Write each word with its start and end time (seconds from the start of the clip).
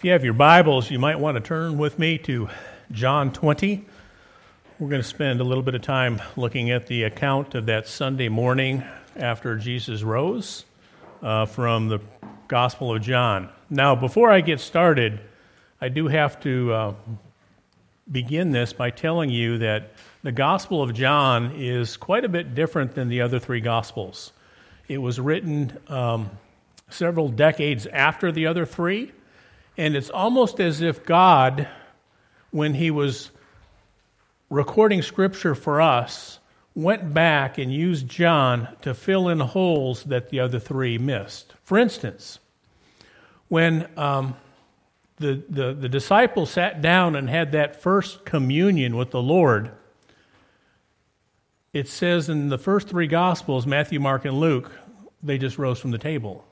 If 0.00 0.04
you 0.06 0.12
have 0.12 0.24
your 0.24 0.32
Bibles, 0.32 0.90
you 0.90 0.98
might 0.98 1.20
want 1.20 1.34
to 1.34 1.42
turn 1.42 1.76
with 1.76 1.98
me 1.98 2.16
to 2.20 2.48
John 2.90 3.34
20. 3.34 3.84
We're 4.78 4.88
going 4.88 5.02
to 5.02 5.06
spend 5.06 5.42
a 5.42 5.44
little 5.44 5.62
bit 5.62 5.74
of 5.74 5.82
time 5.82 6.22
looking 6.36 6.70
at 6.70 6.86
the 6.86 7.02
account 7.02 7.54
of 7.54 7.66
that 7.66 7.86
Sunday 7.86 8.30
morning 8.30 8.82
after 9.14 9.56
Jesus 9.56 10.02
rose 10.02 10.64
uh, 11.20 11.44
from 11.44 11.88
the 11.88 11.98
Gospel 12.48 12.96
of 12.96 13.02
John. 13.02 13.50
Now, 13.68 13.94
before 13.94 14.30
I 14.30 14.40
get 14.40 14.60
started, 14.60 15.20
I 15.82 15.90
do 15.90 16.08
have 16.08 16.40
to 16.44 16.72
uh, 16.72 16.94
begin 18.10 18.52
this 18.52 18.72
by 18.72 18.88
telling 18.88 19.28
you 19.28 19.58
that 19.58 19.92
the 20.22 20.32
Gospel 20.32 20.82
of 20.82 20.94
John 20.94 21.52
is 21.56 21.98
quite 21.98 22.24
a 22.24 22.28
bit 22.30 22.54
different 22.54 22.94
than 22.94 23.10
the 23.10 23.20
other 23.20 23.38
three 23.38 23.60
Gospels. 23.60 24.32
It 24.88 24.96
was 24.96 25.20
written 25.20 25.76
um, 25.88 26.30
several 26.88 27.28
decades 27.28 27.84
after 27.84 28.32
the 28.32 28.46
other 28.46 28.64
three. 28.64 29.12
And 29.80 29.96
it's 29.96 30.10
almost 30.10 30.60
as 30.60 30.82
if 30.82 31.06
God, 31.06 31.66
when 32.50 32.74
He 32.74 32.90
was 32.90 33.30
recording 34.50 35.00
Scripture 35.00 35.54
for 35.54 35.80
us, 35.80 36.38
went 36.74 37.14
back 37.14 37.56
and 37.56 37.72
used 37.72 38.06
John 38.06 38.68
to 38.82 38.92
fill 38.92 39.30
in 39.30 39.40
holes 39.40 40.04
that 40.04 40.28
the 40.28 40.40
other 40.40 40.58
three 40.58 40.98
missed. 40.98 41.54
For 41.64 41.78
instance, 41.78 42.40
when 43.48 43.88
um, 43.96 44.36
the, 45.16 45.42
the, 45.48 45.72
the 45.72 45.88
disciples 45.88 46.50
sat 46.50 46.82
down 46.82 47.16
and 47.16 47.30
had 47.30 47.52
that 47.52 47.80
first 47.80 48.26
communion 48.26 48.98
with 48.98 49.12
the 49.12 49.22
Lord, 49.22 49.70
it 51.72 51.88
says 51.88 52.28
in 52.28 52.50
the 52.50 52.58
first 52.58 52.86
three 52.86 53.06
Gospels, 53.06 53.66
Matthew, 53.66 53.98
Mark, 53.98 54.26
and 54.26 54.38
Luke, 54.40 54.70
they 55.22 55.38
just 55.38 55.56
rose 55.56 55.80
from 55.80 55.90
the 55.90 55.96
table. 55.96 56.44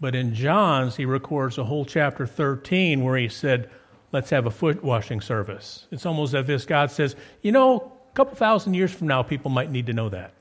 But 0.00 0.14
in 0.14 0.34
John's, 0.34 0.96
he 0.96 1.04
records 1.04 1.58
a 1.58 1.64
whole 1.64 1.84
chapter 1.84 2.26
13 2.26 3.02
where 3.02 3.16
he 3.16 3.28
said, 3.28 3.70
Let's 4.12 4.30
have 4.30 4.46
a 4.46 4.50
foot 4.50 4.82
washing 4.82 5.20
service. 5.20 5.86
It's 5.92 6.04
almost 6.04 6.34
as 6.34 6.48
if 6.48 6.66
God 6.66 6.90
says, 6.90 7.14
You 7.42 7.52
know, 7.52 7.92
a 8.10 8.14
couple 8.14 8.34
thousand 8.34 8.74
years 8.74 8.92
from 8.92 9.06
now, 9.06 9.22
people 9.22 9.50
might 9.50 9.70
need 9.70 9.86
to 9.86 9.92
know 9.92 10.08
that. 10.08 10.34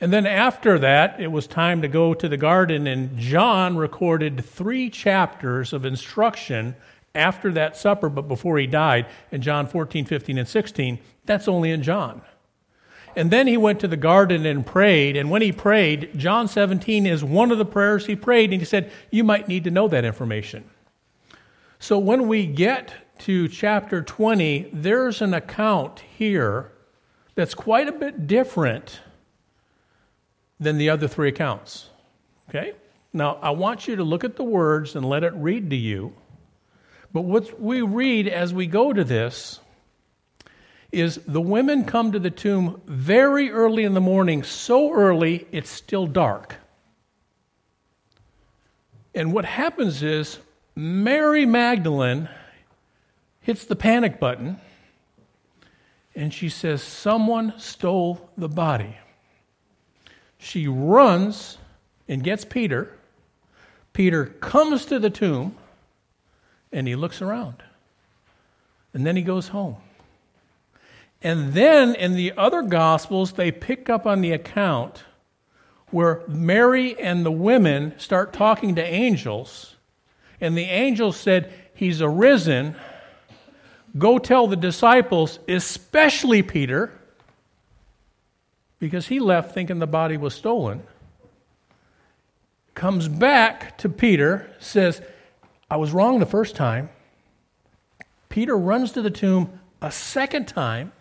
And 0.00 0.12
then 0.12 0.26
after 0.26 0.78
that, 0.80 1.18
it 1.20 1.28
was 1.32 1.46
time 1.46 1.80
to 1.80 1.88
go 1.88 2.12
to 2.12 2.28
the 2.28 2.36
garden, 2.36 2.86
and 2.86 3.16
John 3.18 3.78
recorded 3.78 4.44
three 4.44 4.90
chapters 4.90 5.72
of 5.72 5.86
instruction 5.86 6.76
after 7.14 7.50
that 7.52 7.78
supper, 7.78 8.10
but 8.10 8.28
before 8.28 8.58
he 8.58 8.66
died, 8.66 9.06
in 9.32 9.40
John 9.40 9.66
14, 9.66 10.04
15, 10.04 10.36
and 10.36 10.46
16. 10.46 10.98
That's 11.24 11.48
only 11.48 11.70
in 11.70 11.82
John. 11.82 12.20
And 13.16 13.30
then 13.30 13.46
he 13.46 13.56
went 13.56 13.80
to 13.80 13.88
the 13.88 13.96
garden 13.96 14.44
and 14.44 14.64
prayed. 14.64 15.16
And 15.16 15.30
when 15.30 15.40
he 15.40 15.50
prayed, 15.50 16.10
John 16.16 16.48
17 16.48 17.06
is 17.06 17.24
one 17.24 17.50
of 17.50 17.56
the 17.56 17.64
prayers 17.64 18.04
he 18.04 18.14
prayed. 18.14 18.52
And 18.52 18.60
he 18.60 18.66
said, 18.66 18.92
You 19.10 19.24
might 19.24 19.48
need 19.48 19.64
to 19.64 19.70
know 19.70 19.88
that 19.88 20.04
information. 20.04 20.68
So 21.78 21.98
when 21.98 22.28
we 22.28 22.46
get 22.46 22.92
to 23.20 23.48
chapter 23.48 24.02
20, 24.02 24.70
there's 24.72 25.22
an 25.22 25.32
account 25.32 26.00
here 26.00 26.70
that's 27.34 27.54
quite 27.54 27.88
a 27.88 27.92
bit 27.92 28.26
different 28.26 29.00
than 30.60 30.76
the 30.76 30.90
other 30.90 31.08
three 31.08 31.28
accounts. 31.28 31.88
Okay? 32.48 32.72
Now, 33.12 33.38
I 33.40 33.50
want 33.50 33.88
you 33.88 33.96
to 33.96 34.04
look 34.04 34.24
at 34.24 34.36
the 34.36 34.44
words 34.44 34.94
and 34.94 35.08
let 35.08 35.24
it 35.24 35.32
read 35.34 35.70
to 35.70 35.76
you. 35.76 36.14
But 37.12 37.22
what 37.22 37.58
we 37.60 37.80
read 37.80 38.28
as 38.28 38.52
we 38.52 38.66
go 38.66 38.92
to 38.92 39.04
this 39.04 39.60
is 40.96 41.20
the 41.26 41.42
women 41.42 41.84
come 41.84 42.10
to 42.12 42.18
the 42.18 42.30
tomb 42.30 42.80
very 42.86 43.50
early 43.50 43.84
in 43.84 43.92
the 43.92 44.00
morning, 44.00 44.42
so 44.42 44.90
early 44.92 45.46
it's 45.52 45.68
still 45.68 46.06
dark. 46.06 46.56
And 49.14 49.34
what 49.34 49.44
happens 49.44 50.02
is 50.02 50.38
Mary 50.74 51.44
Magdalene 51.44 52.30
hits 53.40 53.66
the 53.66 53.76
panic 53.76 54.18
button 54.18 54.58
and 56.14 56.32
she 56.32 56.48
says, 56.48 56.82
Someone 56.82 57.52
stole 57.58 58.30
the 58.38 58.48
body. 58.48 58.96
She 60.38 60.66
runs 60.66 61.58
and 62.08 62.24
gets 62.24 62.46
Peter. 62.46 62.90
Peter 63.92 64.26
comes 64.26 64.86
to 64.86 64.98
the 64.98 65.10
tomb 65.10 65.56
and 66.72 66.88
he 66.88 66.96
looks 66.96 67.20
around. 67.20 67.62
And 68.94 69.06
then 69.06 69.14
he 69.14 69.22
goes 69.22 69.48
home. 69.48 69.76
And 71.26 71.54
then 71.54 71.96
in 71.96 72.14
the 72.14 72.34
other 72.36 72.62
Gospels, 72.62 73.32
they 73.32 73.50
pick 73.50 73.90
up 73.90 74.06
on 74.06 74.20
the 74.20 74.30
account 74.30 75.02
where 75.90 76.22
Mary 76.28 76.96
and 77.00 77.26
the 77.26 77.32
women 77.32 77.98
start 77.98 78.32
talking 78.32 78.76
to 78.76 78.84
angels, 78.84 79.74
and 80.40 80.56
the 80.56 80.66
angels 80.66 81.16
said, 81.16 81.52
He's 81.74 82.00
arisen. 82.00 82.76
Go 83.98 84.20
tell 84.20 84.46
the 84.46 84.54
disciples, 84.54 85.40
especially 85.48 86.44
Peter, 86.44 86.92
because 88.78 89.08
he 89.08 89.18
left 89.18 89.52
thinking 89.52 89.80
the 89.80 89.86
body 89.88 90.16
was 90.16 90.32
stolen. 90.32 90.84
Comes 92.74 93.08
back 93.08 93.76
to 93.78 93.88
Peter, 93.88 94.48
says, 94.60 95.02
I 95.68 95.76
was 95.76 95.90
wrong 95.90 96.20
the 96.20 96.24
first 96.24 96.54
time. 96.54 96.88
Peter 98.28 98.56
runs 98.56 98.92
to 98.92 99.02
the 99.02 99.10
tomb 99.10 99.58
a 99.82 99.90
second 99.90 100.46
time 100.46 100.92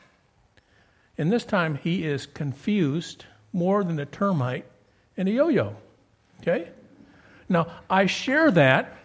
and 1.18 1.32
this 1.32 1.46
time 1.46 1.76
he 1.76 2.04
is 2.04 2.26
confused 2.26 3.26
more 3.54 3.84
than 3.84 4.00
a 4.00 4.06
termite 4.06 4.66
and 5.18 5.28
a 5.30 5.32
yo 5.32 5.48
yo. 5.48 5.76
Okay? 6.42 6.70
Now, 7.48 7.68
I 7.90 8.06
share 8.06 8.52
that. 8.52 8.98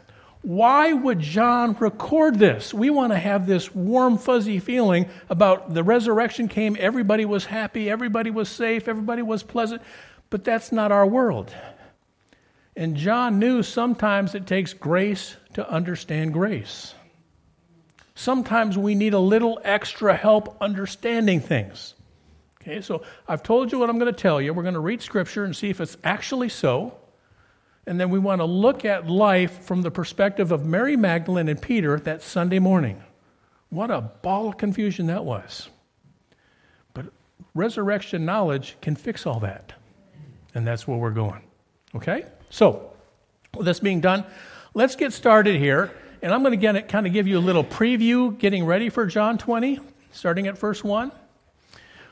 Why 0.42 0.92
would 0.92 1.20
John 1.20 1.76
record 1.78 2.38
this? 2.38 2.72
We 2.72 2.88
want 2.88 3.12
to 3.12 3.18
have 3.18 3.46
this 3.46 3.74
warm, 3.74 4.16
fuzzy 4.16 4.58
feeling 4.58 5.08
about 5.28 5.74
the 5.74 5.82
resurrection 5.82 6.48
came, 6.48 6.76
everybody 6.80 7.26
was 7.26 7.44
happy, 7.44 7.90
everybody 7.90 8.30
was 8.30 8.48
safe, 8.48 8.88
everybody 8.88 9.20
was 9.20 9.42
pleasant, 9.42 9.82
but 10.30 10.42
that's 10.42 10.72
not 10.72 10.92
our 10.92 11.06
world. 11.06 11.54
And 12.74 12.96
John 12.96 13.38
knew 13.38 13.62
sometimes 13.62 14.34
it 14.34 14.46
takes 14.46 14.72
grace 14.72 15.36
to 15.52 15.68
understand 15.70 16.32
grace. 16.32 16.94
Sometimes 18.14 18.78
we 18.78 18.94
need 18.94 19.12
a 19.12 19.18
little 19.18 19.60
extra 19.62 20.16
help 20.16 20.56
understanding 20.62 21.40
things. 21.40 21.94
Okay, 22.62 22.82
so 22.82 23.02
I've 23.26 23.42
told 23.42 23.72
you 23.72 23.78
what 23.78 23.88
I'm 23.88 23.98
going 23.98 24.12
to 24.12 24.20
tell 24.20 24.40
you. 24.40 24.52
We're 24.52 24.62
going 24.62 24.74
to 24.74 24.80
read 24.80 25.00
Scripture 25.00 25.44
and 25.44 25.56
see 25.56 25.70
if 25.70 25.80
it's 25.80 25.96
actually 26.04 26.50
so. 26.50 26.94
And 27.86 27.98
then 27.98 28.10
we 28.10 28.18
want 28.18 28.40
to 28.40 28.44
look 28.44 28.84
at 28.84 29.08
life 29.08 29.62
from 29.62 29.80
the 29.82 29.90
perspective 29.90 30.52
of 30.52 30.66
Mary 30.66 30.96
Magdalene 30.96 31.48
and 31.48 31.60
Peter 31.60 31.98
that 32.00 32.22
Sunday 32.22 32.58
morning. 32.58 33.02
What 33.70 33.90
a 33.90 34.00
ball 34.00 34.48
of 34.48 34.58
confusion 34.58 35.06
that 35.06 35.24
was. 35.24 35.70
But 36.92 37.06
resurrection 37.54 38.26
knowledge 38.26 38.76
can 38.82 38.94
fix 38.94 39.26
all 39.26 39.40
that. 39.40 39.72
And 40.54 40.66
that's 40.66 40.86
where 40.86 40.98
we're 40.98 41.10
going. 41.10 41.42
Okay? 41.94 42.26
So, 42.50 42.92
with 43.56 43.64
this 43.64 43.80
being 43.80 44.00
done, 44.00 44.24
let's 44.74 44.96
get 44.96 45.12
started 45.14 45.56
here. 45.56 45.92
And 46.20 46.34
I'm 46.34 46.42
going 46.42 46.60
to 46.60 46.82
kind 46.82 47.06
of 47.06 47.12
give 47.14 47.26
you 47.26 47.38
a 47.38 47.40
little 47.40 47.64
preview 47.64 48.36
getting 48.38 48.66
ready 48.66 48.90
for 48.90 49.06
John 49.06 49.38
20, 49.38 49.80
starting 50.10 50.46
at 50.46 50.58
verse 50.58 50.84
1. 50.84 51.10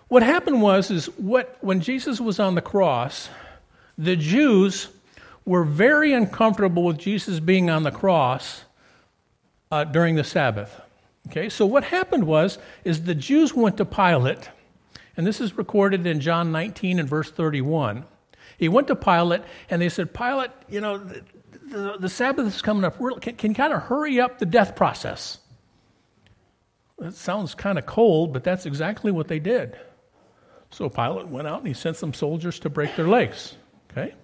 What 0.09 0.23
happened 0.23 0.63
was 0.63 0.91
is 0.91 1.07
what 1.19 1.59
when 1.61 1.81
Jesus 1.81 2.21
was 2.21 2.41
on 2.41 2.55
the 2.55 2.63
cross, 2.63 3.29
the 3.97 4.17
Jews 4.17 4.89
were 5.45 5.65
very 5.65 6.13
uncomfortable 6.13 6.85
with 6.85 6.99
Jesus 6.99 7.41
being 7.41 7.69
on 7.69 7.83
the 7.83 7.91
cross 7.91 8.65
uh, 9.71 9.85
during 9.85 10.15
the 10.15 10.25
Sabbath. 10.25 10.81
Okay, 11.29 11.51
so 11.51 11.67
what 11.67 11.85
happened 11.85 12.25
was 12.25 12.59
is 12.85 13.05
the 13.05 13.15
Jews 13.15 13.53
went 13.53 13.77
to 13.77 13.85
Pilate, 13.85 14.49
and 15.17 15.27
this 15.27 15.43
is 15.43 15.59
recorded 15.59 16.07
in 16.07 16.21
John 16.21 16.53
19 16.53 16.99
and 16.99 17.09
verse 17.09 17.31
31. 17.31 18.05
He 18.57 18.69
went 18.69 18.89
to 18.89 18.97
Pilate, 18.97 19.43
and 19.69 19.83
they 19.83 19.91
said, 19.91 20.15
Pilate, 20.15 20.51
you 20.69 20.81
know, 20.81 20.99
the, 20.99 21.23
the, 21.67 21.97
the 21.99 22.09
Sabbath 22.09 22.47
is 22.47 22.63
coming 22.63 22.85
up. 22.85 22.99
Can, 23.21 23.37
can 23.37 23.55
kind 23.55 23.75
of 23.75 23.83
hurry 23.83 24.21
up 24.21 24.39
the 24.39 24.47
death 24.47 24.75
process? 24.75 25.39
That 26.99 27.15
sounds 27.15 27.55
kind 27.55 27.79
of 27.79 27.85
cold, 27.85 28.33
but 28.33 28.43
that's 28.43 28.65
exactly 28.65 29.13
what 29.13 29.29
they 29.29 29.39
did. 29.39 29.77
So 30.71 30.89
Pilate 30.89 31.29
went 31.29 31.49
out 31.49 31.59
and 31.59 31.69
he 31.69 31.75
sent 31.75 31.97
some 31.97 32.13
soldiers 32.15 32.59
to 32.61 32.71
break 32.71 32.95
their 32.97 33.09
legs. 33.09 33.55
Okay? 33.91 34.15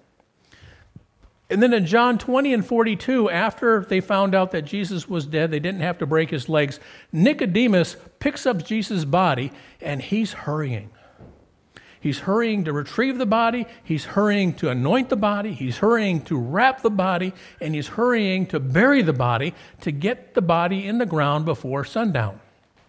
And 1.50 1.62
then 1.62 1.72
in 1.72 1.86
John 1.86 2.18
20 2.18 2.54
and 2.54 2.66
42, 2.66 3.30
after 3.30 3.84
they 3.84 4.00
found 4.00 4.34
out 4.34 4.52
that 4.52 4.62
Jesus 4.62 5.08
was 5.08 5.26
dead, 5.26 5.50
they 5.50 5.60
didn't 5.60 5.82
have 5.82 5.98
to 5.98 6.06
break 6.06 6.30
his 6.30 6.48
legs, 6.48 6.80
Nicodemus 7.12 7.96
picks 8.18 8.46
up 8.46 8.64
Jesus' 8.64 9.04
body 9.04 9.52
and 9.80 10.00
he's 10.00 10.32
hurrying. 10.32 10.90
He's 12.00 12.18
hurrying 12.18 12.64
to 12.64 12.72
retrieve 12.74 13.16
the 13.16 13.24
body, 13.24 13.66
he's 13.82 14.04
hurrying 14.04 14.52
to 14.56 14.68
anoint 14.68 15.08
the 15.08 15.16
body, 15.16 15.54
he's 15.54 15.78
hurrying 15.78 16.20
to 16.24 16.36
wrap 16.36 16.82
the 16.82 16.90
body, 16.90 17.32
and 17.62 17.74
he's 17.74 17.88
hurrying 17.88 18.44
to 18.48 18.60
bury 18.60 19.00
the 19.00 19.14
body 19.14 19.54
to 19.80 19.90
get 19.90 20.34
the 20.34 20.42
body 20.42 20.86
in 20.86 20.98
the 20.98 21.06
ground 21.06 21.46
before 21.46 21.82
sundown. 21.82 22.40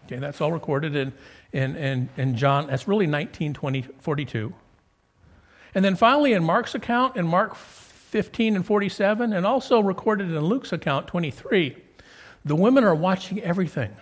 Okay, 0.05 0.17
that's 0.17 0.41
all 0.41 0.51
recorded 0.51 0.97
in, 0.97 1.13
in, 1.55 1.77
in, 1.77 2.09
in 2.17 2.35
John. 2.35 2.67
That's 2.67 2.87
really 2.87 3.07
19, 3.07 3.53
20, 3.53 3.81
42. 3.99 4.53
And 5.73 5.85
then 5.85 5.95
finally, 5.95 6.33
in 6.33 6.43
Mark's 6.43 6.75
account, 6.75 7.15
in 7.15 7.25
Mark 7.25 7.55
15 7.55 8.57
and 8.57 8.65
47, 8.65 9.31
and 9.31 9.45
also 9.45 9.79
recorded 9.79 10.29
in 10.29 10.39
Luke's 10.39 10.73
account, 10.73 11.07
23, 11.07 11.77
The 12.43 12.55
women 12.55 12.83
are 12.83 12.93
watching 12.93 13.41
everything. 13.41 13.95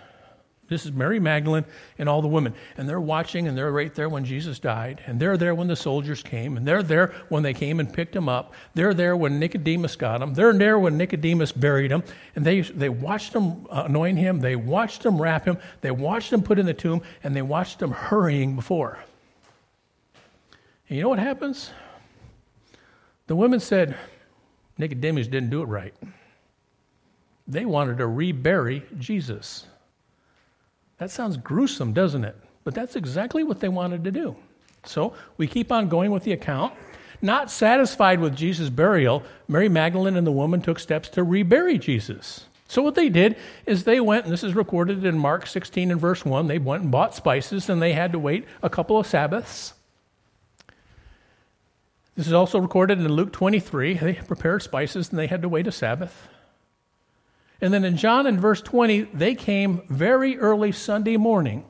This 0.66 0.86
is 0.86 0.92
Mary 0.92 1.20
Magdalene 1.20 1.64
and 1.98 2.08
all 2.08 2.22
the 2.22 2.28
women. 2.28 2.54
And 2.78 2.88
they're 2.88 3.00
watching, 3.00 3.48
and 3.48 3.56
they're 3.56 3.70
right 3.70 3.94
there 3.94 4.08
when 4.08 4.24
Jesus 4.24 4.58
died. 4.58 5.02
And 5.06 5.20
they're 5.20 5.36
there 5.36 5.54
when 5.54 5.68
the 5.68 5.76
soldiers 5.76 6.22
came. 6.22 6.56
And 6.56 6.66
they're 6.66 6.82
there 6.82 7.14
when 7.28 7.42
they 7.42 7.52
came 7.52 7.80
and 7.80 7.92
picked 7.92 8.16
him 8.16 8.28
up. 8.28 8.54
They're 8.72 8.94
there 8.94 9.16
when 9.16 9.38
Nicodemus 9.38 9.94
got 9.96 10.22
him. 10.22 10.32
They're 10.32 10.54
there 10.54 10.78
when 10.78 10.96
Nicodemus 10.96 11.52
buried 11.52 11.90
him. 11.90 12.02
And 12.34 12.44
they, 12.44 12.62
they 12.62 12.88
watched 12.88 13.34
him 13.34 13.66
anoint 13.70 14.18
him. 14.18 14.40
They 14.40 14.56
watched 14.56 15.04
him 15.04 15.20
wrap 15.20 15.44
him. 15.44 15.58
They 15.82 15.90
watched 15.90 16.32
him 16.32 16.42
put 16.42 16.58
in 16.58 16.64
the 16.64 16.74
tomb. 16.74 17.02
And 17.22 17.36
they 17.36 17.42
watched 17.42 17.82
him 17.82 17.90
hurrying 17.90 18.56
before. 18.56 18.98
And 20.88 20.96
you 20.96 21.02
know 21.02 21.10
what 21.10 21.18
happens? 21.18 21.70
The 23.26 23.36
women 23.36 23.60
said, 23.60 23.96
Nicodemus 24.78 25.26
didn't 25.26 25.50
do 25.50 25.62
it 25.62 25.66
right. 25.66 25.94
They 27.46 27.66
wanted 27.66 27.98
to 27.98 28.06
rebury 28.06 28.84
Jesus. 28.98 29.66
That 30.98 31.10
sounds 31.10 31.36
gruesome, 31.36 31.92
doesn't 31.92 32.24
it? 32.24 32.36
But 32.62 32.74
that's 32.74 32.96
exactly 32.96 33.44
what 33.44 33.60
they 33.60 33.68
wanted 33.68 34.04
to 34.04 34.10
do. 34.10 34.36
So 34.84 35.14
we 35.36 35.46
keep 35.46 35.72
on 35.72 35.88
going 35.88 36.10
with 36.10 36.24
the 36.24 36.32
account. 36.32 36.74
Not 37.22 37.50
satisfied 37.50 38.20
with 38.20 38.36
Jesus' 38.36 38.68
burial, 38.68 39.22
Mary 39.48 39.68
Magdalene 39.68 40.16
and 40.16 40.26
the 40.26 40.32
woman 40.32 40.60
took 40.60 40.78
steps 40.78 41.08
to 41.10 41.22
rebury 41.22 41.78
Jesus. 41.78 42.46
So 42.68 42.82
what 42.82 42.94
they 42.94 43.08
did 43.08 43.36
is 43.66 43.84
they 43.84 44.00
went, 44.00 44.24
and 44.24 44.32
this 44.32 44.44
is 44.44 44.54
recorded 44.54 45.04
in 45.04 45.18
Mark 45.18 45.46
16 45.46 45.90
and 45.90 46.00
verse 46.00 46.24
1, 46.24 46.48
they 46.48 46.58
went 46.58 46.82
and 46.82 46.92
bought 46.92 47.14
spices 47.14 47.68
and 47.68 47.80
they 47.80 47.92
had 47.92 48.12
to 48.12 48.18
wait 48.18 48.46
a 48.62 48.70
couple 48.70 48.98
of 48.98 49.06
Sabbaths. 49.06 49.74
This 52.16 52.26
is 52.26 52.32
also 52.32 52.58
recorded 52.58 52.98
in 52.98 53.08
Luke 53.08 53.32
23. 53.32 53.94
They 53.94 54.14
prepared 54.14 54.62
spices 54.62 55.10
and 55.10 55.18
they 55.18 55.26
had 55.26 55.42
to 55.42 55.48
wait 55.48 55.66
a 55.66 55.72
Sabbath. 55.72 56.28
And 57.60 57.72
then 57.72 57.84
in 57.84 57.96
John 57.96 58.26
in 58.26 58.38
verse 58.38 58.60
20, 58.60 59.02
they 59.14 59.34
came 59.34 59.82
very 59.88 60.38
early 60.38 60.72
Sunday 60.72 61.16
morning. 61.16 61.64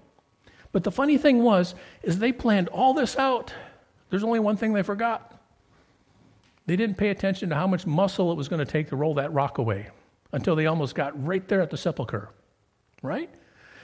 But 0.72 0.82
the 0.82 0.90
funny 0.90 1.18
thing 1.18 1.42
was, 1.42 1.74
is 2.02 2.18
they 2.18 2.32
planned 2.32 2.68
all 2.68 2.94
this 2.94 3.16
out. 3.16 3.52
There's 4.10 4.24
only 4.24 4.40
one 4.40 4.56
thing 4.56 4.72
they 4.72 4.82
forgot. 4.82 5.40
They 6.66 6.76
didn't 6.76 6.96
pay 6.96 7.10
attention 7.10 7.50
to 7.50 7.54
how 7.54 7.66
much 7.66 7.86
muscle 7.86 8.32
it 8.32 8.36
was 8.36 8.48
going 8.48 8.64
to 8.64 8.70
take 8.70 8.88
to 8.88 8.96
roll 8.96 9.14
that 9.14 9.32
rock 9.32 9.58
away 9.58 9.88
until 10.32 10.56
they 10.56 10.66
almost 10.66 10.94
got 10.94 11.24
right 11.24 11.46
there 11.46 11.60
at 11.60 11.70
the 11.70 11.76
sepulchre. 11.76 12.30
Right? 13.02 13.30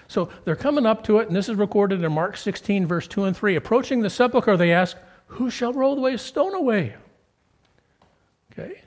So 0.08 0.30
they're 0.44 0.56
coming 0.56 0.86
up 0.86 1.04
to 1.04 1.18
it, 1.18 1.28
and 1.28 1.36
this 1.36 1.48
is 1.48 1.54
recorded 1.54 2.02
in 2.02 2.12
Mark 2.12 2.36
16, 2.36 2.86
verse 2.86 3.06
2 3.06 3.24
and 3.24 3.36
3. 3.36 3.54
Approaching 3.54 4.00
the 4.00 4.10
sepulchre, 4.10 4.56
they 4.56 4.72
ask, 4.72 4.96
Who 5.26 5.50
shall 5.50 5.72
roll 5.72 5.94
the 5.94 6.16
stone 6.16 6.54
away? 6.54 6.96
Okay? 8.52 8.80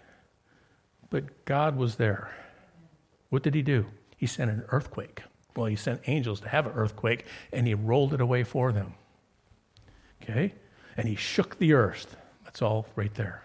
But 1.10 1.46
God 1.46 1.78
was 1.78 1.96
there. 1.96 2.32
What 3.34 3.42
did 3.42 3.56
he 3.56 3.64
do? 3.64 3.88
He 4.16 4.28
sent 4.28 4.52
an 4.52 4.64
earthquake. 4.70 5.24
Well, 5.56 5.66
he 5.66 5.76
sent 5.76 6.02
angels 6.06 6.40
to 6.42 6.50
have 6.50 6.68
an 6.68 6.74
earthquake, 6.74 7.26
and 7.52 7.66
he 7.66 7.74
rolled 7.74 8.14
it 8.14 8.22
away 8.22 8.44
for 8.44 8.72
them. 8.72 8.94
Okay? 10.22 10.54
And 10.98 11.08
he 11.08 11.16
shook 11.16 11.58
the 11.58 11.74
earth. 11.74 12.16
That's 12.44 12.62
all 12.62 12.86
right 12.96 13.12
there. 13.16 13.44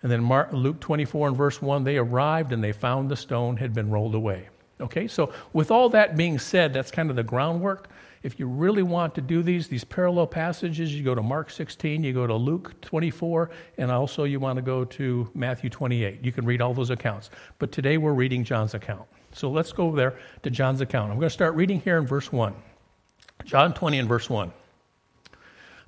And 0.00 0.12
then 0.12 0.22
Mark, 0.22 0.52
Luke 0.52 0.78
24 0.78 1.26
and 1.26 1.36
verse 1.36 1.60
1, 1.60 1.82
they 1.82 1.96
arrived 1.96 2.52
and 2.52 2.62
they 2.62 2.70
found 2.70 3.10
the 3.10 3.16
stone 3.16 3.56
had 3.56 3.74
been 3.74 3.90
rolled 3.90 4.14
away. 4.14 4.48
Okay, 4.80 5.08
so 5.08 5.32
with 5.52 5.72
all 5.72 5.88
that 5.88 6.16
being 6.16 6.38
said, 6.38 6.72
that's 6.72 6.92
kind 6.92 7.10
of 7.10 7.16
the 7.16 7.24
groundwork. 7.24 7.88
If 8.22 8.38
you 8.38 8.46
really 8.46 8.84
want 8.84 9.14
to 9.16 9.20
do 9.20 9.42
these, 9.42 9.66
these 9.66 9.82
parallel 9.82 10.28
passages, 10.28 10.94
you 10.94 11.02
go 11.02 11.14
to 11.14 11.22
Mark 11.22 11.50
16, 11.50 12.04
you 12.04 12.12
go 12.12 12.26
to 12.26 12.34
Luke 12.34 12.80
24, 12.80 13.50
and 13.78 13.90
also 13.90 14.24
you 14.24 14.38
want 14.38 14.56
to 14.56 14.62
go 14.62 14.84
to 14.84 15.28
Matthew 15.34 15.68
28. 15.68 16.24
You 16.24 16.30
can 16.30 16.44
read 16.44 16.60
all 16.60 16.72
those 16.72 16.90
accounts. 16.90 17.30
But 17.58 17.72
today 17.72 17.98
we're 17.98 18.12
reading 18.12 18.44
John's 18.44 18.74
account. 18.74 19.08
So 19.32 19.50
let's 19.50 19.72
go 19.72 19.94
there 19.94 20.18
to 20.44 20.50
John's 20.50 20.80
account. 20.80 21.10
I'm 21.10 21.18
going 21.18 21.26
to 21.26 21.30
start 21.30 21.54
reading 21.56 21.80
here 21.80 21.98
in 21.98 22.06
verse 22.06 22.30
1. 22.30 22.54
John 23.44 23.74
20 23.74 23.98
and 23.98 24.08
verse 24.08 24.30
1. 24.30 24.52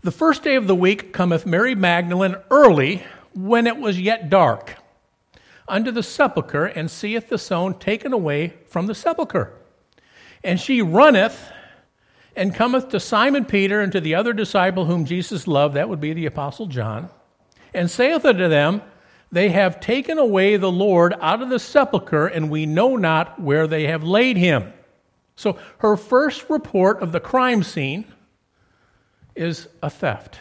The 0.02 0.10
first 0.10 0.42
day 0.42 0.56
of 0.56 0.66
the 0.66 0.74
week 0.74 1.12
cometh 1.12 1.46
Mary 1.46 1.74
Magdalene 1.74 2.36
early 2.50 3.04
when 3.32 3.66
it 3.66 3.76
was 3.76 4.00
yet 4.00 4.28
dark 4.28 4.76
unto 5.68 5.90
the 5.90 6.02
sepulchre 6.02 6.66
and 6.66 6.90
seeth 6.90 7.28
the 7.28 7.38
stone 7.38 7.78
taken 7.78 8.12
away 8.12 8.54
from 8.66 8.86
the 8.86 8.94
sepulchre. 8.94 9.52
And 10.42 10.60
she 10.60 10.82
runneth 10.82 11.50
and 12.36 12.54
cometh 12.54 12.88
to 12.90 13.00
Simon 13.00 13.44
Peter 13.44 13.80
and 13.80 13.92
to 13.92 14.00
the 14.00 14.14
other 14.14 14.32
disciple 14.32 14.86
whom 14.86 15.04
Jesus 15.04 15.46
loved, 15.46 15.74
that 15.74 15.88
would 15.88 16.00
be 16.00 16.12
the 16.12 16.26
Apostle 16.26 16.66
John, 16.66 17.08
and 17.72 17.90
saith 17.90 18.24
unto 18.24 18.48
them, 18.48 18.82
They 19.30 19.50
have 19.50 19.80
taken 19.80 20.18
away 20.18 20.56
the 20.56 20.70
Lord 20.70 21.14
out 21.20 21.42
of 21.42 21.48
the 21.48 21.58
sepulchre, 21.58 22.26
and 22.26 22.50
we 22.50 22.66
know 22.66 22.96
not 22.96 23.40
where 23.40 23.66
they 23.66 23.86
have 23.86 24.02
laid 24.02 24.36
him. 24.36 24.72
So 25.36 25.58
her 25.78 25.96
first 25.96 26.48
report 26.48 27.02
of 27.02 27.12
the 27.12 27.20
crime 27.20 27.62
scene 27.62 28.04
is 29.34 29.68
a 29.82 29.90
theft. 29.90 30.40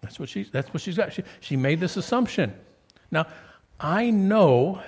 That's 0.00 0.18
what, 0.18 0.28
she, 0.28 0.44
that's 0.44 0.72
what 0.72 0.80
she's 0.80 0.96
got. 0.96 1.12
She, 1.12 1.22
she 1.40 1.56
made 1.56 1.78
this 1.78 1.96
assumption. 1.96 2.54
Now, 3.10 3.26
I 3.78 4.10
know 4.10 4.82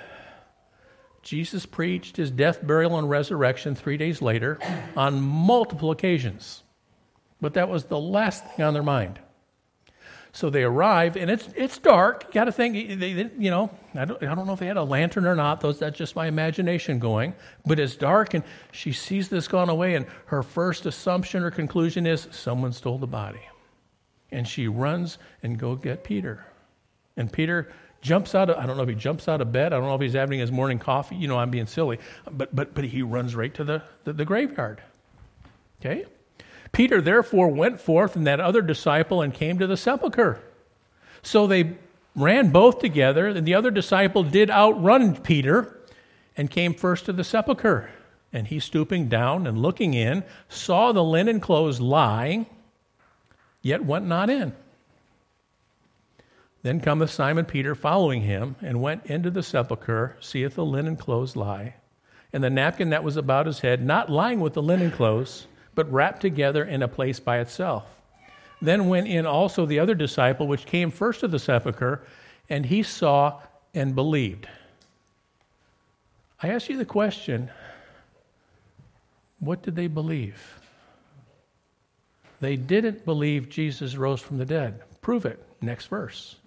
Jesus 1.23 1.65
preached 1.65 2.17
his 2.17 2.29
death, 2.29 2.65
burial, 2.65 2.99
and 2.99 3.09
resurrection 3.09 3.75
three 3.75 3.97
days 3.97 4.21
later 4.21 4.59
on 4.95 5.21
multiple 5.21 5.89
occasions. 5.89 6.63
But 7.41 7.55
that 7.55 7.69
was 7.69 7.85
the 7.85 7.99
last 7.99 8.45
thing 8.45 8.65
on 8.65 8.73
their 8.73 8.83
mind. 8.83 9.19
So 10.35 10.49
they 10.49 10.63
arrive, 10.63 11.15
and 11.15 11.29
it's, 11.29 11.47
it's 11.55 11.77
dark. 11.77 12.25
You 12.27 12.33
got 12.33 12.45
to 12.45 12.51
think, 12.51 12.99
they, 12.99 13.13
they, 13.13 13.29
you 13.37 13.51
know, 13.51 13.69
I 13.93 14.05
don't, 14.05 14.21
I 14.23 14.33
don't 14.33 14.47
know 14.47 14.53
if 14.53 14.59
they 14.59 14.65
had 14.65 14.77
a 14.77 14.83
lantern 14.83 15.27
or 15.27 15.35
not. 15.35 15.61
Those, 15.61 15.77
that's 15.77 15.97
just 15.97 16.15
my 16.15 16.25
imagination 16.25 16.97
going. 16.97 17.35
But 17.65 17.79
it's 17.79 17.95
dark, 17.95 18.33
and 18.33 18.43
she 18.71 18.93
sees 18.93 19.29
this 19.29 19.47
gone 19.47 19.69
away, 19.69 19.93
and 19.93 20.07
her 20.25 20.41
first 20.41 20.87
assumption 20.87 21.43
or 21.43 21.51
conclusion 21.51 22.07
is 22.07 22.27
someone 22.31 22.73
stole 22.73 22.97
the 22.97 23.07
body. 23.07 23.41
And 24.31 24.47
she 24.47 24.67
runs 24.67 25.19
and 25.43 25.59
go 25.59 25.75
get 25.75 26.03
Peter. 26.03 26.45
And 27.15 27.31
Peter 27.31 27.71
jumps 28.03 28.35
out 28.35 28.49
of, 28.49 28.57
I 28.57 28.67
don't 28.67 28.77
know 28.77 28.83
if 28.83 28.89
he 28.89 28.95
jumps 28.95 29.27
out 29.27 29.41
of 29.41 29.51
bed. 29.51 29.73
I 29.73 29.77
don't 29.77 29.87
know 29.87 29.95
if 29.95 30.01
he's 30.01 30.13
having 30.13 30.39
his 30.39 30.51
morning 30.51 30.77
coffee. 30.77 31.15
You 31.15 31.27
know, 31.27 31.39
I'm 31.39 31.49
being 31.49 31.65
silly. 31.65 31.99
But, 32.29 32.55
but, 32.55 32.75
but 32.75 32.83
he 32.83 33.01
runs 33.01 33.35
right 33.35 33.53
to 33.55 33.63
the, 33.63 33.81
the, 34.03 34.13
the 34.13 34.25
graveyard. 34.25 34.81
Okay? 35.79 36.05
Peter 36.71 37.01
therefore 37.01 37.47
went 37.47 37.79
forth 37.79 38.15
and 38.15 38.27
that 38.27 38.39
other 38.39 38.61
disciple 38.61 39.21
and 39.21 39.33
came 39.33 39.57
to 39.57 39.65
the 39.65 39.77
sepulchre. 39.77 40.41
So 41.23 41.47
they 41.47 41.77
ran 42.15 42.51
both 42.51 42.79
together, 42.79 43.27
and 43.27 43.47
the 43.47 43.55
other 43.55 43.71
disciple 43.71 44.23
did 44.23 44.51
outrun 44.51 45.15
Peter 45.15 45.79
and 46.35 46.51
came 46.51 46.73
first 46.73 47.05
to 47.05 47.13
the 47.13 47.23
sepulchre. 47.23 47.89
And 48.33 48.47
he, 48.47 48.59
stooping 48.59 49.07
down 49.07 49.47
and 49.47 49.61
looking 49.61 49.93
in, 49.93 50.23
saw 50.49 50.91
the 50.91 51.03
linen 51.03 51.39
clothes 51.39 51.79
lying, 51.79 52.47
yet 53.61 53.85
went 53.85 54.05
not 54.05 54.29
in. 54.29 54.53
Then 56.63 56.79
cometh 56.79 57.11
Simon 57.11 57.43
Peter 57.43 57.75
following 57.75 58.21
him, 58.21 58.55
and 58.61 58.81
went 58.81 59.05
into 59.05 59.29
the 59.29 59.43
sepulchre, 59.43 60.15
seeth 60.21 60.55
the 60.55 60.65
linen 60.65 60.95
clothes 60.95 61.35
lie, 61.35 61.75
and 62.31 62.41
the 62.41 62.49
napkin 62.49 62.89
that 62.89 63.03
was 63.03 63.17
about 63.17 63.45
his 63.45 63.59
head, 63.59 63.85
not 63.85 64.09
lying 64.09 64.39
with 64.39 64.53
the 64.53 64.61
linen 64.61 64.89
clothes, 64.89 65.45
but 65.75 65.91
wrapped 65.91 66.21
together 66.21 66.63
in 66.63 66.81
a 66.81 66.87
place 66.87 67.19
by 67.19 67.39
itself. 67.39 67.83
Then 68.61 68.87
went 68.87 69.07
in 69.07 69.25
also 69.25 69.65
the 69.65 69.79
other 69.79 69.93
disciple, 69.93 70.47
which 70.47 70.65
came 70.65 70.89
first 70.89 71.19
to 71.19 71.27
the 71.27 71.37
sepulchre, 71.37 72.01
and 72.49 72.65
he 72.65 72.81
saw 72.81 73.41
and 73.73 73.93
believed. 73.93 74.47
I 76.41 76.49
ask 76.49 76.69
you 76.69 76.77
the 76.77 76.85
question 76.85 77.51
what 79.39 79.61
did 79.61 79.75
they 79.75 79.87
believe? 79.87 80.41
They 82.39 82.55
didn't 82.55 83.03
believe 83.03 83.49
Jesus 83.49 83.97
rose 83.97 84.21
from 84.21 84.37
the 84.37 84.45
dead. 84.45 84.81
Prove 85.01 85.25
it. 85.25 85.45
Next 85.61 85.87
verse. 85.87 86.37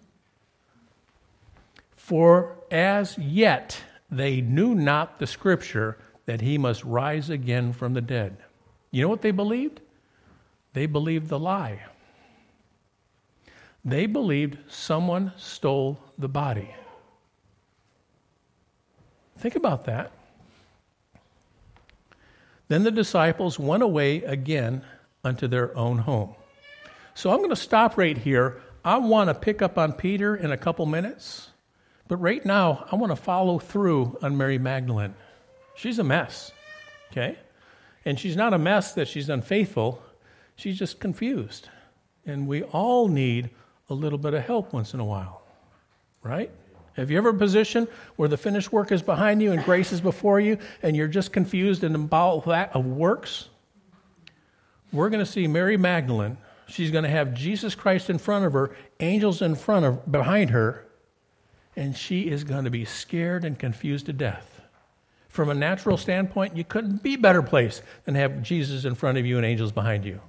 For 2.06 2.54
as 2.70 3.18
yet 3.18 3.82
they 4.12 4.40
knew 4.40 4.76
not 4.76 5.18
the 5.18 5.26
scripture 5.26 5.98
that 6.26 6.40
he 6.40 6.56
must 6.56 6.84
rise 6.84 7.30
again 7.30 7.72
from 7.72 7.94
the 7.94 8.00
dead. 8.00 8.36
You 8.92 9.02
know 9.02 9.08
what 9.08 9.22
they 9.22 9.32
believed? 9.32 9.80
They 10.72 10.86
believed 10.86 11.26
the 11.26 11.40
lie. 11.40 11.82
They 13.84 14.06
believed 14.06 14.56
someone 14.68 15.32
stole 15.36 15.98
the 16.16 16.28
body. 16.28 16.72
Think 19.38 19.56
about 19.56 19.86
that. 19.86 20.12
Then 22.68 22.84
the 22.84 22.92
disciples 22.92 23.58
went 23.58 23.82
away 23.82 24.22
again 24.22 24.84
unto 25.24 25.48
their 25.48 25.76
own 25.76 25.98
home. 25.98 26.36
So 27.14 27.32
I'm 27.32 27.38
going 27.38 27.50
to 27.50 27.56
stop 27.56 27.98
right 27.98 28.16
here. 28.16 28.62
I 28.84 28.98
want 28.98 29.28
to 29.28 29.34
pick 29.34 29.60
up 29.60 29.76
on 29.76 29.92
Peter 29.92 30.36
in 30.36 30.52
a 30.52 30.56
couple 30.56 30.86
minutes. 30.86 31.50
But 32.08 32.16
right 32.16 32.44
now, 32.44 32.86
I 32.90 32.96
want 32.96 33.10
to 33.10 33.16
follow 33.16 33.58
through 33.58 34.16
on 34.22 34.36
Mary 34.36 34.58
Magdalene. 34.58 35.14
She's 35.74 35.98
a 35.98 36.04
mess, 36.04 36.52
okay? 37.10 37.36
And 38.04 38.18
she's 38.18 38.36
not 38.36 38.54
a 38.54 38.58
mess 38.58 38.92
that 38.94 39.08
she's 39.08 39.28
unfaithful, 39.28 40.02
she's 40.54 40.78
just 40.78 41.00
confused. 41.00 41.68
And 42.24 42.46
we 42.46 42.62
all 42.62 43.08
need 43.08 43.50
a 43.90 43.94
little 43.94 44.18
bit 44.18 44.34
of 44.34 44.44
help 44.44 44.72
once 44.72 44.94
in 44.94 45.00
a 45.00 45.04
while, 45.04 45.42
right? 46.22 46.50
Have 46.94 47.10
you 47.10 47.18
ever 47.18 47.28
a 47.28 47.34
position 47.34 47.86
where 48.16 48.28
the 48.28 48.38
finished 48.38 48.72
work 48.72 48.90
is 48.90 49.02
behind 49.02 49.42
you 49.42 49.52
and 49.52 49.62
grace 49.62 49.92
is 49.92 50.00
before 50.00 50.40
you 50.40 50.58
and 50.82 50.96
you're 50.96 51.08
just 51.08 51.30
confused 51.30 51.84
and 51.84 51.94
about 51.94 52.46
that 52.46 52.74
of 52.74 52.86
works? 52.86 53.48
We're 54.92 55.10
going 55.10 55.24
to 55.24 55.30
see 55.30 55.46
Mary 55.46 55.76
Magdalene. 55.76 56.38
She's 56.68 56.90
going 56.90 57.04
to 57.04 57.10
have 57.10 57.34
Jesus 57.34 57.74
Christ 57.74 58.08
in 58.08 58.18
front 58.18 58.46
of 58.46 58.54
her, 58.54 58.74
angels 59.00 59.42
in 59.42 59.56
front 59.56 59.84
of 59.84 60.10
behind 60.10 60.50
her, 60.50 60.85
and 61.76 61.96
she 61.96 62.22
is 62.22 62.42
going 62.42 62.64
to 62.64 62.70
be 62.70 62.84
scared 62.84 63.44
and 63.44 63.58
confused 63.58 64.06
to 64.06 64.12
death. 64.12 64.60
From 65.28 65.50
a 65.50 65.54
natural 65.54 65.98
standpoint, 65.98 66.56
you 66.56 66.64
couldn't 66.64 67.02
be 67.02 67.16
better 67.16 67.42
place 67.42 67.82
than 68.04 68.14
have 68.14 68.42
Jesus 68.42 68.86
in 68.86 68.94
front 68.94 69.18
of 69.18 69.26
you 69.26 69.36
and 69.36 69.44
angels 69.44 69.70
behind 69.70 70.04
you. 70.04 70.20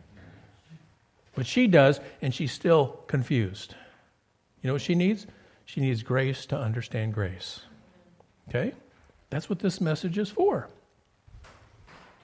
But 1.34 1.48
she 1.48 1.68
does, 1.68 2.01
and 2.22 2.34
she's 2.34 2.51
still 2.51 3.00
confused. 3.08 3.75
You 4.62 4.68
know 4.68 4.74
what 4.74 4.82
she 4.82 4.96
needs? 4.96 5.27
She 5.66 5.80
needs 5.80 6.04
grace 6.04 6.46
to 6.48 6.58
understand 6.58 7.13
grace. 7.13 7.62
Okay? 8.50 8.74
That's 9.30 9.50
what 9.50 9.60
this 9.60 9.80
message 9.80 10.18
is 10.18 10.30
for. 10.30 10.68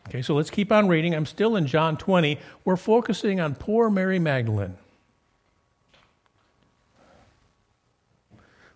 Okay, 0.09 0.21
so 0.21 0.35
let's 0.35 0.49
keep 0.49 0.71
on 0.71 0.87
reading. 0.89 1.15
I'm 1.15 1.25
still 1.25 1.55
in 1.55 1.65
John 1.65 1.95
20. 1.95 2.37
We're 2.65 2.75
focusing 2.75 3.39
on 3.39 3.55
poor 3.55 3.89
Mary 3.89 4.19
Magdalene. 4.19 4.75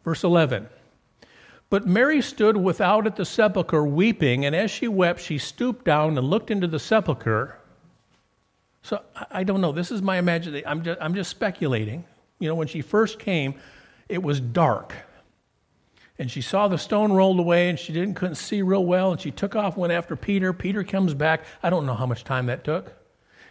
Verse 0.08 0.24
11. 0.24 0.70
But 1.70 1.86
Mary 1.86 2.22
stood 2.22 2.56
without 2.56 3.06
at 3.06 3.18
the 3.18 3.26
sepulchre 3.26 3.86
weeping, 3.86 4.46
and 4.46 4.56
as 4.56 4.72
she 4.72 4.88
wept, 4.88 5.20
she 5.20 5.38
stooped 5.38 5.84
down 5.84 6.18
and 6.18 6.26
looked 6.26 6.50
into 6.50 6.66
the 6.66 6.80
sepulchre. 6.80 7.58
So 8.84 9.02
I 9.30 9.44
don't 9.44 9.60
know. 9.60 9.74
This 9.74 9.92
is 9.92 10.02
my 10.02 10.16
imagination. 10.16 10.66
I'm 10.66 10.82
just, 10.82 11.02
I'm 11.02 11.14
just 11.14 11.30
speculating. 11.30 12.06
You 12.40 12.48
know, 12.48 12.56
when 12.56 12.70
she 12.70 12.80
first 12.80 13.20
came, 13.20 13.56
it 14.08 14.24
was 14.24 14.40
dark. 14.40 14.94
And 16.18 16.32
she 16.32 16.42
saw 16.42 16.70
the 16.70 16.78
stone 16.78 17.12
rolled 17.12 17.42
away 17.42 17.68
and 17.68 17.78
she 17.78 17.92
didn't 17.92 18.14
couldn't 18.14 18.36
see 18.36 18.62
real 18.62 18.86
well 18.86 19.12
and 19.12 19.20
she 19.20 19.32
took 19.32 19.58
off 19.58 19.76
went 19.76 19.92
after 19.92 20.16
Peter. 20.16 20.54
Peter 20.54 20.86
comes 20.86 21.16
back. 21.16 21.44
I 21.62 21.70
don't 21.70 21.86
know 21.86 21.96
how 21.96 22.06
much 22.06 22.24
time 22.24 22.46
that 22.46 22.64
took. 22.64 22.94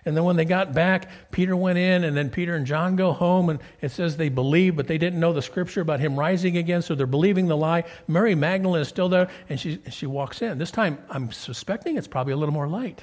And 0.07 0.17
then 0.17 0.25
when 0.25 0.37
they 0.37 0.45
got 0.45 0.73
back, 0.73 1.11
Peter 1.33 1.57
went 1.57 1.79
in, 1.79 2.05
and 2.05 2.17
then 2.17 2.31
Peter 2.31 2.55
and 2.55 2.65
John 2.65 2.97
go 2.97 3.13
home, 3.13 3.51
and 3.51 3.59
it 3.81 3.91
says 3.91 4.17
they 4.17 4.29
believe, 4.29 4.77
but 4.77 4.87
they 4.87 4.99
didn't 4.99 5.21
know 5.21 5.33
the 5.33 5.43
scripture 5.43 5.81
about 5.81 6.01
him 6.01 6.19
rising 6.19 6.57
again, 6.57 6.81
so 6.81 6.95
they're 6.95 7.07
believing 7.07 7.47
the 7.49 7.57
lie. 7.57 7.85
Mary 8.07 8.35
Magdalene 8.35 8.81
is 8.81 8.89
still 8.89 9.09
there, 9.09 9.29
and 9.49 9.59
she, 9.61 9.81
she 9.91 10.07
walks 10.07 10.41
in. 10.41 10.59
This 10.59 10.71
time, 10.71 10.99
I'm 11.11 11.33
suspecting 11.33 11.99
it's 11.99 12.07
probably 12.07 12.33
a 12.33 12.37
little 12.37 12.55
more 12.55 12.69
light. 12.69 13.03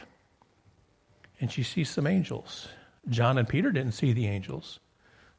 And 1.41 1.51
she 1.51 1.61
sees 1.61 1.89
some 1.89 2.07
angels. 2.07 2.69
John 3.09 3.37
and 3.37 3.47
Peter 3.47 3.71
didn't 3.71 3.91
see 3.91 4.13
the 4.13 4.27
angels, 4.27 4.79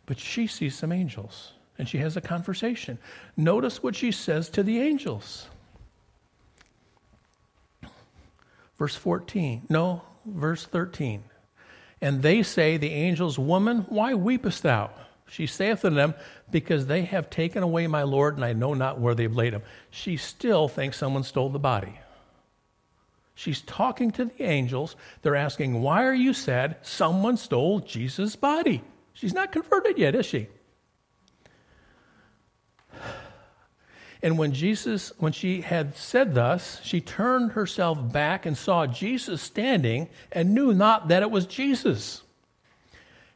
but 0.05 0.19
she 0.19 0.47
sees 0.47 0.75
some 0.75 0.93
angels 0.93 1.55
and 1.79 1.89
she 1.89 1.99
has 1.99 2.17
a 2.17 2.21
conversation. 2.21 2.99
Notice 3.37 3.83
what 3.83 3.97
she 3.97 4.13
says 4.13 4.49
to 4.51 4.63
the 4.63 4.81
angels. 4.81 5.47
Verse 8.79 8.95
14. 8.95 9.63
No, 9.69 10.03
verse 10.27 10.67
13. 10.67 11.25
And 12.05 12.21
they 12.21 12.43
say, 12.43 12.77
The 12.77 12.91
angels, 12.91 13.39
Woman, 13.39 13.87
why 13.89 14.13
weepest 14.13 14.61
thou? 14.61 14.91
She 15.27 15.47
saith 15.47 15.87
unto 15.87 15.97
them, 15.97 16.13
Because 16.51 16.85
they 16.85 17.01
have 17.05 17.31
taken 17.31 17.63
away 17.63 17.87
my 17.87 18.03
Lord, 18.03 18.35
and 18.37 18.45
I 18.45 18.53
know 18.53 18.75
not 18.75 19.01
where 19.01 19.15
they've 19.15 19.35
laid 19.35 19.55
him. 19.55 19.63
She 19.89 20.19
still 20.19 20.69
thinks 20.69 20.99
someone 20.99 21.23
stole 21.23 21.49
the 21.49 21.59
body. 21.59 21.99
She's 23.35 23.63
talking 23.63 24.11
to 24.11 24.27
the 24.27 24.43
angels. 24.43 24.97
They're 25.23 25.35
asking, 25.35 25.81
Why 25.81 26.05
are 26.05 26.13
you 26.13 26.35
sad? 26.35 26.77
Someone 26.83 27.39
stole 27.39 27.81
Jesus' 27.81 28.37
body. 28.37 28.83
She's 29.15 29.33
not 29.33 29.51
converted 29.51 29.97
yet, 29.97 30.15
is 30.15 30.27
she? 30.27 30.49
And 34.25 34.39
when 34.39 34.53
Jesus, 34.53 35.13
when 35.19 35.33
she 35.33 35.61
had 35.61 35.99
said 35.99 36.35
thus, 36.35 36.81
she 36.83 37.03
turned 37.03 37.53
herself 37.53 38.11
back 38.11 38.47
and 38.47 38.57
saw 38.57 38.87
Jesus 38.87 39.43
standing 39.43 40.09
and 40.33 40.55
knew 40.55 40.73
not 40.73 41.09
that 41.09 41.23
it 41.23 41.31
was 41.31 41.45
Jesus. 41.45 42.23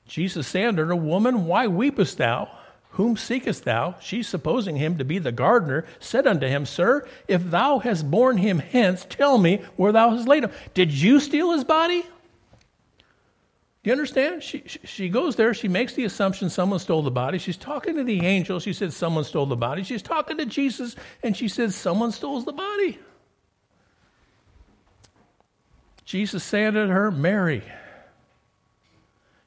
Jesus 0.06 0.46
said 0.46 0.68
unto 0.68 0.86
her, 0.86 0.96
Woman, 0.96 1.44
why 1.44 1.66
weepest 1.66 2.16
thou? 2.16 2.48
Whom 2.92 3.18
seekest 3.18 3.64
thou? 3.64 3.96
She, 4.00 4.22
supposing 4.22 4.76
him 4.76 4.96
to 4.96 5.04
be 5.04 5.18
the 5.18 5.30
gardener, 5.30 5.84
said 6.00 6.26
unto 6.26 6.46
him, 6.46 6.64
Sir, 6.64 7.06
if 7.28 7.50
thou 7.50 7.80
hast 7.80 8.10
borne 8.10 8.38
him 8.38 8.58
hence, 8.58 9.04
tell 9.06 9.36
me 9.36 9.60
where 9.76 9.92
thou 9.92 10.16
hast 10.16 10.26
laid 10.26 10.44
him. 10.44 10.52
Did 10.72 10.90
you 10.90 11.20
steal 11.20 11.52
his 11.52 11.64
body? 11.64 12.02
You 13.88 13.92
understand? 13.92 14.42
She, 14.42 14.64
she 14.84 15.08
goes 15.08 15.36
there, 15.36 15.54
she 15.54 15.66
makes 15.66 15.94
the 15.94 16.04
assumption 16.04 16.50
someone 16.50 16.78
stole 16.78 17.00
the 17.00 17.10
body. 17.10 17.38
She's 17.38 17.56
talking 17.56 17.96
to 17.96 18.04
the 18.04 18.20
angel. 18.20 18.60
She 18.60 18.74
says 18.74 18.94
someone 18.94 19.24
stole 19.24 19.46
the 19.46 19.56
body. 19.56 19.82
She's 19.82 20.02
talking 20.02 20.36
to 20.36 20.44
Jesus, 20.44 20.94
and 21.22 21.34
she 21.34 21.48
says 21.48 21.74
someone 21.74 22.12
stole 22.12 22.38
the 22.42 22.52
body. 22.52 22.98
Jesus 26.04 26.44
said 26.44 26.74
to 26.74 26.88
her, 26.88 27.10
Mary. 27.10 27.62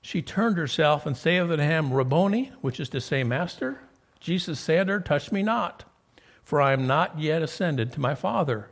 She 0.02 0.24
turned 0.24 0.58
herself 0.58 1.06
and 1.06 1.16
saith 1.16 1.44
unto 1.44 1.62
him, 1.62 1.94
Rabboni, 1.94 2.52
which 2.62 2.80
is 2.80 2.90
to 2.90 3.00
say, 3.00 3.24
Master. 3.24 3.82
Jesus 4.20 4.60
said 4.60 4.88
to 4.88 4.94
her, 4.94 5.00
Touch 5.02 5.32
me 5.32 5.44
not, 5.44 5.84
for 6.44 6.60
I 6.60 6.74
am 6.74 6.88
not 6.88 7.20
yet 7.20 7.44
ascended 7.44 7.94
to 7.94 8.00
my 8.00 8.16
Father. 8.16 8.71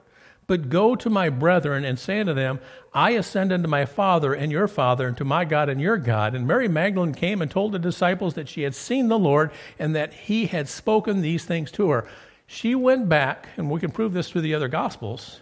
But 0.49 0.67
go 0.67 0.95
to 0.95 1.11
my 1.11 1.29
brethren 1.29 1.85
and 1.85 1.99
say 1.99 2.19
unto 2.19 2.33
them, 2.33 2.59
I 2.91 3.11
ascend 3.11 3.53
unto 3.53 3.67
my 3.67 3.85
Father 3.85 4.33
and 4.33 4.51
your 4.51 4.67
Father, 4.67 5.07
and 5.07 5.15
to 5.17 5.23
my 5.23 5.45
God 5.45 5.69
and 5.69 5.79
your 5.79 5.97
God. 5.97 6.33
And 6.33 6.47
Mary 6.47 6.67
Magdalene 6.67 7.13
came 7.13 7.43
and 7.43 7.51
told 7.51 7.71
the 7.71 7.77
disciples 7.77 8.33
that 8.33 8.49
she 8.49 8.63
had 8.63 8.73
seen 8.73 9.09
the 9.09 9.19
Lord 9.19 9.51
and 9.77 9.95
that 9.95 10.11
he 10.11 10.47
had 10.47 10.67
spoken 10.67 11.21
these 11.21 11.45
things 11.45 11.69
to 11.73 11.91
her. 11.91 12.07
She 12.47 12.73
went 12.73 13.07
back, 13.07 13.49
and 13.57 13.69
we 13.69 13.79
can 13.79 13.91
prove 13.91 14.13
this 14.13 14.31
through 14.31 14.41
the 14.41 14.55
other 14.55 14.67
Gospels. 14.67 15.39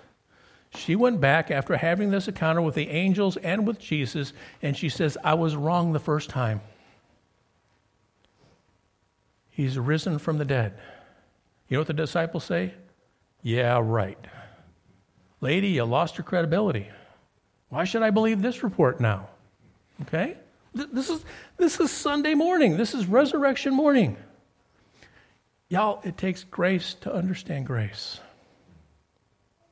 She 0.75 0.93
went 0.93 1.21
back 1.21 1.51
after 1.51 1.77
having 1.77 2.11
this 2.11 2.27
encounter 2.27 2.61
with 2.61 2.75
the 2.75 2.89
angels 2.89 3.37
and 3.37 3.65
with 3.65 3.79
Jesus, 3.79 4.33
and 4.61 4.75
she 4.75 4.89
says, 4.89 5.17
I 5.23 5.35
was 5.35 5.55
wrong 5.55 5.93
the 5.93 5.99
first 6.01 6.29
time. 6.29 6.59
He's 9.49 9.79
risen 9.79 10.19
from 10.19 10.37
the 10.37 10.43
dead. 10.43 10.73
You 11.69 11.77
know 11.77 11.79
what 11.79 11.87
the 11.87 11.93
disciples 11.93 12.43
say? 12.43 12.73
Yeah, 13.41 13.79
right. 13.81 14.19
Lady, 15.41 15.69
you 15.69 15.83
lost 15.83 16.17
your 16.17 16.25
credibility. 16.25 16.87
Why 17.69 17.83
should 17.83 18.01
I 18.01 18.09
believe 18.09 18.41
this 18.41 18.63
report 18.63 18.99
now? 18.99 19.27
Okay? 20.03 20.37
This 20.73 21.09
is, 21.09 21.25
this 21.57 21.79
is 21.79 21.91
Sunday 21.91 22.33
morning. 22.33 22.77
This 22.77 22.93
is 22.93 23.07
resurrection 23.07 23.73
morning. 23.73 24.17
Y'all, 25.69 26.01
it 26.03 26.17
takes 26.17 26.43
grace 26.43 26.95
to 27.01 27.13
understand 27.13 27.65
grace. 27.65 28.19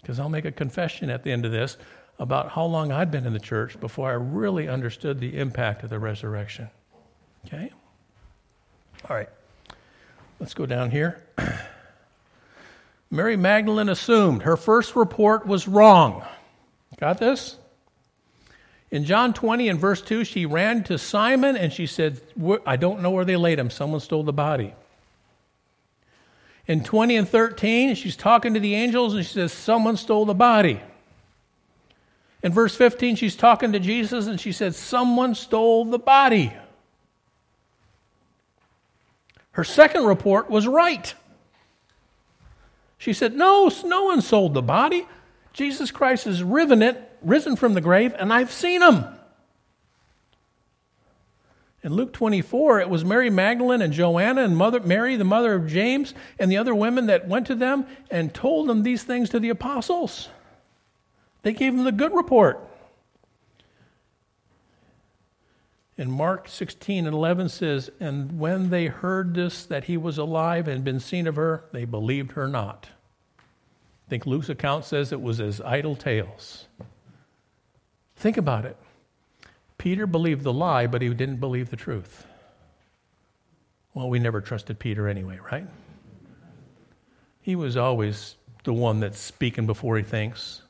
Because 0.01 0.19
I'll 0.19 0.29
make 0.29 0.45
a 0.45 0.51
confession 0.51 1.09
at 1.09 1.23
the 1.23 1.31
end 1.31 1.45
of 1.45 1.51
this 1.51 1.77
about 2.19 2.51
how 2.51 2.65
long 2.65 2.91
I'd 2.91 3.11
been 3.11 3.25
in 3.25 3.33
the 3.33 3.39
church 3.39 3.79
before 3.79 4.09
I 4.09 4.13
really 4.13 4.67
understood 4.67 5.19
the 5.19 5.37
impact 5.37 5.83
of 5.83 5.89
the 5.89 5.99
resurrection. 5.99 6.69
Okay? 7.45 7.71
All 9.09 9.15
right. 9.15 9.29
Let's 10.39 10.53
go 10.53 10.65
down 10.65 10.91
here. 10.91 11.23
Mary 13.15 13.37
Magdalene 13.37 13.89
assumed 13.89 14.43
her 14.43 14.57
first 14.57 14.95
report 14.95 15.47
was 15.47 15.67
wrong. 15.67 16.23
Got 16.99 17.17
this? 17.17 17.57
In 18.91 19.05
John 19.05 19.33
20 19.33 19.69
and 19.69 19.79
verse 19.79 20.01
2, 20.01 20.23
she 20.23 20.45
ran 20.45 20.83
to 20.83 20.97
Simon 20.97 21.57
and 21.57 21.73
she 21.73 21.87
said, 21.87 22.21
I 22.65 22.75
don't 22.75 23.01
know 23.01 23.11
where 23.11 23.25
they 23.25 23.35
laid 23.35 23.57
him. 23.57 23.69
Someone 23.69 23.99
stole 23.99 24.23
the 24.23 24.33
body. 24.33 24.73
In 26.67 26.83
20 26.83 27.15
and 27.15 27.29
13, 27.29 27.95
she's 27.95 28.15
talking 28.15 28.53
to 28.53 28.59
the 28.59 28.75
angels 28.75 29.13
and 29.13 29.25
she 29.25 29.33
says, 29.33 29.53
Someone 29.53 29.97
stole 29.97 30.25
the 30.25 30.33
body. 30.33 30.81
In 32.43 32.51
verse 32.51 32.75
15, 32.75 33.15
she's 33.15 33.35
talking 33.35 33.71
to 33.71 33.79
Jesus 33.79 34.27
and 34.27 34.39
she 34.39 34.51
said, 34.51 34.75
Someone 34.75 35.35
stole 35.35 35.85
the 35.85 35.99
body. 35.99 36.53
Her 39.51 39.63
second 39.63 40.05
report 40.05 40.49
was 40.49 40.67
right. 40.67 41.13
She 42.97 43.13
said, 43.13 43.35
No, 43.35 43.71
no 43.85 44.03
one 44.05 44.21
sold 44.21 44.53
the 44.53 44.61
body. 44.61 45.07
Jesus 45.53 45.91
Christ 45.91 46.25
has 46.25 46.43
riven 46.43 46.81
it, 46.81 47.17
risen 47.21 47.55
from 47.55 47.73
the 47.73 47.81
grave, 47.81 48.13
and 48.17 48.33
I've 48.33 48.51
seen 48.51 48.81
him. 48.81 49.05
In 51.81 51.93
Luke 51.93 52.13
24, 52.13 52.81
it 52.81 52.89
was 52.89 53.05
Mary 53.05 53.29
Magdalene 53.29 53.81
and 53.81 53.93
Joanna 53.93 54.43
and 54.43 54.57
mother, 54.57 54.79
Mary, 54.79 55.15
the 55.17 55.23
mother 55.23 55.53
of 55.53 55.67
James, 55.67 56.15
and 56.39 56.51
the 56.51 56.57
other 56.57 56.73
women 56.73 57.05
that 57.05 57.27
went 57.27 57.45
to 57.47 57.55
them 57.55 57.85
and 58.09 58.33
told 58.33 58.67
them 58.67 58.81
these 58.81 59.03
things 59.03 59.29
to 59.29 59.39
the 59.39 59.49
apostles. 59.49 60.29
They 61.43 61.53
gave 61.53 61.75
them 61.75 61.85
the 61.85 61.91
good 61.91 62.13
report. 62.13 62.67
And 65.97 66.11
Mark 66.11 66.49
16 66.49 67.05
and 67.05 67.13
11 67.13 67.49
says, 67.49 67.89
And 67.99 68.37
when 68.37 68.69
they 68.69 68.87
heard 68.87 69.33
this, 69.33 69.65
that 69.65 69.85
he 69.85 69.95
was 69.95 70.17
alive 70.17 70.67
and 70.67 70.83
been 70.83 70.99
seen 70.99 71.25
of 71.25 71.37
her, 71.37 71.65
they 71.71 71.85
believed 71.85 72.33
her 72.33 72.47
not. 72.47 72.89
I 73.39 74.09
think 74.09 74.25
Luke's 74.25 74.49
account 74.49 74.85
says 74.85 75.11
it 75.11 75.21
was 75.21 75.39
as 75.39 75.61
idle 75.61 75.95
tales. 75.95 76.67
Think 78.17 78.37
about 78.37 78.65
it. 78.65 78.77
Peter 79.77 80.05
believed 80.05 80.43
the 80.43 80.53
lie, 80.53 80.87
but 80.87 81.01
he 81.01 81.09
didn't 81.09 81.37
believe 81.37 81.69
the 81.69 81.75
truth. 81.75 82.25
Well, 83.93 84.09
we 84.09 84.19
never 84.19 84.41
trusted 84.41 84.77
Peter 84.77 85.07
anyway, 85.07 85.39
right? 85.49 85.67
He 87.41 87.55
was 87.55 87.77
always 87.77 88.35
the 88.63 88.73
one 88.73 88.99
that's 88.99 89.19
speaking 89.19 89.65
before 89.65 89.97
he 89.97 90.03
thinks. 90.03 90.61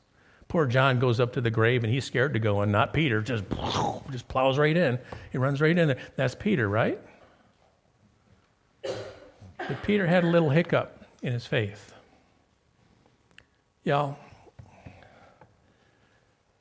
Poor 0.47 0.65
John 0.65 0.99
goes 0.99 1.19
up 1.19 1.33
to 1.33 1.41
the 1.41 1.51
grave 1.51 1.83
and 1.83 1.91
he's 1.91 2.05
scared 2.05 2.33
to 2.33 2.39
go 2.39 2.61
in, 2.61 2.71
not 2.71 2.93
Peter, 2.93 3.21
just, 3.21 3.43
just 4.11 4.27
plows 4.27 4.57
right 4.57 4.75
in. 4.75 4.99
He 5.31 5.37
runs 5.37 5.59
right 5.59 5.77
in 5.77 5.87
there. 5.89 5.97
That's 6.15 6.35
Peter, 6.35 6.69
right? 6.69 6.99
But 8.83 9.83
Peter 9.83 10.05
had 10.05 10.23
a 10.23 10.27
little 10.27 10.49
hiccup 10.49 11.03
in 11.21 11.33
his 11.33 11.45
faith. 11.45 11.93
Y'all, 13.83 14.17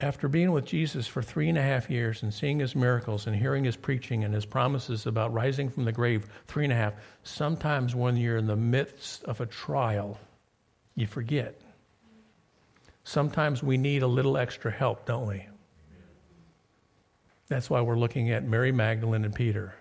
after 0.00 0.28
being 0.28 0.52
with 0.52 0.64
Jesus 0.64 1.06
for 1.06 1.22
three 1.22 1.48
and 1.48 1.56
a 1.56 1.62
half 1.62 1.88
years 1.88 2.22
and 2.22 2.32
seeing 2.32 2.58
his 2.58 2.74
miracles 2.74 3.26
and 3.26 3.36
hearing 3.36 3.64
his 3.64 3.76
preaching 3.76 4.24
and 4.24 4.34
his 4.34 4.44
promises 4.44 5.06
about 5.06 5.32
rising 5.32 5.68
from 5.70 5.84
the 5.84 5.92
grave, 5.92 6.26
three 6.46 6.64
and 6.64 6.72
a 6.72 6.76
half, 6.76 6.94
sometimes 7.22 7.94
when 7.94 8.16
you're 8.16 8.36
in 8.36 8.46
the 8.46 8.56
midst 8.56 9.24
of 9.24 9.40
a 9.40 9.46
trial, 9.46 10.18
you 10.94 11.06
forget. 11.06 11.60
Sometimes 13.04 13.62
we 13.62 13.76
need 13.76 14.02
a 14.02 14.06
little 14.06 14.37
extra 14.37 14.70
help, 14.70 15.04
don't 15.04 15.26
we? 15.26 15.46
That's 17.49 17.68
why 17.68 17.82
we're 17.82 17.99
looking 17.99 18.30
at 18.30 18.44
Mary 18.44 18.73
Magdalene 18.73 19.25
and 19.25 19.34
Peter. 19.34 19.75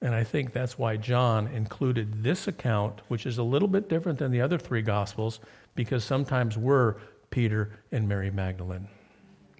And 0.00 0.14
I 0.14 0.22
think 0.22 0.52
that's 0.52 0.78
why 0.78 0.96
John 0.96 1.48
included 1.48 2.22
this 2.22 2.46
account, 2.46 3.00
which 3.08 3.26
is 3.26 3.38
a 3.38 3.42
little 3.42 3.66
bit 3.66 3.88
different 3.88 4.18
than 4.18 4.30
the 4.30 4.42
other 4.42 4.58
three 4.58 4.82
Gospels, 4.82 5.40
because 5.74 6.04
sometimes 6.04 6.56
we're 6.56 6.96
Peter 7.30 7.80
and 7.90 8.06
Mary 8.06 8.30
Magdalene. 8.30 8.88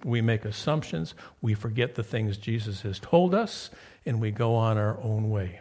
We 0.05 0.21
make 0.21 0.45
assumptions, 0.45 1.13
we 1.41 1.55
forget 1.55 1.95
the 1.95 2.03
things 2.03 2.37
Jesus 2.37 2.81
has 2.83 2.99
told 2.99 3.35
us, 3.35 3.69
and 4.05 4.21
we 4.21 4.31
go 4.31 4.55
on 4.55 4.77
our 4.77 4.97
own 5.01 5.29
way. 5.29 5.59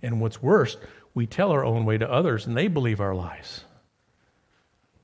And 0.00 0.20
what's 0.20 0.40
worse, 0.40 0.76
we 1.14 1.26
tell 1.26 1.50
our 1.50 1.64
own 1.64 1.84
way 1.84 1.98
to 1.98 2.08
others, 2.08 2.46
and 2.46 2.56
they 2.56 2.68
believe 2.68 3.00
our 3.00 3.14
lies. 3.14 3.64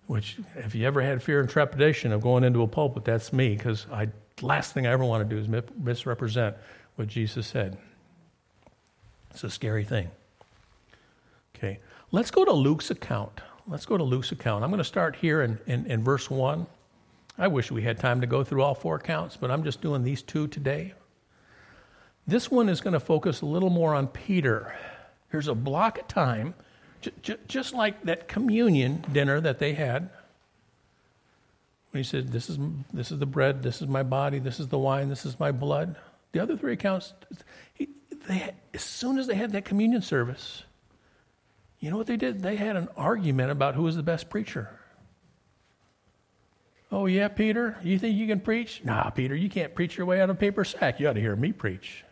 Which, 0.06 0.38
if 0.56 0.74
you 0.74 0.86
ever 0.86 1.00
had 1.00 1.22
fear 1.22 1.40
and 1.40 1.48
trepidation 1.48 2.12
of 2.12 2.20
going 2.20 2.44
into 2.44 2.62
a 2.62 2.66
pulpit, 2.66 3.04
that's 3.04 3.32
me, 3.32 3.56
because 3.56 3.86
I 3.90 4.08
last 4.42 4.72
thing 4.72 4.86
I 4.86 4.90
ever 4.90 5.04
want 5.04 5.28
to 5.28 5.34
do 5.34 5.40
is 5.40 5.48
misrepresent 5.78 6.56
what 6.96 7.08
Jesus 7.08 7.46
said. 7.46 7.78
It's 9.30 9.44
a 9.44 9.50
scary 9.50 9.84
thing. 9.84 10.10
Okay, 11.56 11.80
let's 12.12 12.30
go 12.30 12.44
to 12.44 12.52
Luke's 12.52 12.90
account. 12.90 13.40
Let's 13.66 13.86
go 13.86 13.96
to 13.96 14.04
Luke's 14.04 14.32
account. 14.32 14.62
I'm 14.62 14.70
going 14.70 14.78
to 14.78 14.84
start 14.84 15.16
here 15.16 15.42
in, 15.42 15.58
in, 15.66 15.86
in 15.86 16.04
verse 16.04 16.30
1. 16.30 16.66
I 17.38 17.48
wish 17.48 17.70
we 17.70 17.82
had 17.82 17.98
time 17.98 18.20
to 18.20 18.26
go 18.26 18.44
through 18.44 18.62
all 18.62 18.74
four 18.74 18.96
accounts, 18.96 19.36
but 19.36 19.50
I'm 19.50 19.64
just 19.64 19.80
doing 19.80 20.04
these 20.04 20.22
two 20.22 20.46
today. 20.46 20.94
This 22.26 22.50
one 22.50 22.68
is 22.68 22.80
going 22.80 22.92
to 22.92 23.00
focus 23.00 23.40
a 23.40 23.46
little 23.46 23.70
more 23.70 23.94
on 23.94 24.06
Peter. 24.06 24.74
Here's 25.30 25.48
a 25.48 25.54
block 25.54 25.98
of 25.98 26.08
time, 26.08 26.54
j- 27.22 27.36
just 27.48 27.74
like 27.74 28.02
that 28.04 28.28
communion 28.28 29.04
dinner 29.12 29.40
that 29.40 29.58
they 29.58 29.74
had. 29.74 30.10
When 31.90 32.02
he 32.02 32.08
said, 32.08 32.32
this 32.32 32.50
is, 32.50 32.58
this 32.92 33.12
is 33.12 33.18
the 33.18 33.26
bread, 33.26 33.62
this 33.62 33.80
is 33.80 33.88
my 33.88 34.02
body, 34.02 34.38
this 34.40 34.58
is 34.58 34.68
the 34.68 34.78
wine, 34.78 35.08
this 35.08 35.24
is 35.24 35.38
my 35.38 35.52
blood. 35.52 35.96
The 36.32 36.40
other 36.40 36.56
three 36.56 36.72
accounts, 36.72 37.12
he, 37.72 37.88
they, 38.26 38.52
as 38.72 38.82
soon 38.82 39.18
as 39.18 39.28
they 39.28 39.36
had 39.36 39.52
that 39.52 39.64
communion 39.64 40.02
service, 40.02 40.64
you 41.78 41.90
know 41.90 41.96
what 41.96 42.06
they 42.06 42.16
did? 42.16 42.42
They 42.42 42.56
had 42.56 42.76
an 42.76 42.88
argument 42.96 43.50
about 43.52 43.74
who 43.74 43.82
was 43.82 43.94
the 43.94 44.02
best 44.02 44.28
preacher. 44.30 44.68
Oh, 46.90 47.06
yeah, 47.06 47.28
Peter, 47.28 47.76
you 47.82 47.98
think 47.98 48.16
you 48.16 48.26
can 48.26 48.40
preach? 48.40 48.82
Nah, 48.84 49.10
Peter, 49.10 49.34
you 49.34 49.48
can't 49.48 49.74
preach 49.74 49.96
your 49.96 50.06
way 50.06 50.20
out 50.20 50.30
of 50.30 50.36
a 50.36 50.38
paper 50.38 50.64
sack. 50.64 50.98
You 50.98 51.08
ought 51.08 51.14
to 51.14 51.20
hear 51.20 51.36
me 51.36 51.52
preach. 51.52 52.04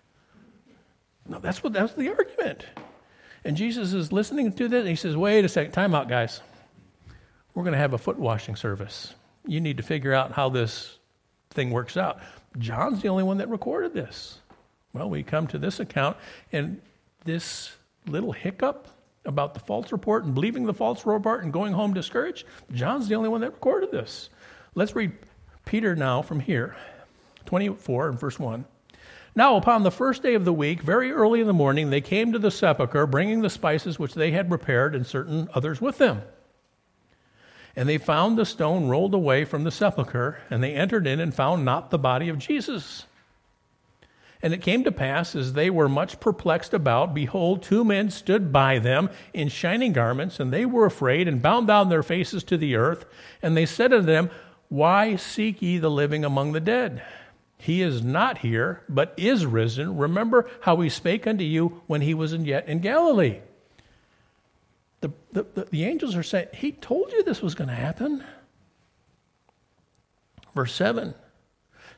No, 1.28 1.38
that's 1.38 1.62
what 1.62 1.72
that's 1.72 1.94
the 1.94 2.08
argument. 2.08 2.64
And 3.44 3.56
Jesus 3.56 3.92
is 3.92 4.12
listening 4.12 4.52
to 4.52 4.68
this. 4.68 4.86
he 4.86 4.94
says, 4.94 5.16
Wait 5.16 5.44
a 5.44 5.48
second, 5.48 5.72
time 5.72 5.94
out, 5.94 6.08
guys. 6.08 6.40
We're 7.54 7.64
going 7.64 7.72
to 7.72 7.78
have 7.78 7.92
a 7.92 7.98
foot 7.98 8.18
washing 8.18 8.56
service. 8.56 9.14
You 9.46 9.60
need 9.60 9.76
to 9.76 9.82
figure 9.82 10.12
out 10.12 10.32
how 10.32 10.48
this 10.48 10.98
thing 11.50 11.70
works 11.70 11.96
out. 11.96 12.20
John's 12.58 13.02
the 13.02 13.08
only 13.08 13.24
one 13.24 13.38
that 13.38 13.48
recorded 13.48 13.92
this. 13.92 14.38
Well, 14.92 15.10
we 15.10 15.22
come 15.22 15.46
to 15.48 15.58
this 15.58 15.80
account, 15.80 16.16
and 16.52 16.80
this 17.24 17.72
little 18.06 18.32
hiccup 18.32 18.88
about 19.24 19.54
the 19.54 19.60
false 19.60 19.92
report 19.92 20.24
and 20.24 20.34
believing 20.34 20.66
the 20.66 20.74
false 20.74 21.06
report 21.06 21.44
and 21.44 21.52
going 21.52 21.72
home 21.72 21.94
discouraged, 21.94 22.46
John's 22.72 23.08
the 23.08 23.14
only 23.14 23.28
one 23.28 23.40
that 23.40 23.52
recorded 23.52 23.90
this. 23.90 24.30
Let's 24.74 24.94
read 24.94 25.12
Peter 25.64 25.94
now 25.94 26.22
from 26.22 26.40
here, 26.40 26.76
24 27.46 28.08
and 28.10 28.20
verse 28.20 28.38
1. 28.38 28.64
Now, 29.34 29.56
upon 29.56 29.82
the 29.82 29.90
first 29.90 30.22
day 30.22 30.34
of 30.34 30.44
the 30.44 30.52
week, 30.52 30.82
very 30.82 31.10
early 31.10 31.40
in 31.40 31.46
the 31.46 31.54
morning, 31.54 31.88
they 31.88 32.02
came 32.02 32.32
to 32.32 32.38
the 32.38 32.50
sepulchre, 32.50 33.06
bringing 33.06 33.40
the 33.40 33.48
spices 33.48 33.98
which 33.98 34.14
they 34.14 34.30
had 34.30 34.48
prepared 34.48 34.94
and 34.94 35.06
certain 35.06 35.48
others 35.54 35.80
with 35.80 35.98
them. 35.98 36.22
And 37.74 37.88
they 37.88 37.96
found 37.96 38.36
the 38.36 38.44
stone 38.44 38.88
rolled 38.88 39.14
away 39.14 39.46
from 39.46 39.64
the 39.64 39.70
sepulchre, 39.70 40.38
and 40.50 40.62
they 40.62 40.74
entered 40.74 41.06
in 41.06 41.18
and 41.18 41.32
found 41.32 41.64
not 41.64 41.90
the 41.90 41.98
body 41.98 42.28
of 42.28 42.38
Jesus. 42.38 43.06
And 44.42 44.52
it 44.52 44.60
came 44.60 44.84
to 44.84 44.92
pass, 44.92 45.34
as 45.34 45.54
they 45.54 45.70
were 45.70 45.88
much 45.88 46.20
perplexed 46.20 46.74
about, 46.74 47.14
behold, 47.14 47.62
two 47.62 47.84
men 47.84 48.10
stood 48.10 48.52
by 48.52 48.78
them 48.78 49.08
in 49.32 49.48
shining 49.48 49.94
garments, 49.94 50.40
and 50.40 50.52
they 50.52 50.66
were 50.66 50.84
afraid, 50.84 51.26
and 51.26 51.40
bowed 51.40 51.66
down 51.66 51.88
their 51.88 52.02
faces 52.02 52.44
to 52.44 52.58
the 52.58 52.74
earth. 52.74 53.06
And 53.40 53.56
they 53.56 53.64
said 53.64 53.94
unto 53.94 54.04
them, 54.04 54.30
Why 54.68 55.16
seek 55.16 55.62
ye 55.62 55.78
the 55.78 55.90
living 55.90 56.22
among 56.24 56.52
the 56.52 56.60
dead? 56.60 57.02
He 57.62 57.80
is 57.80 58.02
not 58.02 58.38
here, 58.38 58.82
but 58.88 59.14
is 59.16 59.46
risen. 59.46 59.96
Remember 59.96 60.50
how 60.62 60.80
he 60.80 60.88
spake 60.88 61.28
unto 61.28 61.44
you 61.44 61.80
when 61.86 62.00
he 62.00 62.12
was 62.12 62.32
in 62.32 62.44
yet 62.44 62.66
in 62.66 62.80
Galilee. 62.80 63.38
The, 65.00 65.12
the, 65.30 65.46
the, 65.54 65.64
the 65.66 65.84
angels 65.84 66.16
are 66.16 66.24
saying, 66.24 66.48
He 66.54 66.72
told 66.72 67.12
you 67.12 67.22
this 67.22 67.40
was 67.40 67.54
going 67.54 67.68
to 67.68 67.74
happen. 67.76 68.24
Verse 70.56 70.74
7 70.74 71.14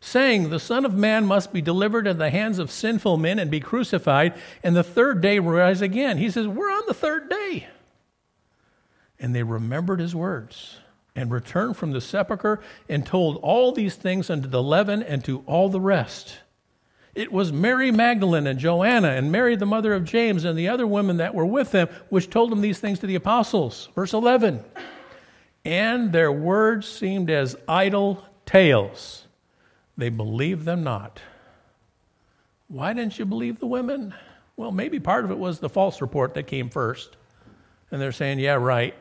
saying, 0.00 0.50
The 0.50 0.61
Son 0.61 0.85
of 0.85 0.92
Man 0.92 1.24
must 1.24 1.50
be 1.50 1.62
delivered 1.62 2.07
in 2.07 2.18
the 2.18 2.29
hands 2.29 2.59
of 2.59 2.70
sinful 2.70 3.16
men 3.16 3.38
and 3.38 3.50
be 3.50 3.61
crucified, 3.61 4.35
and 4.62 4.77
the 4.77 4.85
third 4.85 5.22
day 5.22 5.38
rise 5.38 5.81
again. 5.81 6.18
He 6.18 6.29
says, 6.29 6.46
We're 6.46 6.70
on 6.70 6.83
the 6.87 6.92
third 6.92 7.31
day. 7.31 7.68
And 9.18 9.35
they 9.35 9.44
remembered 9.44 10.00
his 10.00 10.14
words 10.14 10.77
and 11.16 11.31
returned 11.31 11.77
from 11.77 11.92
the 11.92 12.00
sepulchre 12.00 12.61
and 12.88 13.07
told 13.07 13.37
all 13.38 13.72
these 13.72 13.94
things 13.94 14.31
unto 14.31 14.48
the 14.48 14.59
eleven 14.59 15.03
and 15.03 15.24
to 15.24 15.42
all 15.46 15.68
the 15.68 15.81
rest. 15.81 16.38
It 17.14 17.31
was 17.31 17.53
Mary 17.53 17.92
Magdalene 17.92 18.48
and 18.48 18.59
Joanna 18.59 19.09
and 19.09 19.31
Mary, 19.31 19.55
the 19.55 19.66
mother 19.66 19.94
of 19.94 20.05
James, 20.05 20.44
and 20.44 20.59
the 20.59 20.68
other 20.68 20.87
women 20.87 21.18
that 21.18 21.35
were 21.35 21.46
with 21.46 21.70
them, 21.70 21.88
which 22.09 22.29
told 22.29 22.50
them 22.50 22.61
these 22.61 22.81
things 22.81 22.98
to 23.00 23.07
the 23.07 23.14
apostles. 23.14 23.88
Verse 23.94 24.12
11. 24.12 24.64
And 25.64 26.12
their 26.12 26.33
words 26.33 26.88
seemed 26.88 27.31
as 27.31 27.57
idle 27.68 28.24
tales 28.44 29.24
they 29.96 30.09
believed 30.09 30.64
them 30.64 30.83
not. 30.83 31.20
Why 32.68 32.92
didn't 32.92 33.18
you 33.18 33.24
believe 33.24 33.61
the 33.61 33.66
women? 33.66 34.14
Well, 34.57 34.72
maybe 34.72 34.98
part 34.98 35.24
of 35.24 35.31
it 35.31 35.38
was 35.38 35.61
the 35.61 35.68
false 35.68 36.00
report 36.00 36.35
that 36.35 36.46
came 36.48 36.70
first. 36.70 37.16
And 37.90 38.00
they're 38.00 38.12
saying, 38.12 38.40
yeah, 38.40 38.55
right. 38.55 38.94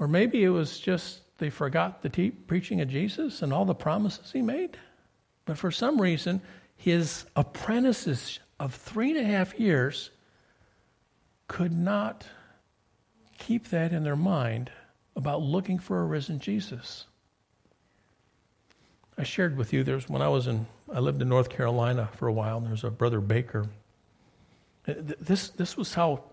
Or 0.00 0.08
maybe 0.08 0.42
it 0.42 0.48
was 0.48 0.80
just 0.80 1.20
they 1.38 1.50
forgot 1.50 2.02
the 2.02 2.08
te- 2.08 2.30
preaching 2.30 2.80
of 2.80 2.88
Jesus 2.88 3.42
and 3.42 3.52
all 3.52 3.66
the 3.66 3.74
promises 3.74 4.32
he 4.32 4.42
made. 4.42 4.78
But 5.44 5.58
for 5.58 5.70
some 5.70 6.00
reason, 6.00 6.40
his 6.76 7.26
apprentices 7.36 8.40
of 8.58 8.74
three 8.74 9.10
and 9.10 9.20
a 9.20 9.24
half 9.24 9.58
years 9.60 10.10
could 11.48 11.72
not 11.72 12.26
keep 13.38 13.68
that 13.68 13.92
in 13.92 14.02
their 14.02 14.16
mind 14.16 14.70
about 15.16 15.42
looking 15.42 15.78
for 15.78 16.00
a 16.00 16.04
risen 16.04 16.38
Jesus. 16.38 17.04
I 19.18 19.22
shared 19.22 19.56
with 19.56 19.72
you 19.72 19.84
there's 19.84 20.08
when 20.08 20.22
I 20.22 20.28
was 20.28 20.46
in 20.46 20.66
I 20.92 21.00
lived 21.00 21.20
in 21.20 21.28
North 21.28 21.50
Carolina 21.50 22.08
for 22.16 22.26
a 22.26 22.32
while 22.32 22.56
and 22.56 22.66
there's 22.66 22.84
a 22.84 22.90
brother 22.90 23.20
Baker. 23.20 23.66
This 24.86 25.50
this 25.50 25.76
was 25.76 25.92
how 25.92 26.24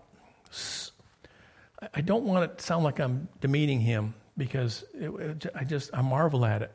I 1.94 2.00
don't 2.00 2.24
want 2.24 2.44
it 2.44 2.58
to 2.58 2.64
sound 2.64 2.84
like 2.84 2.98
I'm 2.98 3.28
demeaning 3.40 3.80
him 3.80 4.14
because 4.36 4.84
it, 4.94 5.46
I 5.54 5.64
just 5.64 5.90
I 5.94 6.02
marvel 6.02 6.44
at 6.44 6.62
it. 6.62 6.72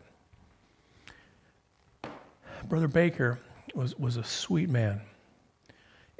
Brother 2.70 2.88
Baker 2.88 3.40
was 3.74 3.98
was 3.98 4.18
a 4.18 4.24
sweet 4.24 4.70
man. 4.70 5.02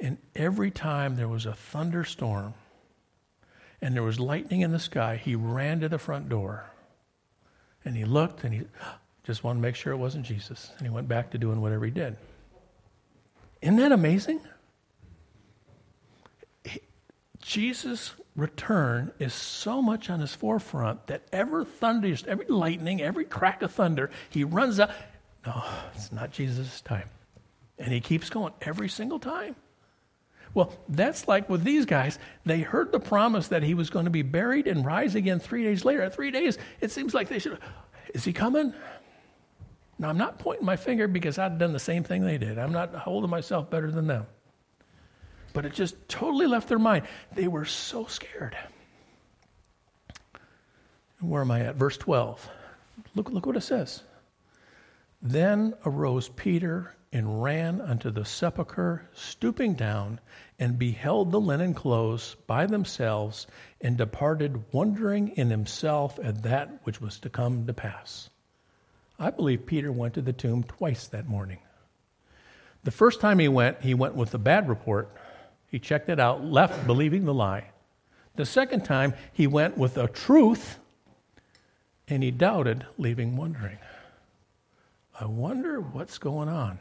And 0.00 0.18
every 0.34 0.70
time 0.70 1.16
there 1.16 1.28
was 1.28 1.46
a 1.46 1.54
thunderstorm 1.54 2.54
and 3.80 3.94
there 3.94 4.02
was 4.02 4.20
lightning 4.20 4.60
in 4.60 4.72
the 4.72 4.78
sky, 4.78 5.16
he 5.16 5.34
ran 5.34 5.80
to 5.80 5.88
the 5.88 5.98
front 5.98 6.28
door 6.28 6.66
and 7.84 7.96
he 7.96 8.04
looked 8.04 8.44
and 8.44 8.52
he 8.52 8.62
just 9.24 9.44
wanted 9.44 9.60
to 9.60 9.62
make 9.62 9.76
sure 9.76 9.92
it 9.92 9.96
wasn't 9.96 10.26
Jesus. 10.26 10.70
And 10.78 10.86
he 10.86 10.92
went 10.92 11.08
back 11.08 11.30
to 11.30 11.38
doing 11.38 11.60
whatever 11.60 11.84
he 11.84 11.90
did. 11.90 12.16
Isn't 13.62 13.76
that 13.76 13.92
amazing? 13.92 14.40
Jesus' 17.40 18.12
return 18.36 19.12
is 19.18 19.32
so 19.32 19.80
much 19.80 20.10
on 20.10 20.20
his 20.20 20.34
forefront 20.34 21.06
that 21.06 21.22
every 21.32 21.64
thunder, 21.64 22.14
every 22.26 22.46
lightning, 22.46 23.00
every 23.00 23.24
crack 23.24 23.62
of 23.62 23.72
thunder, 23.72 24.10
he 24.30 24.44
runs 24.44 24.80
out. 24.80 24.90
No, 25.46 25.62
it's 25.94 26.10
not 26.10 26.32
Jesus' 26.32 26.80
time. 26.80 27.08
And 27.78 27.92
he 27.92 28.00
keeps 28.00 28.30
going 28.30 28.52
every 28.62 28.88
single 28.88 29.18
time. 29.18 29.56
Well, 30.54 30.72
that's 30.88 31.26
like 31.26 31.48
with 31.48 31.64
these 31.64 31.84
guys. 31.84 32.18
They 32.44 32.60
heard 32.60 32.92
the 32.92 33.00
promise 33.00 33.48
that 33.48 33.62
he 33.62 33.74
was 33.74 33.90
going 33.90 34.04
to 34.04 34.10
be 34.10 34.22
buried 34.22 34.68
and 34.68 34.84
rise 34.84 35.16
again 35.16 35.40
three 35.40 35.64
days 35.64 35.84
later. 35.84 36.02
At 36.02 36.14
three 36.14 36.30
days, 36.30 36.58
it 36.80 36.92
seems 36.92 37.12
like 37.12 37.28
they 37.28 37.40
should. 37.40 37.58
Is 38.14 38.24
he 38.24 38.32
coming? 38.32 38.72
Now, 39.98 40.08
I'm 40.08 40.18
not 40.18 40.38
pointing 40.38 40.64
my 40.64 40.76
finger 40.76 41.08
because 41.08 41.38
I'd 41.38 41.58
done 41.58 41.72
the 41.72 41.78
same 41.78 42.04
thing 42.04 42.24
they 42.24 42.38
did. 42.38 42.58
I'm 42.58 42.72
not 42.72 42.94
holding 42.94 43.30
myself 43.30 43.70
better 43.70 43.90
than 43.90 44.06
them. 44.06 44.26
But 45.54 45.64
it 45.64 45.72
just 45.72 45.96
totally 46.08 46.46
left 46.46 46.68
their 46.68 46.78
mind. 46.78 47.06
They 47.34 47.48
were 47.48 47.64
so 47.64 48.04
scared. 48.04 48.54
Where 51.20 51.40
am 51.40 51.50
I 51.50 51.60
at? 51.60 51.76
Verse 51.76 51.96
12. 51.96 52.50
Look, 53.14 53.30
look 53.30 53.46
what 53.46 53.56
it 53.56 53.62
says. 53.62 54.02
Then 55.22 55.72
arose 55.86 56.28
Peter 56.28 56.94
and 57.14 57.42
ran 57.42 57.80
unto 57.80 58.10
the 58.10 58.24
sepulchre, 58.24 59.08
stooping 59.14 59.74
down, 59.74 60.18
and 60.58 60.78
beheld 60.78 61.30
the 61.30 61.40
linen 61.40 61.72
clothes 61.72 62.36
by 62.48 62.66
themselves, 62.66 63.46
and 63.80 63.96
departed, 63.96 64.72
wondering 64.72 65.28
in 65.28 65.48
himself 65.48 66.18
at 66.22 66.42
that 66.42 66.80
which 66.82 67.00
was 67.00 67.20
to 67.20 67.30
come 67.30 67.66
to 67.66 67.72
pass. 67.72 68.28
I 69.18 69.30
believe 69.30 69.64
Peter 69.64 69.92
went 69.92 70.14
to 70.14 70.22
the 70.22 70.32
tomb 70.32 70.64
twice 70.64 71.06
that 71.08 71.28
morning. 71.28 71.58
The 72.82 72.90
first 72.90 73.20
time 73.20 73.38
he 73.38 73.48
went, 73.48 73.80
he 73.80 73.94
went 73.94 74.16
with 74.16 74.34
a 74.34 74.38
bad 74.38 74.68
report. 74.68 75.14
He 75.74 75.80
checked 75.80 76.08
it 76.08 76.20
out, 76.20 76.44
left 76.44 76.86
believing 76.86 77.24
the 77.24 77.34
lie. 77.34 77.64
The 78.36 78.46
second 78.46 78.84
time, 78.84 79.12
he 79.32 79.48
went 79.48 79.76
with 79.76 79.98
a 79.98 80.06
truth, 80.06 80.78
and 82.06 82.22
he 82.22 82.30
doubted, 82.30 82.86
leaving 82.96 83.36
wondering. 83.36 83.78
I 85.18 85.24
wonder 85.24 85.80
what's 85.80 86.18
going 86.18 86.48
on. 86.48 86.78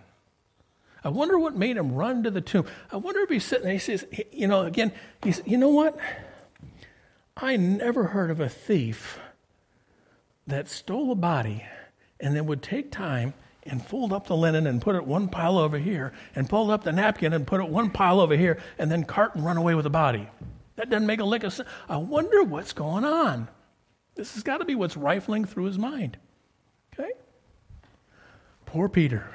I 1.04 1.10
wonder 1.10 1.40
what 1.40 1.56
made 1.56 1.76
him 1.76 1.94
run 1.94 2.22
to 2.22 2.30
the 2.30 2.40
tomb. 2.40 2.68
I 2.92 2.98
wonder 2.98 3.22
if 3.22 3.32
he's 3.32 3.44
sitting 3.44 3.64
there. 3.64 3.74
He 3.74 3.80
says, 3.80 4.06
you 4.32 4.46
know, 4.46 4.62
again, 4.62 4.92
he 5.24 5.32
says, 5.32 5.44
you 5.48 5.58
know 5.58 5.70
what? 5.70 5.98
I 7.36 7.58
never 7.58 8.04
heard 8.10 8.30
of 8.30 8.40
a 8.40 8.48
thief 8.48 9.18
that 10.46 10.70
stole 10.70 11.12
a 11.12 11.16
body 11.16 11.66
and 12.20 12.36
then 12.36 12.46
would 12.46 12.62
take 12.62 12.92
time 12.92 13.34
and 13.66 13.84
fold 13.86 14.12
up 14.12 14.28
the 14.28 14.36
linen 14.36 14.68
and 14.68 14.82
put 14.82 14.96
it 14.96 15.06
one 15.06 15.28
pile 15.28 15.58
over 15.58 15.78
here 15.78 16.14
and 16.36 16.50
fold 16.50 16.70
up 16.70 16.84
the 16.84 16.92
napkin 16.92 17.34
and 17.34 17.48
put 17.48 17.62
it 17.62 17.70
one 17.70 17.90
pile 17.90 18.20
over 18.20 18.36
here 18.36 18.60
and 18.78 18.92
then 18.92 19.04
cart 19.04 19.36
and 19.36 19.46
run 19.46 19.58
away 19.58 19.76
with 19.76 19.84
the 19.84 19.90
body. 19.90 20.28
That 20.76 20.90
doesn't 20.90 21.08
make 21.08 21.20
a 21.20 21.26
lick 21.26 21.44
of 21.44 21.54
sense. 21.54 21.70
I 21.88 21.98
wonder 21.98 22.44
what's 22.44 22.74
going 22.74 23.06
on. 23.06 23.48
This 24.16 24.34
has 24.34 24.44
got 24.44 24.58
to 24.58 24.66
be 24.66 24.76
what's 24.76 24.98
rifling 24.98 25.46
through 25.46 25.66
his 25.66 25.80
mind. 25.80 26.18
Okay? 26.94 27.12
Poor 28.66 28.90
Peter. 28.90 29.28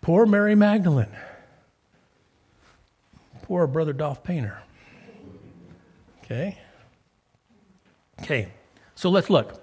Poor 0.00 0.26
Mary 0.26 0.54
Magdalene. 0.54 1.16
Poor 3.42 3.66
brother 3.66 3.92
Dolph 3.92 4.22
Painter. 4.22 4.62
Okay? 6.24 6.58
Okay, 8.22 8.48
so 8.94 9.10
let's 9.10 9.30
look. 9.30 9.60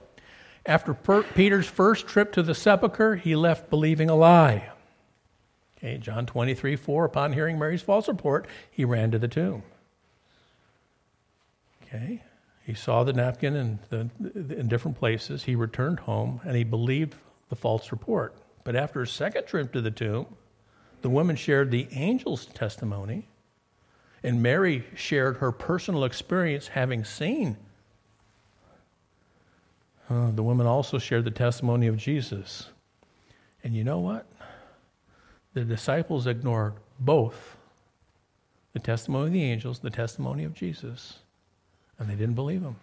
After 0.67 0.93
per- 0.93 1.23
Peter's 1.23 1.65
first 1.65 2.07
trip 2.07 2.33
to 2.33 2.43
the 2.43 2.53
sepulchre, 2.53 3.15
he 3.15 3.35
left 3.37 3.69
believing 3.69 4.09
a 4.09 4.15
lie. 4.15 4.69
Okay, 5.77 5.97
John 5.97 6.25
23 6.25 6.75
4, 6.75 7.05
upon 7.05 7.33
hearing 7.33 7.57
Mary's 7.57 7.81
false 7.81 8.09
report, 8.09 8.47
he 8.69 8.83
ran 8.83 9.11
to 9.11 9.19
the 9.19 9.29
tomb. 9.29 9.63
Okay, 11.81 12.21
he 12.65 12.73
saw 12.73 13.05
the 13.05 13.13
napkin 13.13 13.55
in, 13.55 13.79
the, 13.89 14.09
in 14.59 14.67
different 14.67 14.97
places. 14.97 15.45
He 15.45 15.55
returned 15.55 16.01
home 16.01 16.41
and 16.43 16.57
he 16.57 16.65
believed 16.65 17.15
the 17.47 17.55
false 17.55 17.91
report. 17.91 18.35
But 18.65 18.75
after 18.75 18.99
his 18.99 19.11
second 19.11 19.45
trip 19.45 19.71
to 19.71 19.79
the 19.79 19.91
tomb, 19.91 20.25
the 21.01 21.09
woman 21.09 21.37
shared 21.37 21.71
the 21.71 21.87
angel's 21.93 22.45
testimony, 22.45 23.29
and 24.21 24.43
Mary 24.43 24.83
shared 24.95 25.37
her 25.37 25.53
personal 25.53 26.03
experience 26.03 26.67
having 26.67 27.05
seen 27.05 27.55
uh, 30.09 30.31
the 30.31 30.43
women 30.43 30.65
also 30.65 30.97
shared 30.97 31.25
the 31.25 31.31
testimony 31.31 31.87
of 31.87 31.97
Jesus. 31.97 32.69
And 33.63 33.75
you 33.75 33.83
know 33.83 33.99
what? 33.99 34.25
The 35.53 35.65
disciples 35.65 36.27
ignored 36.27 36.73
both 36.99 37.57
the 38.73 38.79
testimony 38.79 39.27
of 39.27 39.33
the 39.33 39.43
angels, 39.43 39.79
the 39.79 39.89
testimony 39.89 40.43
of 40.43 40.53
Jesus, 40.53 41.19
and 41.97 42.07
they 42.09 42.15
didn't 42.15 42.35
believe 42.35 42.61
him. 42.61 42.75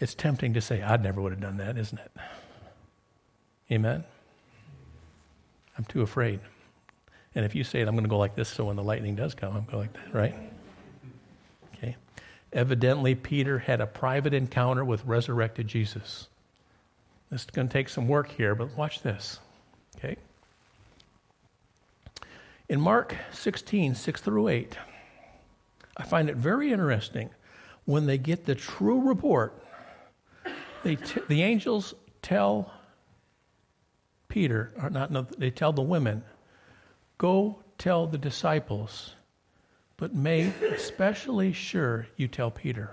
It's 0.00 0.14
tempting 0.14 0.54
to 0.54 0.60
say, 0.60 0.82
I 0.82 0.96
never 0.96 1.20
would 1.20 1.32
have 1.32 1.40
done 1.40 1.58
that, 1.58 1.76
isn't 1.76 1.98
it? 1.98 2.10
Amen? 3.70 4.02
I'm 5.78 5.84
too 5.84 6.02
afraid. 6.02 6.40
And 7.34 7.44
if 7.44 7.54
you 7.54 7.62
say 7.62 7.80
it, 7.80 7.86
I'm 7.86 7.94
going 7.94 8.04
to 8.04 8.10
go 8.10 8.18
like 8.18 8.34
this, 8.34 8.48
so 8.48 8.64
when 8.64 8.76
the 8.76 8.82
lightning 8.82 9.14
does 9.14 9.34
come, 9.34 9.56
I'm 9.56 9.64
going 9.64 9.82
like 9.82 9.92
that, 9.92 10.12
right? 10.12 10.34
Evidently, 12.52 13.14
Peter 13.14 13.60
had 13.60 13.80
a 13.80 13.86
private 13.86 14.34
encounter 14.34 14.84
with 14.84 15.04
resurrected 15.04 15.68
Jesus. 15.68 16.28
This 17.30 17.42
is 17.42 17.46
going 17.46 17.68
to 17.68 17.72
take 17.72 17.88
some 17.88 18.08
work 18.08 18.28
here, 18.30 18.54
but 18.54 18.76
watch 18.76 19.02
this. 19.02 19.38
Okay? 19.96 20.16
In 22.68 22.80
Mark 22.80 23.14
16, 23.32 23.94
6 23.94 24.20
through 24.20 24.48
8, 24.48 24.76
I 25.96 26.02
find 26.02 26.28
it 26.28 26.36
very 26.36 26.72
interesting 26.72 27.30
when 27.84 28.06
they 28.06 28.18
get 28.18 28.46
the 28.46 28.54
true 28.54 29.00
report. 29.00 29.54
They 30.82 30.96
t- 30.96 31.20
the 31.28 31.42
angels 31.42 31.94
tell 32.22 32.72
Peter, 34.28 34.72
or 34.80 34.90
not, 34.90 35.10
no, 35.10 35.22
they 35.22 35.50
tell 35.50 35.72
the 35.72 35.82
women, 35.82 36.24
go 37.18 37.62
tell 37.78 38.06
the 38.06 38.18
disciples 38.18 39.14
but 40.00 40.14
make 40.14 40.58
especially 40.62 41.52
sure 41.52 42.06
you 42.16 42.26
tell 42.26 42.50
Peter. 42.50 42.90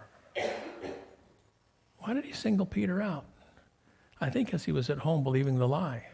Why 2.00 2.14
did 2.14 2.26
he 2.26 2.34
single 2.34 2.66
Peter 2.66 3.02
out? 3.02 3.24
I 4.20 4.30
think 4.30 4.54
as 4.54 4.66
he 4.66 4.74
was 4.74 4.90
at 4.90 5.00
home 5.00 5.24
believing 5.24 5.58
the 5.58 5.68
lie. 5.68 6.06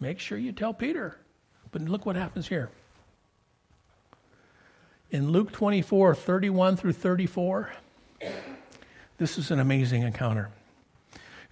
Make 0.00 0.18
sure 0.18 0.38
you 0.38 0.52
tell 0.52 0.72
Peter. 0.72 1.18
But 1.70 1.82
look 1.82 2.06
what 2.06 2.16
happens 2.16 2.48
here. 2.48 2.70
In 5.10 5.30
Luke 5.30 5.52
24, 5.52 6.14
31 6.14 6.76
through 6.76 6.92
34, 6.92 7.70
this 9.18 9.36
is 9.36 9.50
an 9.50 9.60
amazing 9.60 10.02
encounter. 10.02 10.50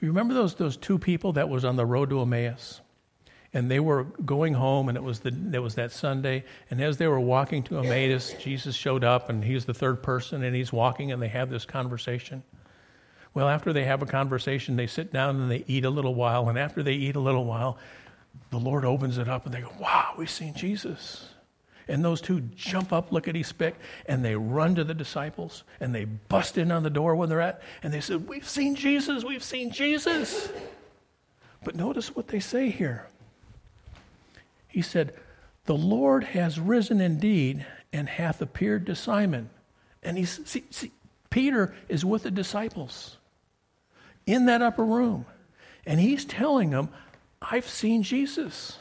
You 0.01 0.09
remember 0.09 0.33
those, 0.33 0.55
those 0.55 0.79
two 0.79 0.99
people 0.99 1.35
that 1.35 1.51
was 1.51 1.67
on 1.67 1.77
the 1.77 1.85
road 1.87 2.09
to 2.11 2.23
Emmaus? 2.23 2.81
And 3.55 3.71
they 3.71 3.81
were 3.81 4.05
going 4.25 4.55
home, 4.55 4.89
and 4.89 4.97
it 4.97 5.03
was, 5.03 5.21
the, 5.21 5.35
it 5.53 5.59
was 5.59 5.75
that 5.75 5.93
Sunday. 5.93 6.45
And 6.71 6.81
as 6.81 6.97
they 6.97 7.07
were 7.07 7.21
walking 7.21 7.63
to 7.65 7.79
Emmaus, 7.79 8.35
Jesus 8.41 8.75
showed 8.75 9.05
up, 9.05 9.29
and 9.29 9.45
he's 9.45 9.67
the 9.67 9.75
third 9.75 10.03
person, 10.03 10.43
and 10.43 10.57
he's 10.57 10.73
walking, 10.73 11.13
and 11.13 11.21
they 11.21 11.29
have 11.29 11.51
this 11.51 11.67
conversation. 11.67 12.43
Well, 13.35 13.49
after 13.49 13.73
they 13.73 13.85
have 13.85 14.03
a 14.03 14.07
conversation, 14.07 14.77
they 14.77 14.87
sit 14.87 15.13
down 15.13 15.41
and 15.41 15.51
they 15.51 15.65
eat 15.67 15.85
a 15.85 15.91
little 15.91 16.15
while, 16.15 16.49
and 16.49 16.59
after 16.59 16.83
they 16.83 16.95
eat 16.95 17.17
a 17.17 17.21
little 17.21 17.45
while, 17.45 17.79
the 18.51 18.59
Lord 18.59 18.85
opens 18.85 19.19
it 19.19 19.29
up, 19.29 19.45
and 19.45 19.55
they 19.55 19.61
go, 19.61 19.73
Wow, 19.79 20.15
we've 20.17 20.31
seen 20.31 20.55
Jesus. 20.55 21.29
And 21.89 22.05
those 22.05 22.21
two 22.21 22.41
jump 22.55 22.93
up, 22.93 23.13
look 23.13 23.27
lickety 23.27 23.43
spick, 23.43 23.75
and 24.07 24.25
they 24.25 24.37
run 24.37 24.75
to 24.77 24.85
the 24.85 24.95
disciples 24.95 25.65
and 25.81 25.95
they 25.95 26.05
bust 26.05 26.57
in 26.57 26.71
on 26.71 26.85
the 26.85 26.91
door 26.91 27.17
when 27.17 27.29
they're 27.29 27.41
at, 27.41 27.61
and 27.83 27.93
they 27.93 28.01
said, 28.01 28.29
We've 28.29 28.49
seen 28.49 28.75
Jesus, 28.75 29.25
we've 29.25 29.43
seen 29.43 29.71
Jesus. 29.71 30.51
But 31.65 31.75
notice 31.75 32.15
what 32.15 32.29
they 32.29 32.41
say 32.41 32.71
here. 32.71 33.09
He 34.73 34.83
said, 34.83 35.15
The 35.67 35.77
Lord 35.77 36.25
has 36.25 36.59
risen 36.59 37.01
indeed 37.01 37.67
and 37.93 38.09
hath 38.09 38.41
appeared 38.41 38.87
to 38.87 38.97
Simon. 38.97 39.51
And 40.03 40.17
he's, 40.17 40.41
see, 40.47 40.65
see, 40.71 40.91
Peter 41.31 41.75
is 41.89 42.05
with 42.05 42.23
the 42.23 42.31
disciples 42.31 43.19
in 44.27 44.47
that 44.47 44.63
upper 44.63 44.85
room. 44.85 45.27
And 45.87 46.01
he's 46.01 46.25
telling 46.25 46.71
them, 46.71 46.89
I've 47.41 47.69
seen 47.69 48.03
Jesus. 48.03 48.79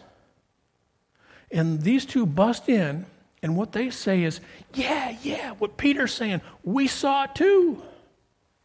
And 1.52 1.82
these 1.82 2.06
two 2.06 2.26
bust 2.26 2.70
in, 2.70 3.06
and 3.44 3.58
what 3.58 3.74
they 3.74 3.90
say 3.90 4.24
is, 4.24 4.40
Yeah, 4.74 5.16
yeah, 5.22 5.52
what 5.52 5.76
Peter's 5.76 6.14
saying, 6.14 6.42
we 6.64 6.88
saw 6.88 7.26
it 7.26 7.36
too. 7.36 7.82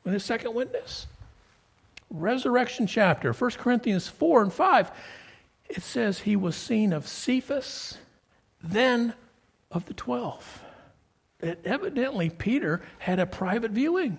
When 0.05 0.13
his 0.13 0.25
second 0.25 0.55
witness. 0.55 1.09
Resurrection 2.09 2.87
chapter, 2.87 3.33
1 3.33 3.51
Corinthians 3.53 4.07
4 4.07 4.43
and 4.45 4.53
5 4.53 4.91
it 5.69 5.83
says 5.83 6.21
he 6.21 6.37
was 6.37 6.57
seen 6.57 6.93
of 6.93 7.09
Cephas, 7.09 7.99
then 8.63 9.15
of 9.71 9.87
the 9.87 9.95
twelve. 9.95 10.63
That 11.41 11.65
evidently 11.67 12.31
Peter 12.31 12.83
had 12.99 13.19
a 13.19 13.27
private 13.27 13.73
viewing. 13.73 14.19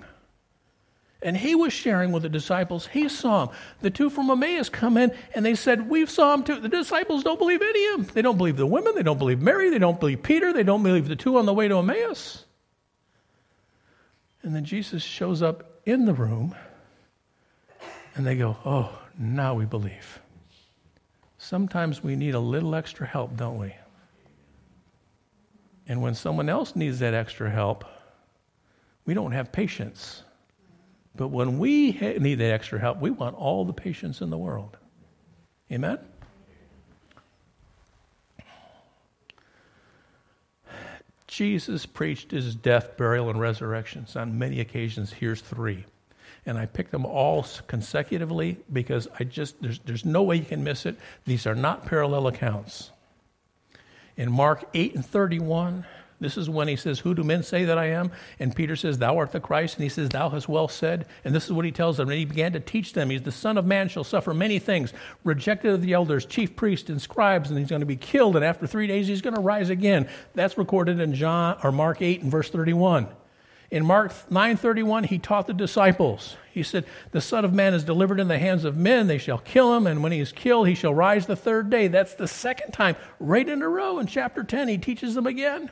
And 1.22 1.36
he 1.36 1.56
was 1.56 1.74
sharing 1.74 2.12
with 2.12 2.22
the 2.22 2.30
disciples. 2.30 2.86
He 2.88 3.10
saw 3.10 3.48
him. 3.48 3.56
The 3.82 3.90
two 3.90 4.12
from 4.12 4.30
Emmaus 4.30 4.70
come 4.70 4.98
in 4.98 5.12
and 5.34 5.44
they 5.44 5.56
said, 5.56 5.90
We've 5.90 6.12
saw 6.12 6.36
him 6.36 6.44
too. 6.44 6.60
The 6.60 6.70
disciples 6.70 7.24
don't 7.24 7.40
believe 7.40 7.62
any 7.64 7.88
of 7.88 8.06
them. 8.06 8.12
They 8.14 8.22
don't 8.22 8.38
believe 8.38 8.58
the 8.58 8.68
women. 8.68 8.94
They 8.94 9.02
don't 9.02 9.18
believe 9.18 9.42
Mary. 9.42 9.72
They 9.72 9.80
don't 9.80 10.00
believe 10.00 10.22
Peter. 10.22 10.54
They 10.54 10.62
don't 10.62 10.84
believe 10.84 11.08
the 11.08 11.16
two 11.16 11.38
on 11.38 11.48
the 11.48 11.54
way 11.54 11.68
to 11.68 11.80
Emmaus. 11.80 12.46
And 14.44 14.56
then 14.56 14.64
Jesus 14.64 15.02
shows 15.02 15.42
up 15.42 15.82
in 15.86 16.06
the 16.06 16.14
room 16.14 16.54
and 18.16 18.26
they 18.26 18.36
go, 18.36 18.58
Oh, 18.64 18.98
now 19.18 19.56
we 19.56 19.66
believe. 19.66 20.20
Sometimes 21.38 22.04
we 22.04 22.16
need 22.16 22.36
a 22.36 22.40
little 22.40 22.76
extra 22.76 23.06
help, 23.06 23.36
don't 23.36 23.58
we? 23.58 23.74
And 25.88 26.02
when 26.02 26.16
someone 26.16 26.50
else 26.50 26.76
needs 26.76 27.00
that 27.00 27.14
extra 27.14 27.50
help, 27.50 27.86
we 29.06 29.14
don't 29.14 29.32
have 29.32 29.52
patience. 29.52 30.24
But 31.16 31.30
when 31.30 31.58
we 31.58 31.92
need 32.20 32.36
that 32.36 32.52
extra 32.52 32.80
help, 32.80 33.00
we 33.00 33.10
want 33.10 33.36
all 33.36 33.66
the 33.66 33.74
patience 33.74 34.22
in 34.22 34.30
the 34.30 34.38
world. 34.38 34.78
Amen? 35.72 36.00
Jesus 41.28 41.86
preached 41.86 42.32
his 42.32 42.56
death, 42.56 42.98
burial, 42.98 43.30
and 43.30 43.40
resurrections 43.40 44.16
on 44.16 44.40
many 44.40 44.60
occasions. 44.60 45.12
Here's 45.12 45.42
three. 45.42 45.86
And 46.48 46.58
I 46.58 46.66
picked 46.66 46.92
them 46.92 47.06
all 47.06 47.46
consecutively 47.68 48.58
because 48.72 49.08
I 49.20 49.26
just, 49.26 49.62
there's, 49.62 49.80
there's 49.80 50.06
no 50.06 50.24
way 50.24 50.38
you 50.38 50.46
can 50.46 50.64
miss 50.64 50.86
it. 50.86 50.96
These 51.26 51.46
are 51.46 51.54
not 51.56 51.86
parallel 51.86 52.26
accounts. 52.28 52.90
In 54.16 54.32
Mark 54.32 54.64
8 54.74 54.96
and 54.96 55.06
31, 55.06 55.86
this 56.20 56.38
is 56.38 56.50
when 56.50 56.68
he 56.68 56.76
says, 56.76 57.00
Who 57.00 57.14
do 57.14 57.24
men 57.24 57.44
say 57.44 57.66
that 57.66 57.78
I 57.78 57.88
am? 57.88 58.12
And 58.40 58.56
Peter 58.56 58.76
says, 58.76 58.98
Thou 58.98 59.18
art 59.18 59.34
the 59.34 59.40
Christ. 59.40 59.76
And 59.76 59.84
he 59.84 59.90
says, 59.90 60.10
Thou 60.10 60.30
hast 60.30 60.50
well 60.50 60.68
said. 60.68 61.06
And 61.24 61.36
this 61.36 61.46
is 61.46 61.52
what 61.52 61.66
he 61.66 61.72
tells 61.72 61.98
them. 61.98 62.10
And 62.10 62.18
he 62.18 62.26
began 62.26 62.54
to 62.54 62.60
teach 62.60 62.94
them. 62.94 63.10
He's 63.10 63.22
the 63.22 63.32
Son 63.32 63.58
of 63.58 63.66
Man 63.66 63.88
shall 63.90 64.04
suffer 64.04 64.34
many 64.34 64.58
things, 64.58 64.94
rejected 65.24 65.74
of 65.74 65.82
the 65.82 65.94
elders, 65.94 66.26
chief 66.26 66.56
priests, 66.56 66.90
and 66.90 67.02
scribes, 67.02 67.50
and 67.50 67.60
he's 67.60 67.70
going 67.70 67.82
to 67.82 67.86
be 67.86 67.98
killed. 67.98 68.36
And 68.36 68.44
after 68.44 68.66
three 68.66 68.88
days, 68.88 69.08
he's 69.08 69.22
going 69.22 69.36
to 69.36 69.42
rise 69.42 69.70
again. 69.70 70.10
That's 70.34 70.58
recorded 70.58 71.00
in 71.00 71.14
John 71.14 71.60
or 71.64 71.72
Mark 71.72 72.02
8 72.02 72.24
and 72.24 72.32
verse 72.32 72.50
31. 72.50 73.08
In 73.70 73.86
Mark 73.86 74.14
9:31, 74.30 75.06
he 75.06 75.20
taught 75.20 75.48
the 75.48 75.54
disciples. 75.54 76.38
He 76.52 76.64
said, 76.64 76.86
"The 77.12 77.20
Son 77.20 77.44
of 77.44 77.54
Man 77.54 77.74
is 77.74 77.84
delivered 77.84 78.20
in 78.20 78.30
the 78.30 78.40
hands 78.40 78.64
of 78.64 78.78
men; 78.78 79.08
they 79.08 79.18
shall 79.18 79.40
kill 79.40 79.76
him, 79.76 79.86
and 79.86 80.02
when 80.02 80.14
he 80.14 80.20
is 80.20 80.32
killed, 80.32 80.68
he 80.68 80.76
shall 80.76 80.94
rise 80.94 81.28
the 81.28 81.36
third 81.36 81.70
day." 81.70 81.88
That's 81.88 82.14
the 82.14 82.28
second 82.28 82.72
time, 82.72 82.96
right 83.20 83.48
in 83.48 83.62
a 83.62 83.68
row. 83.68 84.00
In 84.00 84.08
chapter 84.08 84.44
10, 84.44 84.70
he 84.70 84.78
teaches 84.78 85.16
them 85.16 85.28
again. 85.28 85.72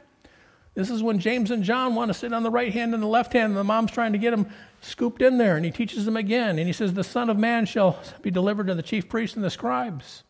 This 0.73 0.89
is 0.89 1.01
when 1.01 1.19
James 1.19 1.51
and 1.51 1.63
John 1.63 1.95
want 1.95 2.10
to 2.10 2.13
sit 2.13 2.34
on 2.34 2.43
the 2.43 2.51
right 2.51 2.73
hand 2.73 2.93
and 2.93 3.01
the 3.01 3.08
left 3.08 3.31
hand, 3.31 3.51
and 3.51 3.58
the 3.58 3.63
mom's 3.63 3.91
trying 3.91 4.12
to 4.12 4.19
get 4.19 4.31
them 4.31 4.47
scooped 4.81 5.21
in 5.21 5.38
there, 5.38 5.55
and 5.55 5.63
he 5.63 5.71
teaches 5.71 6.03
them 6.03 6.17
again. 6.17 6.60
And 6.60 6.67
he 6.67 6.73
says, 6.73 6.93
The 6.93 7.03
Son 7.03 7.29
of 7.29 7.38
Man 7.38 7.65
shall 7.65 7.97
be 8.21 8.29
delivered 8.29 8.67
to 8.67 8.75
the 8.75 8.84
chief 8.84 9.08
priests 9.08 9.38
and 9.38 9.45
the 9.45 9.49
scribes. 9.49 10.23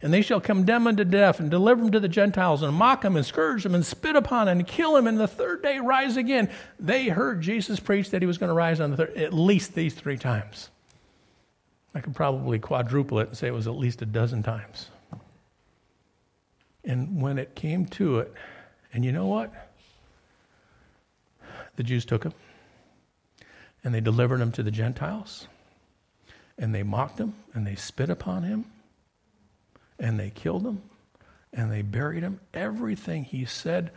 And 0.00 0.12
they 0.12 0.22
shall 0.22 0.40
condemn 0.40 0.86
him 0.86 0.96
to 0.96 1.04
death 1.04 1.40
and 1.40 1.50
deliver 1.50 1.82
him 1.82 1.90
to 1.90 2.00
the 2.00 2.08
Gentiles 2.08 2.62
and 2.62 2.74
mock 2.74 3.04
him 3.04 3.16
and 3.16 3.26
scourge 3.26 3.66
him 3.66 3.74
and 3.74 3.84
spit 3.84 4.14
upon 4.14 4.46
him 4.46 4.58
and 4.58 4.66
kill 4.66 4.96
him 4.96 5.08
and 5.08 5.18
the 5.18 5.26
third 5.26 5.62
day 5.62 5.80
rise 5.80 6.16
again. 6.16 6.48
They 6.78 7.08
heard 7.08 7.40
Jesus 7.40 7.80
preach 7.80 8.10
that 8.10 8.22
he 8.22 8.26
was 8.26 8.38
going 8.38 8.48
to 8.48 8.54
rise 8.54 8.78
on 8.78 8.92
the 8.92 8.96
third, 8.96 9.16
at 9.16 9.34
least 9.34 9.74
these 9.74 9.94
three 9.94 10.16
times. 10.16 10.70
I 11.94 12.00
could 12.00 12.14
probably 12.14 12.60
quadruple 12.60 13.18
it 13.18 13.28
and 13.28 13.36
say 13.36 13.48
it 13.48 13.54
was 13.54 13.66
at 13.66 13.74
least 13.74 14.00
a 14.02 14.06
dozen 14.06 14.44
times. 14.44 14.88
And 16.84 17.20
when 17.20 17.38
it 17.38 17.56
came 17.56 17.86
to 17.86 18.20
it, 18.20 18.32
and 18.92 19.04
you 19.04 19.10
know 19.10 19.26
what? 19.26 19.52
The 21.74 21.82
Jews 21.82 22.04
took 22.04 22.22
him 22.24 22.34
and 23.82 23.92
they 23.92 24.00
delivered 24.00 24.40
him 24.40 24.52
to 24.52 24.62
the 24.62 24.70
Gentiles 24.70 25.48
and 26.56 26.74
they 26.74 26.82
mocked 26.82 27.18
him 27.18 27.34
and 27.52 27.66
they 27.66 27.74
spit 27.74 28.10
upon 28.10 28.44
him 28.44 28.64
and 29.98 30.18
they 30.18 30.30
killed 30.30 30.66
him 30.66 30.82
and 31.52 31.70
they 31.72 31.82
buried 31.82 32.22
him. 32.22 32.40
Everything 32.54 33.24
he 33.24 33.44
said 33.44 33.90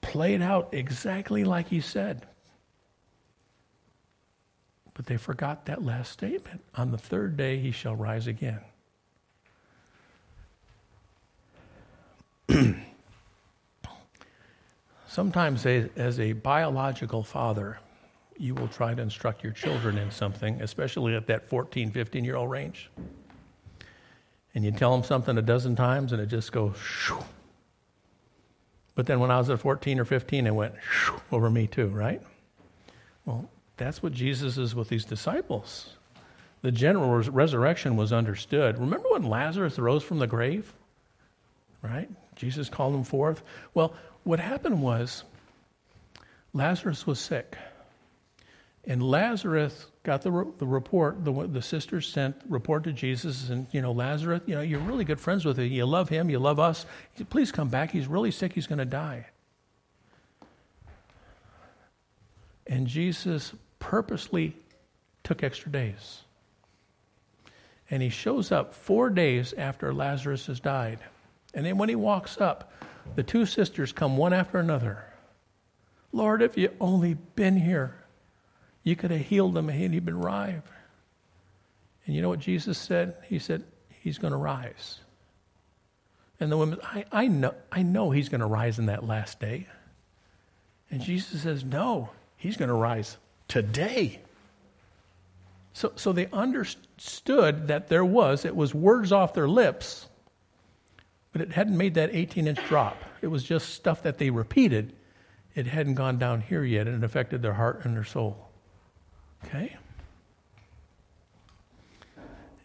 played 0.00 0.42
out 0.42 0.68
exactly 0.72 1.44
like 1.44 1.68
he 1.68 1.80
said. 1.80 2.26
But 4.94 5.06
they 5.06 5.16
forgot 5.16 5.66
that 5.66 5.84
last 5.84 6.12
statement. 6.12 6.60
On 6.74 6.90
the 6.90 6.98
third 6.98 7.36
day 7.36 7.58
he 7.58 7.70
shall 7.70 7.94
rise 7.94 8.26
again. 8.26 8.60
Sometimes, 15.06 15.66
as 15.66 16.20
a 16.20 16.32
biological 16.32 17.22
father, 17.22 17.78
you 18.38 18.54
will 18.54 18.68
try 18.68 18.94
to 18.94 19.02
instruct 19.02 19.42
your 19.42 19.52
children 19.52 19.98
in 19.98 20.10
something, 20.10 20.60
especially 20.62 21.14
at 21.14 21.26
that 21.26 21.46
14, 21.46 21.90
15 21.90 22.24
year 22.24 22.36
old 22.36 22.50
range. 22.50 22.90
And 24.54 24.64
you 24.64 24.70
tell 24.70 24.92
them 24.92 25.04
something 25.04 25.36
a 25.38 25.42
dozen 25.42 25.76
times 25.76 26.12
and 26.12 26.20
it 26.20 26.26
just 26.26 26.52
goes 26.52 26.76
shoo. 26.78 27.18
But 28.94 29.06
then 29.06 29.20
when 29.20 29.30
I 29.30 29.38
was 29.38 29.50
at 29.50 29.60
14 29.60 30.00
or 30.00 30.04
15, 30.04 30.46
it 30.46 30.54
went 30.54 30.74
shoo 30.90 31.20
over 31.30 31.48
me 31.48 31.66
too, 31.66 31.88
right? 31.88 32.20
Well, 33.24 33.48
that's 33.76 34.02
what 34.02 34.12
Jesus 34.12 34.58
is 34.58 34.74
with 34.74 34.88
these 34.88 35.04
disciples. 35.04 35.96
The 36.62 36.72
general 36.72 37.10
resurrection 37.30 37.96
was 37.96 38.12
understood. 38.12 38.78
Remember 38.78 39.08
when 39.10 39.22
Lazarus 39.22 39.78
rose 39.78 40.02
from 40.02 40.18
the 40.18 40.26
grave? 40.26 40.72
Right? 41.82 42.10
Jesus 42.34 42.68
called 42.68 42.94
him 42.94 43.04
forth. 43.04 43.42
Well, 43.74 43.94
what 44.24 44.40
happened 44.40 44.82
was 44.82 45.22
Lazarus 46.52 47.06
was 47.06 47.20
sick. 47.20 47.56
And 48.88 49.02
Lazarus 49.02 49.84
got 50.02 50.22
the, 50.22 50.50
the 50.56 50.66
report, 50.66 51.22
the, 51.22 51.46
the 51.46 51.60
sisters 51.60 52.08
sent 52.08 52.36
report 52.48 52.84
to 52.84 52.92
Jesus, 52.92 53.50
and, 53.50 53.66
you 53.70 53.82
know, 53.82 53.92
Lazarus, 53.92 54.40
you 54.46 54.54
know, 54.54 54.62
you're 54.62 54.80
really 54.80 55.04
good 55.04 55.20
friends 55.20 55.44
with 55.44 55.58
him. 55.58 55.70
You 55.70 55.84
love 55.84 56.08
him, 56.08 56.30
you 56.30 56.38
love 56.38 56.58
us. 56.58 56.86
Please 57.28 57.52
come 57.52 57.68
back. 57.68 57.90
He's 57.90 58.06
really 58.06 58.30
sick. 58.30 58.54
He's 58.54 58.66
going 58.66 58.78
to 58.78 58.86
die. 58.86 59.26
And 62.66 62.86
Jesus 62.86 63.52
purposely 63.78 64.56
took 65.22 65.42
extra 65.42 65.70
days. 65.70 66.22
And 67.90 68.02
he 68.02 68.08
shows 68.08 68.50
up 68.50 68.72
four 68.72 69.10
days 69.10 69.52
after 69.58 69.92
Lazarus 69.92 70.46
has 70.46 70.60
died. 70.60 71.00
And 71.52 71.66
then 71.66 71.76
when 71.76 71.90
he 71.90 71.94
walks 71.94 72.40
up, 72.40 72.72
the 73.16 73.22
two 73.22 73.44
sisters 73.44 73.92
come 73.92 74.16
one 74.16 74.32
after 74.32 74.58
another. 74.58 75.04
Lord, 76.10 76.40
if 76.40 76.56
you 76.56 76.70
only 76.80 77.14
been 77.34 77.56
here, 77.56 77.97
you 78.88 78.96
could 78.96 79.10
have 79.10 79.20
healed 79.20 79.56
him 79.56 79.68
and 79.68 79.92
he'd 79.92 80.04
been 80.04 80.14
alive. 80.14 80.62
And 82.06 82.14
you 82.16 82.22
know 82.22 82.28
what 82.28 82.40
Jesus 82.40 82.78
said? 82.78 83.16
He 83.24 83.38
said, 83.38 83.64
He's 84.00 84.18
going 84.18 84.32
to 84.32 84.38
rise. 84.38 85.00
And 86.40 86.50
the 86.50 86.56
women, 86.56 86.78
I, 86.82 87.04
I, 87.10 87.26
know, 87.26 87.54
I 87.70 87.82
know 87.82 88.10
he's 88.10 88.28
going 88.28 88.40
to 88.40 88.46
rise 88.46 88.78
in 88.78 88.86
that 88.86 89.04
last 89.04 89.40
day. 89.40 89.66
And 90.90 91.00
Jesus 91.00 91.42
says, 91.42 91.64
No, 91.64 92.10
he's 92.36 92.56
going 92.56 92.68
to 92.68 92.74
rise 92.74 93.16
today. 93.48 94.20
So, 95.72 95.92
so 95.96 96.12
they 96.12 96.28
understood 96.32 97.68
that 97.68 97.88
there 97.88 98.04
was, 98.04 98.44
it 98.44 98.56
was 98.56 98.74
words 98.74 99.12
off 99.12 99.34
their 99.34 99.48
lips 99.48 100.08
but 101.32 101.46
it 101.46 101.52
hadn't 101.52 101.76
made 101.76 101.94
that 101.94 102.10
18 102.12 102.48
inch 102.48 102.58
drop. 102.66 102.96
It 103.22 103.28
was 103.28 103.44
just 103.44 103.74
stuff 103.74 104.02
that 104.02 104.18
they 104.18 104.30
repeated. 104.30 104.92
It 105.54 105.66
hadn't 105.66 105.94
gone 105.94 106.18
down 106.18 106.40
here 106.40 106.64
yet, 106.64 106.86
and 106.86 107.02
it 107.02 107.06
affected 107.06 107.42
their 107.42 107.54
heart 107.54 107.84
and 107.84 107.94
their 107.94 108.04
soul. 108.04 108.47
Okay? 109.44 109.76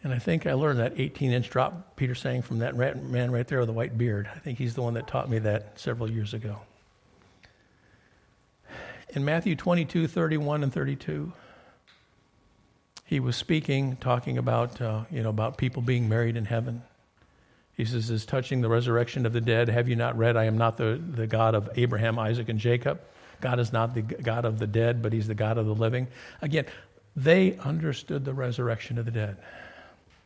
And 0.02 0.12
I 0.12 0.18
think 0.18 0.46
I 0.46 0.52
learned 0.52 0.80
that 0.80 0.94
18 0.98 1.32
inch 1.32 1.48
drop 1.48 1.96
Peter 1.96 2.14
saying 2.14 2.42
from 2.42 2.58
that 2.58 2.76
man 2.76 3.30
right 3.30 3.48
there 3.48 3.58
with 3.58 3.68
the 3.68 3.72
white 3.72 3.96
beard. 3.96 4.28
I 4.34 4.38
think 4.38 4.58
he's 4.58 4.74
the 4.74 4.82
one 4.82 4.94
that 4.94 5.06
taught 5.06 5.30
me 5.30 5.38
that 5.40 5.78
several 5.80 6.10
years 6.10 6.34
ago. 6.34 6.60
In 9.14 9.24
Matthew 9.24 9.56
22, 9.56 10.06
31 10.08 10.62
and 10.62 10.72
32, 10.72 11.32
he 13.06 13.20
was 13.20 13.36
speaking, 13.36 13.96
talking 13.96 14.36
about, 14.36 14.80
uh, 14.80 15.04
you 15.10 15.22
know, 15.22 15.30
about 15.30 15.56
people 15.56 15.80
being 15.80 16.08
married 16.08 16.36
in 16.36 16.44
heaven. 16.44 16.82
He 17.76 17.84
says, 17.84 18.10
is 18.10 18.26
touching 18.26 18.60
the 18.60 18.68
resurrection 18.68 19.24
of 19.24 19.32
the 19.32 19.40
dead. 19.40 19.68
Have 19.68 19.88
you 19.88 19.96
not 19.96 20.18
read, 20.18 20.36
I 20.36 20.44
am 20.44 20.58
not 20.58 20.76
the, 20.76 21.00
the 21.12 21.26
God 21.26 21.54
of 21.54 21.70
Abraham, 21.76 22.18
Isaac, 22.18 22.48
and 22.48 22.58
Jacob? 22.58 23.00
God 23.40 23.60
is 23.60 23.72
not 23.72 23.94
the 23.94 24.02
God 24.02 24.44
of 24.44 24.58
the 24.58 24.66
dead, 24.66 25.02
but 25.02 25.12
he's 25.12 25.26
the 25.26 25.34
God 25.34 25.58
of 25.58 25.66
the 25.66 25.74
living. 25.74 26.08
Again, 26.42 26.66
they 27.16 27.56
understood 27.58 28.24
the 28.24 28.34
resurrection 28.34 28.98
of 28.98 29.04
the 29.04 29.10
dead. 29.10 29.36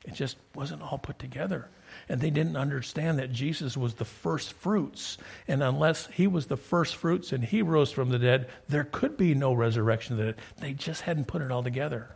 It 0.07 0.15
just 0.15 0.37
wasn't 0.55 0.83
all 0.83 0.99
put 0.99 1.19
together. 1.19 1.69
And 2.09 2.21
they 2.21 2.31
didn't 2.31 2.57
understand 2.57 3.19
that 3.19 3.33
Jesus 3.33 3.77
was 3.77 3.95
the 3.95 4.05
first 4.05 4.53
fruits. 4.55 5.19
And 5.47 5.63
unless 5.63 6.07
he 6.07 6.27
was 6.27 6.47
the 6.47 6.57
first 6.57 6.97
fruits 6.97 7.33
and 7.33 7.45
he 7.45 7.61
rose 7.61 7.93
from 7.93 8.09
the 8.09 8.19
dead, 8.19 8.49
there 8.69 8.85
could 8.85 9.17
be 9.17 9.35
no 9.35 9.53
resurrection 9.53 10.15
of 10.15 10.19
the 10.19 10.25
dead. 10.33 10.37
They 10.59 10.73
just 10.73 11.03
hadn't 11.03 11.27
put 11.27 11.43
it 11.43 11.51
all 11.51 11.63
together. 11.63 12.09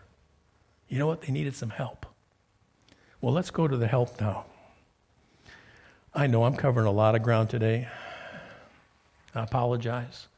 You 0.88 0.98
know 0.98 1.06
what? 1.06 1.22
They 1.22 1.32
needed 1.32 1.54
some 1.54 1.70
help. 1.70 2.06
Well, 3.20 3.34
let's 3.34 3.50
go 3.50 3.68
to 3.68 3.76
the 3.76 3.86
help 3.86 4.20
now. 4.20 4.46
I 6.14 6.26
know 6.26 6.44
I'm 6.44 6.56
covering 6.56 6.86
a 6.86 6.92
lot 6.92 7.14
of 7.14 7.22
ground 7.22 7.50
today. 7.50 7.88
I 9.34 9.42
apologize. 9.42 10.28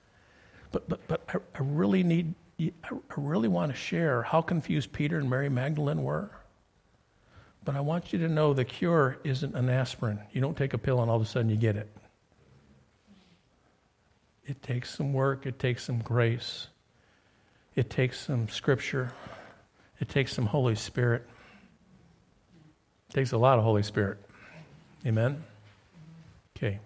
But, 0.75 0.89
but, 0.89 1.07
but 1.07 1.23
I, 1.29 1.37
I 1.37 1.63
really 1.63 2.03
need, 2.03 2.35
I 2.61 2.91
really 3.17 3.47
want 3.47 3.71
to 3.71 3.79
share 3.79 4.25
how 4.25 4.43
confused 4.43 4.93
Peter 4.93 5.21
and 5.21 5.31
Mary 5.31 5.49
Magdalene 5.49 6.03
were. 6.03 6.33
But 7.65 7.77
I 7.77 7.81
want 7.81 8.13
you 8.13 8.19
to 8.19 8.29
know 8.29 8.53
the 8.53 8.65
cure 8.65 9.19
isn't 9.23 9.55
an 9.55 9.69
aspirin. 9.69 10.19
You 10.33 10.41
don't 10.41 10.57
take 10.57 10.75
a 10.75 10.79
pill 10.79 11.01
and 11.01 11.09
all 11.09 11.17
of 11.17 11.23
a 11.23 11.27
sudden 11.27 11.49
you 11.49 11.55
get 11.55 11.77
it. 11.77 11.89
It 14.47 14.65
takes 14.65 14.93
some 14.93 15.13
work, 15.13 15.47
it 15.47 15.61
takes 15.61 15.85
some 15.85 16.01
grace, 16.01 16.67
it 17.77 17.89
takes 17.89 18.19
some 18.19 18.49
scripture, 18.49 19.13
it 20.01 20.09
takes 20.09 20.33
some 20.33 20.47
Holy 20.47 20.75
Spirit. 20.75 21.25
It 23.11 23.15
takes 23.15 23.31
a 23.31 23.39
lot 23.39 23.59
of 23.59 23.65
Holy 23.65 23.85
Spirit. 23.85 24.19
Amen? 25.07 25.41
Okay. 26.57 26.81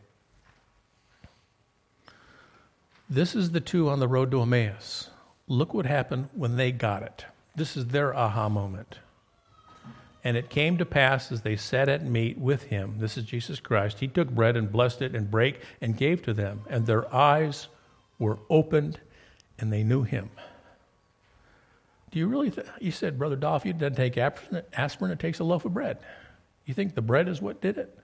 This 3.11 3.35
is 3.35 3.53
the 3.53 3.61
two 3.61 3.89
on 3.89 4.01
the 4.01 4.09
road 4.09 4.31
to 4.33 4.43
Emmaus. 4.43 5.09
Look 5.47 5.73
what 5.73 5.87
happened 5.87 6.29
when 6.35 6.57
they 6.57 6.73
got 6.73 7.03
it. 7.03 7.25
This 7.57 7.75
is 7.75 7.87
their 7.87 8.15
aha 8.15 8.51
moment. 8.51 8.99
And 10.23 10.37
it 10.37 10.51
came 10.51 10.77
to 10.77 10.85
pass 10.85 11.33
as 11.33 11.41
they 11.41 11.57
sat 11.57 11.89
at 11.89 12.05
meat 12.05 12.37
with 12.37 12.65
him, 12.65 12.97
this 12.99 13.17
is 13.17 13.25
Jesus 13.25 13.61
Christ, 13.61 14.01
he 14.01 14.09
took 14.09 14.29
bread 14.29 14.59
and 14.59 14.71
blessed 14.71 15.01
it 15.01 15.15
and 15.15 15.31
brake 15.31 15.63
and 15.81 15.97
gave 15.97 16.21
to 16.23 16.35
them. 16.35 16.61
And 16.69 16.85
their 16.85 17.13
eyes 17.15 17.69
were 18.19 18.39
opened 18.51 19.01
and 19.59 19.73
they 19.73 19.83
knew 19.83 20.03
him. 20.03 20.29
Do 22.11 22.19
you 22.19 22.27
really, 22.27 22.53
you 22.79 22.91
said, 22.91 23.19
Brother 23.19 23.37
Dolph, 23.37 23.65
you 23.65 23.73
didn't 23.73 23.97
take 23.97 24.19
aspirin, 24.19 25.13
it 25.13 25.19
takes 25.19 25.39
a 25.39 25.45
loaf 25.45 25.65
of 25.65 25.73
bread. 25.73 25.99
You 26.67 26.75
think 26.75 26.95
the 26.95 27.01
bread 27.01 27.27
is 27.27 27.41
what 27.41 27.63
did 27.63 27.79
it? 27.79 27.99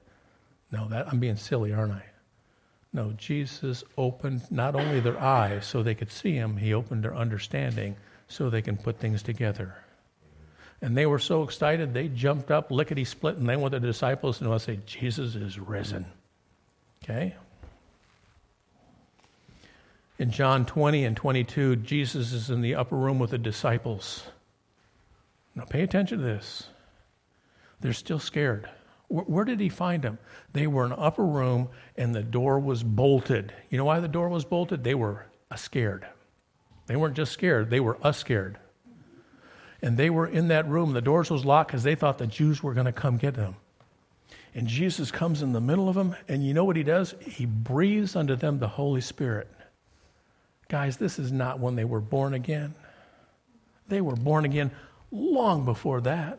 No, 0.72 0.88
that, 0.88 1.08
I'm 1.08 1.20
being 1.20 1.36
silly, 1.36 1.74
aren't 1.74 1.92
I? 1.92 2.04
No, 2.94 3.12
Jesus 3.18 3.82
opened 3.98 4.48
not 4.52 4.76
only 4.76 5.00
their 5.00 5.20
eyes 5.20 5.66
so 5.66 5.82
they 5.82 5.96
could 5.96 6.12
see 6.12 6.34
him, 6.34 6.56
he 6.56 6.72
opened 6.72 7.02
their 7.02 7.14
understanding 7.14 7.96
so 8.28 8.48
they 8.48 8.62
can 8.62 8.76
put 8.76 9.00
things 9.00 9.20
together. 9.20 9.74
And 10.80 10.96
they 10.96 11.04
were 11.04 11.18
so 11.18 11.42
excited, 11.42 11.92
they 11.92 12.06
jumped 12.06 12.52
up, 12.52 12.70
lickety 12.70 13.04
split, 13.04 13.36
and 13.36 13.48
they 13.48 13.56
went 13.56 13.72
to 13.72 13.80
the 13.80 13.86
disciples 13.88 14.40
and 14.40 14.50
they 14.50 14.58
say, 14.58 14.78
Jesus 14.86 15.34
is 15.34 15.58
risen. 15.58 16.06
Okay? 17.02 17.34
In 20.20 20.30
John 20.30 20.64
20 20.64 21.04
and 21.04 21.16
22, 21.16 21.76
Jesus 21.76 22.32
is 22.32 22.48
in 22.48 22.60
the 22.60 22.76
upper 22.76 22.96
room 22.96 23.18
with 23.18 23.30
the 23.30 23.38
disciples. 23.38 24.24
Now, 25.56 25.64
pay 25.64 25.82
attention 25.82 26.18
to 26.18 26.24
this. 26.24 26.68
They're 27.80 27.92
still 27.92 28.20
scared. 28.20 28.68
Where, 29.08 29.44
did 29.44 29.60
he 29.60 29.68
find 29.68 30.02
them? 30.02 30.18
They 30.52 30.66
were 30.66 30.86
in 30.86 30.92
an 30.92 30.98
upper 30.98 31.24
room 31.24 31.68
and 31.96 32.14
the 32.14 32.22
door 32.22 32.58
was 32.58 32.82
bolted. 32.82 33.52
You 33.70 33.78
know 33.78 33.84
why 33.84 34.00
the 34.00 34.08
door 34.08 34.28
was 34.28 34.44
bolted? 34.44 34.82
They 34.82 34.94
were 34.94 35.26
scared. 35.56 36.06
They 36.86 36.96
weren't 36.96 37.14
just 37.14 37.32
scared, 37.32 37.70
they 37.70 37.80
were 37.80 37.98
us 38.02 38.18
scared. 38.18 38.58
And 39.82 39.96
they 39.96 40.10
were 40.10 40.26
in 40.26 40.48
that 40.48 40.68
room. 40.68 40.92
The 40.92 41.02
doors 41.02 41.30
was 41.30 41.44
locked 41.44 41.68
because 41.68 41.82
they 41.82 41.94
thought 41.94 42.18
the 42.18 42.26
Jews 42.26 42.62
were 42.62 42.74
going 42.74 42.86
to 42.86 42.92
come 42.92 43.18
get 43.18 43.34
them. 43.34 43.56
And 44.54 44.66
Jesus 44.66 45.10
comes 45.10 45.42
in 45.42 45.52
the 45.52 45.60
middle 45.60 45.88
of 45.88 45.94
them, 45.94 46.14
and 46.28 46.46
you 46.46 46.54
know 46.54 46.64
what 46.64 46.76
he 46.76 46.82
does? 46.82 47.14
He 47.20 47.44
breathes 47.44 48.16
unto 48.16 48.36
them 48.36 48.58
the 48.58 48.68
Holy 48.68 49.00
Spirit. 49.00 49.48
Guys, 50.68 50.96
this 50.96 51.18
is 51.18 51.32
not 51.32 51.58
when 51.58 51.74
they 51.74 51.84
were 51.84 52.00
born 52.00 52.34
again. 52.34 52.74
They 53.88 54.00
were 54.00 54.16
born 54.16 54.44
again 54.44 54.70
long 55.10 55.64
before 55.64 56.00
that. 56.02 56.38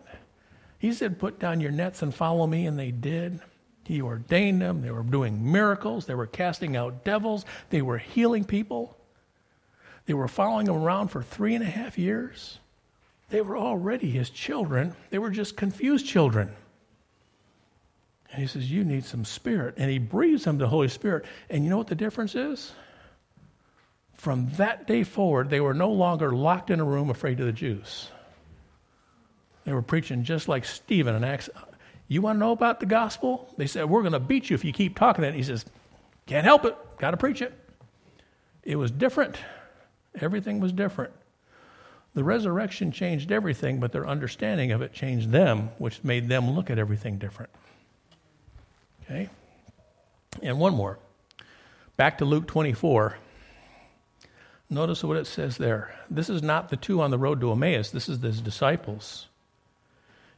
He 0.77 0.93
said, 0.93 1.19
Put 1.19 1.39
down 1.39 1.61
your 1.61 1.71
nets 1.71 2.01
and 2.01 2.13
follow 2.13 2.45
me, 2.47 2.65
and 2.65 2.77
they 2.77 2.91
did. 2.91 3.39
He 3.85 4.01
ordained 4.01 4.61
them. 4.61 4.81
They 4.81 4.91
were 4.91 5.03
doing 5.03 5.51
miracles. 5.51 6.05
They 6.05 6.15
were 6.15 6.25
casting 6.25 6.75
out 6.75 7.03
devils. 7.03 7.45
They 7.69 7.81
were 7.81 7.99
healing 7.99 8.43
people. 8.43 8.97
They 10.05 10.13
were 10.13 10.27
following 10.27 10.67
him 10.67 10.75
around 10.75 11.09
for 11.09 11.21
three 11.21 11.55
and 11.55 11.63
a 11.63 11.67
half 11.67 11.97
years. 11.97 12.59
They 13.29 13.41
were 13.41 13.57
already 13.57 14.09
his 14.09 14.29
children. 14.29 14.95
They 15.09 15.19
were 15.19 15.29
just 15.29 15.55
confused 15.55 16.05
children. 16.05 16.51
And 18.31 18.41
he 18.41 18.47
says, 18.47 18.69
You 18.69 18.83
need 18.83 19.05
some 19.05 19.25
spirit. 19.25 19.75
And 19.77 19.89
he 19.89 19.99
breathes 19.99 20.43
them 20.43 20.57
the 20.57 20.67
Holy 20.67 20.89
Spirit. 20.89 21.25
And 21.49 21.63
you 21.63 21.69
know 21.69 21.77
what 21.77 21.87
the 21.87 21.95
difference 21.95 22.35
is? 22.35 22.71
From 24.13 24.49
that 24.57 24.87
day 24.87 25.03
forward, 25.03 25.49
they 25.49 25.59
were 25.59 25.73
no 25.73 25.91
longer 25.91 26.31
locked 26.31 26.69
in 26.69 26.79
a 26.79 26.85
room 26.85 27.09
afraid 27.09 27.39
of 27.39 27.45
the 27.45 27.51
Jews. 27.51 28.09
They 29.65 29.73
were 29.73 29.81
preaching 29.81 30.23
just 30.23 30.47
like 30.47 30.63
Stephen 30.63 31.15
in 31.15 31.23
Acts. 31.23 31.49
You 32.07 32.21
want 32.21 32.35
to 32.35 32.39
know 32.39 32.51
about 32.51 32.79
the 32.79 32.85
gospel? 32.85 33.51
They 33.57 33.67
said, 33.67 33.89
We're 33.89 34.01
going 34.01 34.13
to 34.13 34.19
beat 34.19 34.49
you 34.49 34.53
if 34.53 34.63
you 34.63 34.71
keep 34.71 34.97
talking 34.97 35.23
it. 35.23 35.33
He 35.33 35.43
says, 35.43 35.65
Can't 36.27 36.45
help 36.45 36.65
it. 36.65 36.77
Got 36.99 37.11
to 37.11 37.17
preach 37.17 37.41
it. 37.41 37.53
It 38.63 38.75
was 38.77 38.91
different. 38.91 39.37
Everything 40.21 40.59
was 40.59 40.71
different. 40.71 41.13
The 42.13 42.23
resurrection 42.23 42.91
changed 42.91 43.31
everything, 43.31 43.79
but 43.79 43.91
their 43.91 44.07
understanding 44.07 44.71
of 44.71 44.81
it 44.81 44.93
changed 44.93 45.31
them, 45.31 45.69
which 45.79 46.03
made 46.03 46.29
them 46.29 46.51
look 46.51 46.69
at 46.69 46.79
everything 46.79 47.17
different. 47.17 47.51
Okay? 49.03 49.29
And 50.41 50.59
one 50.59 50.73
more. 50.73 50.97
Back 51.97 52.19
to 52.19 52.25
Luke 52.25 52.47
24. 52.47 53.17
Notice 54.69 55.03
what 55.03 55.17
it 55.17 55.27
says 55.27 55.57
there. 55.57 55.93
This 56.09 56.29
is 56.29 56.41
not 56.41 56.69
the 56.69 56.77
two 56.77 57.01
on 57.01 57.11
the 57.11 57.17
road 57.17 57.41
to 57.41 57.51
Emmaus, 57.51 57.91
this 57.91 58.07
is 58.09 58.21
his 58.21 58.41
disciples. 58.41 59.27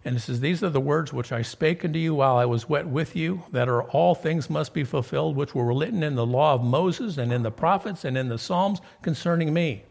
And 0.08 0.16
it 0.16 0.22
says, 0.22 0.40
These 0.40 0.64
are 0.64 0.70
the 0.70 0.80
words 0.80 1.12
which 1.12 1.34
I 1.34 1.42
spake 1.42 1.84
unto 1.84 2.00
you 2.00 2.16
while 2.16 2.38
I 2.38 2.46
was 2.46 2.70
wet 2.70 2.88
with 2.88 3.14
you, 3.14 3.44
that 3.52 3.68
are 3.68 3.84
all 3.84 4.16
things 4.16 4.50
must 4.50 4.74
be 4.74 4.86
fulfilled, 4.86 5.36
which 5.36 5.54
were 5.54 5.74
written 5.74 6.02
in 6.02 6.16
the 6.16 6.26
law 6.26 6.54
of 6.54 6.64
Moses 6.64 7.18
and 7.18 7.34
in 7.34 7.44
the 7.44 7.52
prophets 7.52 8.06
and 8.06 8.18
in 8.18 8.30
the 8.30 8.38
Psalms 8.38 8.80
concerning 9.02 9.54
me. 9.54 9.84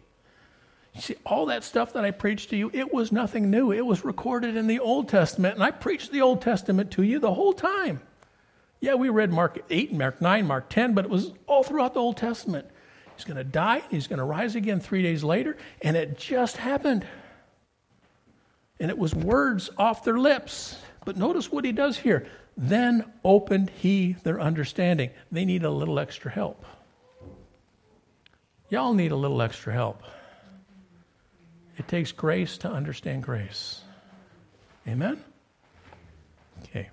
You 0.94 1.02
see, 1.02 1.16
all 1.26 1.44
that 1.44 1.64
stuff 1.64 1.92
that 1.92 2.06
I 2.06 2.12
preached 2.12 2.48
to 2.48 2.56
you, 2.56 2.70
it 2.72 2.94
was 2.94 3.12
nothing 3.12 3.50
new. 3.50 3.70
It 3.72 3.84
was 3.84 4.06
recorded 4.06 4.56
in 4.56 4.68
the 4.68 4.80
Old 4.80 5.10
Testament, 5.10 5.56
and 5.56 5.62
I 5.62 5.70
preached 5.70 6.12
the 6.12 6.22
Old 6.22 6.40
Testament 6.40 6.90
to 6.92 7.02
you 7.02 7.18
the 7.18 7.34
whole 7.34 7.52
time. 7.52 8.00
Yeah, 8.80 8.94
we 8.94 9.10
read 9.10 9.30
Mark 9.30 9.58
8, 9.68 9.92
Mark 9.92 10.22
9, 10.22 10.46
Mark 10.46 10.70
10, 10.70 10.94
but 10.94 11.04
it 11.04 11.10
was 11.10 11.34
all 11.46 11.62
throughout 11.62 11.92
the 11.92 12.00
Old 12.00 12.16
Testament. 12.16 12.66
He's 13.16 13.26
going 13.26 13.36
to 13.36 13.44
die, 13.44 13.82
he's 13.90 14.06
going 14.06 14.18
to 14.18 14.24
rise 14.24 14.54
again 14.54 14.80
three 14.80 15.02
days 15.02 15.22
later, 15.22 15.58
and 15.82 15.94
it 15.94 16.16
just 16.16 16.56
happened. 16.56 17.04
And 18.78 18.90
it 18.90 18.98
was 18.98 19.14
words 19.14 19.70
off 19.78 20.04
their 20.04 20.18
lips. 20.18 20.78
But 21.04 21.16
notice 21.16 21.50
what 21.50 21.64
he 21.64 21.72
does 21.72 21.96
here. 21.96 22.26
Then 22.56 23.04
opened 23.24 23.70
he 23.70 24.16
their 24.22 24.40
understanding. 24.40 25.10
They 25.30 25.44
need 25.44 25.64
a 25.64 25.70
little 25.70 25.98
extra 25.98 26.30
help. 26.30 26.64
Y'all 28.68 28.94
need 28.94 29.12
a 29.12 29.16
little 29.16 29.40
extra 29.42 29.72
help. 29.72 30.02
It 31.78 31.86
takes 31.86 32.10
grace 32.12 32.58
to 32.58 32.70
understand 32.70 33.22
grace. 33.22 33.82
Amen? 34.88 35.22
Okay. 36.64 36.88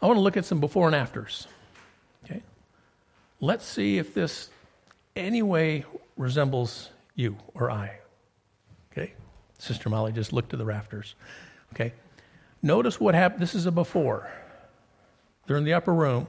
I 0.00 0.06
want 0.06 0.16
to 0.16 0.20
look 0.20 0.36
at 0.36 0.44
some 0.44 0.60
before 0.60 0.86
and 0.86 0.94
afters. 0.94 1.48
Okay? 2.24 2.42
Let's 3.40 3.66
see 3.66 3.98
if 3.98 4.14
this 4.14 4.50
anyway 5.16 5.84
resembles 6.18 6.90
you 7.14 7.36
or 7.54 7.70
I. 7.70 7.98
Okay? 8.92 9.14
Sister 9.58 9.88
Molly 9.88 10.12
just 10.12 10.32
looked 10.32 10.50
to 10.50 10.56
the 10.56 10.64
rafters. 10.64 11.14
Okay? 11.72 11.92
Notice 12.62 13.00
what 13.00 13.14
happened. 13.14 13.40
This 13.40 13.54
is 13.54 13.66
a 13.66 13.72
before. 13.72 14.30
They're 15.46 15.56
in 15.56 15.64
the 15.64 15.74
upper 15.74 15.94
room. 15.94 16.26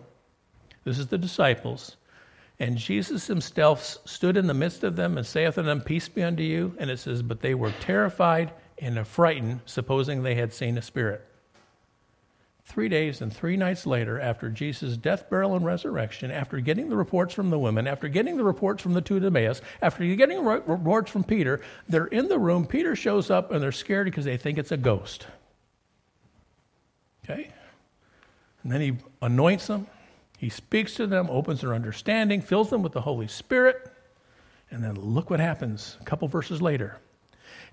This 0.83 0.97
is 0.97 1.07
the 1.07 1.17
disciples. 1.17 1.97
And 2.59 2.77
Jesus 2.77 3.27
himself 3.27 3.97
stood 4.05 4.37
in 4.37 4.47
the 4.47 4.53
midst 4.53 4.83
of 4.83 4.95
them 4.95 5.17
and 5.17 5.25
saith 5.25 5.57
unto 5.57 5.67
them, 5.67 5.81
Peace 5.81 6.09
be 6.09 6.23
unto 6.23 6.43
you. 6.43 6.75
And 6.77 6.89
it 6.89 6.99
says, 6.99 7.21
But 7.21 7.41
they 7.41 7.55
were 7.55 7.73
terrified 7.79 8.51
and 8.77 8.97
affrighted, 8.97 9.59
supposing 9.65 10.23
they 10.23 10.35
had 10.35 10.53
seen 10.53 10.77
a 10.77 10.81
spirit. 10.81 11.25
Three 12.69 12.87
days 12.87 13.19
and 13.21 13.35
three 13.35 13.57
nights 13.57 13.87
later, 13.87 14.19
after 14.19 14.47
Jesus' 14.47 14.95
death, 14.95 15.27
burial, 15.27 15.55
and 15.55 15.65
resurrection, 15.65 16.29
after 16.29 16.59
getting 16.59 16.87
the 16.87 16.95
reports 16.95 17.33
from 17.33 17.49
the 17.49 17.57
women, 17.57 17.87
after 17.87 18.07
getting 18.07 18.37
the 18.37 18.43
reports 18.43 18.83
from 18.83 18.93
the 18.93 19.01
two 19.01 19.17
Emmaus, 19.17 19.59
after 19.81 20.05
getting 20.15 20.45
reports 20.45 21.09
from 21.09 21.23
Peter, 21.23 21.61
they're 21.87 22.05
in 22.05 22.27
the 22.27 22.37
room. 22.37 22.67
Peter 22.67 22.95
shows 22.95 23.31
up 23.31 23.51
and 23.51 23.63
they're 23.63 23.71
scared 23.71 24.05
because 24.05 24.23
they 24.23 24.37
think 24.37 24.59
it's 24.59 24.71
a 24.71 24.77
ghost. 24.77 25.25
Okay? 27.23 27.49
And 28.61 28.71
then 28.71 28.81
he 28.81 28.97
anoints 29.19 29.65
them, 29.65 29.87
he 30.37 30.49
speaks 30.49 30.93
to 30.93 31.07
them, 31.07 31.27
opens 31.31 31.61
their 31.61 31.73
understanding, 31.73 32.39
fills 32.39 32.69
them 32.69 32.83
with 32.83 32.91
the 32.91 33.01
Holy 33.01 33.27
Spirit. 33.27 33.91
And 34.69 34.83
then 34.83 34.93
look 34.93 35.31
what 35.31 35.39
happens 35.39 35.97
a 36.01 36.03
couple 36.03 36.27
verses 36.27 36.61
later. 36.61 36.99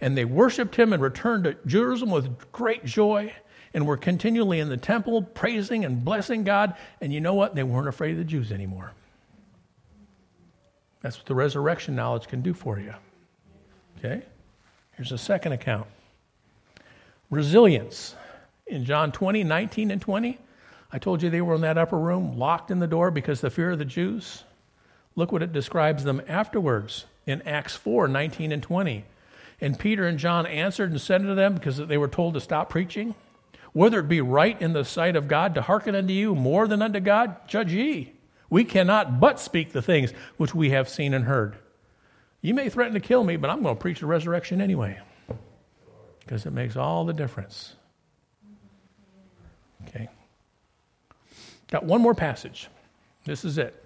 And 0.00 0.16
they 0.16 0.24
worshiped 0.24 0.74
him 0.74 0.94
and 0.94 1.02
returned 1.02 1.44
to 1.44 1.54
Jerusalem 1.66 2.12
with 2.12 2.50
great 2.50 2.86
joy 2.86 3.34
and 3.76 3.86
were 3.86 3.98
continually 3.98 4.58
in 4.58 4.70
the 4.70 4.76
temple 4.78 5.20
praising 5.20 5.84
and 5.84 6.02
blessing 6.02 6.44
God. 6.44 6.74
And 7.02 7.12
you 7.12 7.20
know 7.20 7.34
what? 7.34 7.54
They 7.54 7.62
weren't 7.62 7.88
afraid 7.88 8.12
of 8.12 8.16
the 8.16 8.24
Jews 8.24 8.50
anymore. 8.50 8.92
That's 11.02 11.18
what 11.18 11.26
the 11.26 11.34
resurrection 11.34 11.94
knowledge 11.94 12.26
can 12.26 12.40
do 12.40 12.54
for 12.54 12.80
you. 12.80 12.94
Okay? 13.98 14.22
Here's 14.92 15.12
a 15.12 15.18
second 15.18 15.52
account 15.52 15.86
resilience. 17.30 18.16
In 18.66 18.84
John 18.84 19.12
20, 19.12 19.44
19, 19.44 19.90
and 19.92 20.00
20, 20.00 20.38
I 20.90 20.98
told 20.98 21.22
you 21.22 21.28
they 21.28 21.42
were 21.42 21.54
in 21.54 21.60
that 21.60 21.78
upper 21.78 21.98
room, 21.98 22.38
locked 22.38 22.70
in 22.70 22.80
the 22.80 22.86
door 22.86 23.10
because 23.10 23.42
the 23.42 23.50
fear 23.50 23.72
of 23.72 23.78
the 23.78 23.84
Jews. 23.84 24.42
Look 25.14 25.30
what 25.30 25.42
it 25.42 25.52
describes 25.52 26.02
them 26.02 26.22
afterwards 26.26 27.04
in 27.26 27.42
Acts 27.42 27.76
4, 27.76 28.08
19, 28.08 28.52
and 28.52 28.62
20. 28.62 29.04
And 29.60 29.78
Peter 29.78 30.06
and 30.06 30.18
John 30.18 30.46
answered 30.46 30.90
and 30.90 31.00
said 31.00 31.22
to 31.22 31.34
them, 31.34 31.54
because 31.54 31.76
they 31.76 31.98
were 31.98 32.08
told 32.08 32.34
to 32.34 32.40
stop 32.40 32.70
preaching, 32.70 33.14
whether 33.76 34.00
it 34.00 34.08
be 34.08 34.22
right 34.22 34.58
in 34.62 34.72
the 34.72 34.86
sight 34.86 35.14
of 35.16 35.28
God 35.28 35.54
to 35.54 35.60
hearken 35.60 35.94
unto 35.94 36.14
you 36.14 36.34
more 36.34 36.66
than 36.66 36.80
unto 36.80 36.98
God, 36.98 37.46
judge 37.46 37.74
ye. 37.74 38.10
We 38.48 38.64
cannot 38.64 39.20
but 39.20 39.38
speak 39.38 39.72
the 39.72 39.82
things 39.82 40.14
which 40.38 40.54
we 40.54 40.70
have 40.70 40.88
seen 40.88 41.12
and 41.12 41.26
heard. 41.26 41.58
You 42.40 42.54
may 42.54 42.70
threaten 42.70 42.94
to 42.94 43.00
kill 43.00 43.22
me, 43.22 43.36
but 43.36 43.50
I'm 43.50 43.62
going 43.62 43.76
to 43.76 43.78
preach 43.78 44.00
the 44.00 44.06
resurrection 44.06 44.62
anyway. 44.62 44.98
because 46.20 46.46
it 46.46 46.54
makes 46.54 46.74
all 46.74 47.04
the 47.04 47.12
difference. 47.12 47.74
Okay. 49.86 50.08
Got 51.70 51.84
one 51.84 52.00
more 52.00 52.14
passage. 52.14 52.68
This 53.26 53.44
is 53.44 53.58
it. 53.58 53.84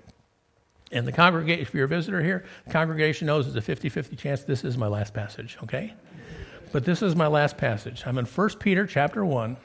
And 0.93 1.05
the 1.05 1.11
congregation, 1.11 1.62
if 1.62 1.74
you're 1.74 1.86
a 1.86 1.88
visitor 1.88 2.22
here, 2.22 2.45
the 2.64 2.72
congregation 2.72 3.26
knows 3.26 3.49
it's 3.49 3.57
a 3.57 3.61
50 3.61 3.88
50 3.88 4.14
chance 4.14 4.43
this 4.43 4.62
is 4.62 4.78
my 4.78 4.86
last 4.86 5.14
passage, 5.14 5.59
okay? 5.64 5.95
But 6.70 6.84
this 6.84 7.03
is 7.03 7.16
my 7.16 7.26
last 7.26 7.57
passage. 7.57 8.05
I'm 8.07 8.18
in 8.18 8.26
1 8.26 8.49
Peter 8.61 8.86
chapter 8.86 9.24
1, 9.24 9.57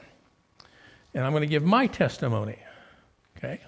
and 1.16 1.24
I'm 1.24 1.32
going 1.32 1.40
to 1.40 1.46
give 1.46 1.64
my 1.64 1.86
testimony, 1.86 2.58
okay? 3.38 3.58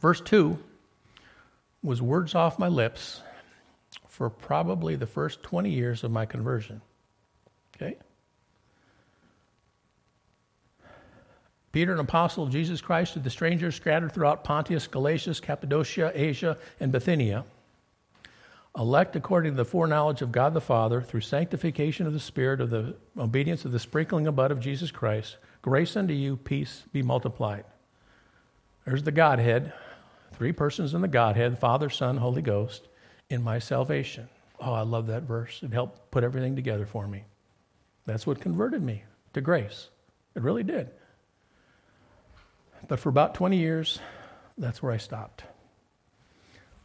Verse 0.00 0.20
2 0.20 0.56
was 1.82 2.00
words 2.00 2.36
off 2.36 2.60
my 2.60 2.68
lips 2.68 3.22
for 4.06 4.30
probably 4.30 4.94
the 4.94 5.06
first 5.06 5.42
20 5.42 5.68
years 5.68 6.04
of 6.04 6.12
my 6.12 6.24
conversion. 6.26 6.80
Okay? 7.74 7.96
Peter, 11.72 11.92
an 11.92 11.98
apostle 11.98 12.44
of 12.44 12.50
Jesus 12.50 12.80
Christ, 12.80 13.14
to 13.14 13.18
the 13.18 13.30
strangers 13.30 13.74
scattered 13.74 14.12
throughout 14.12 14.44
Pontus, 14.44 14.86
Galatia, 14.86 15.34
Cappadocia, 15.42 16.12
Asia, 16.14 16.56
and 16.78 16.92
Bithynia, 16.92 17.44
elect 18.76 19.16
according 19.16 19.52
to 19.52 19.56
the 19.56 19.64
foreknowledge 19.64 20.22
of 20.22 20.32
God 20.32 20.54
the 20.54 20.60
Father, 20.60 21.02
through 21.02 21.22
sanctification 21.22 22.06
of 22.06 22.12
the 22.12 22.20
Spirit, 22.20 22.60
of 22.60 22.70
the 22.70 22.96
obedience 23.18 23.64
of 23.64 23.72
the 23.72 23.78
sprinkling 23.78 24.26
of 24.26 24.36
blood 24.36 24.50
of 24.50 24.60
Jesus 24.60 24.90
Christ, 24.90 25.36
grace 25.62 25.96
unto 25.96 26.14
you, 26.14 26.36
peace 26.36 26.84
be 26.92 27.02
multiplied. 27.02 27.64
There's 28.84 29.02
the 29.02 29.12
Godhead, 29.12 29.72
three 30.32 30.52
persons 30.52 30.94
in 30.94 31.00
the 31.00 31.08
Godhead 31.08 31.58
Father, 31.58 31.90
Son, 31.90 32.16
Holy 32.16 32.42
Ghost, 32.42 32.88
in 33.28 33.42
my 33.42 33.58
salvation. 33.58 34.28
Oh, 34.60 34.72
I 34.72 34.82
love 34.82 35.06
that 35.08 35.22
verse. 35.22 35.60
It 35.62 35.72
helped 35.72 36.10
put 36.10 36.24
everything 36.24 36.54
together 36.54 36.86
for 36.86 37.06
me. 37.06 37.24
That's 38.06 38.26
what 38.26 38.40
converted 38.40 38.82
me 38.82 39.04
to 39.32 39.40
grace. 39.40 39.88
It 40.34 40.42
really 40.42 40.62
did. 40.62 40.90
But 42.88 43.00
for 43.00 43.08
about 43.08 43.34
20 43.34 43.56
years, 43.56 44.00
that's 44.58 44.82
where 44.82 44.92
I 44.92 44.96
stopped. 44.96 45.44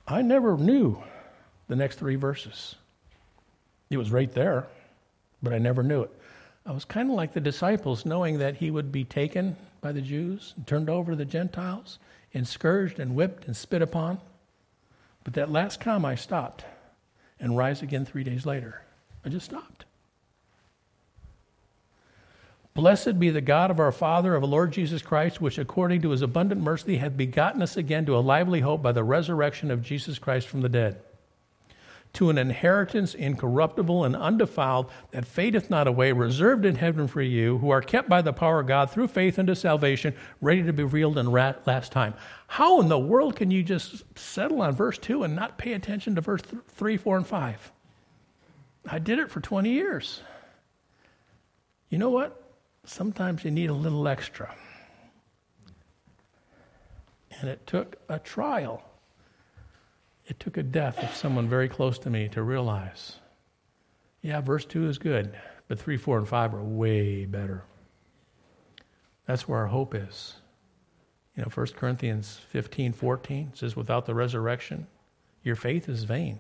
I 0.08 0.22
never 0.22 0.58
knew 0.58 1.02
the 1.68 1.76
next 1.76 1.98
three 1.98 2.16
verses. 2.16 2.76
It 3.90 3.98
was 3.98 4.12
right 4.12 4.32
there, 4.32 4.68
but 5.42 5.54
I 5.54 5.58
never 5.58 5.84
knew 5.84 6.02
it. 6.02 6.12
I 6.66 6.72
was 6.72 6.86
kind 6.86 7.10
of 7.10 7.16
like 7.16 7.34
the 7.34 7.40
disciples, 7.40 8.06
knowing 8.06 8.40
that 8.40 8.56
he 8.56 8.72
would 8.72 8.92
be 8.92 9.04
taken 9.04 9.56
by 9.82 9.92
the 9.92 10.02
Jews 10.02 10.54
and 10.58 10.66
turned 10.66 10.90
over 10.90 11.12
to 11.12 11.16
the 11.16 11.26
Gentiles 11.26 12.00
and 12.34 12.48
scourged 12.48 13.00
and 13.00 13.16
whipped 13.16 13.46
and 13.46 13.56
spit 13.56 13.82
upon. 13.82 14.20
But 15.24 15.34
that 15.34 15.52
last 15.52 15.80
come, 15.80 16.06
I 16.06 16.16
stopped 16.16 16.66
and 17.40 17.56
rise 17.56 17.82
again 17.82 18.06
three 18.06 18.24
days 18.24 18.46
later. 18.46 18.82
I 19.24 19.30
just 19.30 19.46
stopped. 19.46 19.86
Blessed 22.74 23.20
be 23.20 23.30
the 23.30 23.42
God 23.42 23.72
of 23.72 23.80
our 23.80 23.94
Father, 23.94 24.36
of 24.36 24.42
the 24.42 24.48
Lord 24.48 24.74
Jesus 24.74 25.02
Christ, 25.02 25.40
which 25.40 25.58
according 25.58 26.02
to 26.02 26.10
his 26.10 26.22
abundant 26.22 26.62
mercy 26.62 26.98
hath 26.98 27.16
begotten 27.16 27.62
us 27.62 27.78
again 27.78 28.06
to 28.06 28.18
a 28.18 28.20
lively 28.20 28.60
hope 28.60 28.82
by 28.82 28.92
the 28.92 29.04
resurrection 29.04 29.72
of 29.72 29.82
Jesus 29.82 30.20
Christ 30.20 30.48
from 30.48 30.60
the 30.62 30.68
dead, 30.68 31.00
to 32.16 32.30
an 32.30 32.38
inheritance 32.38 33.14
incorruptible 33.14 34.04
and 34.04 34.16
undefiled, 34.16 34.90
that 35.12 35.26
fadeth 35.26 35.70
not 35.70 35.88
away, 35.88 36.12
reserved 36.12 36.66
in 36.66 36.76
heaven 36.76 37.08
for 37.08 37.22
you, 37.22 37.60
who 37.60 37.70
are 37.70 37.82
kept 37.82 38.10
by 38.10 38.22
the 38.22 38.34
power 38.34 38.60
of 38.62 38.68
God 38.68 38.92
through 38.92 39.08
faith 39.08 39.38
unto 39.38 39.56
salvation, 39.56 40.16
ready 40.42 40.64
to 40.64 40.74
be 40.74 40.84
revealed 40.84 41.18
in 41.18 41.32
last 41.32 41.92
time. 41.92 42.14
How 42.48 42.82
in 42.82 42.90
the 42.90 43.00
world 43.00 43.36
can 43.36 43.52
you 43.52 43.64
just 43.64 44.04
settle 44.18 44.62
on 44.62 44.76
verse 44.76 44.98
2 44.98 45.24
and 45.24 45.36
not 45.36 45.58
pay 45.58 45.74
attention 45.74 46.16
to 46.16 46.22
verse 46.22 46.42
3, 46.68 46.98
4, 46.98 47.18
and 47.18 47.28
5? 47.28 47.72
I 48.88 49.00
did 49.00 49.20
it 49.20 49.32
for 49.32 49.42
20 49.42 49.70
years. 49.70 50.22
You 51.90 51.98
know 51.98 52.10
what? 52.10 52.42
sometimes 52.86 53.44
you 53.44 53.52
need 53.52 53.70
a 53.70 53.74
little 53.74 54.08
extra. 54.08 54.54
And 57.40 57.50
it 57.50 57.66
took 57.68 57.98
a 58.08 58.20
trial. 58.20 58.84
It 60.26 60.40
took 60.40 60.58
a 60.58 60.64
death 60.64 61.04
of 61.04 61.16
someone 61.16 61.48
very 61.48 61.70
close 61.70 62.00
to 62.00 62.10
me 62.10 62.30
to 62.30 62.42
realize 62.42 63.20
yeah, 64.26 64.42
verse 64.42 64.66
2 64.66 64.88
is 64.90 64.98
good, 64.98 65.38
but 65.68 65.78
3, 65.78 65.98
4, 65.98 66.18
and 66.18 66.28
5 66.28 66.56
are 66.56 66.64
way 66.64 67.26
better. 67.26 67.64
That's 69.28 69.48
where 69.48 69.60
our 69.60 69.68
hope 69.68 69.94
is. 69.94 70.34
You 71.36 71.44
know, 71.44 71.52
1 71.54 71.68
Corinthians 71.76 72.40
15, 72.50 72.94
14 72.94 73.52
says, 73.54 73.76
Without 73.76 74.08
the 74.08 74.16
resurrection, 74.16 74.88
your 75.44 75.56
faith 75.56 75.88
is 75.88 76.06
vain. 76.06 76.40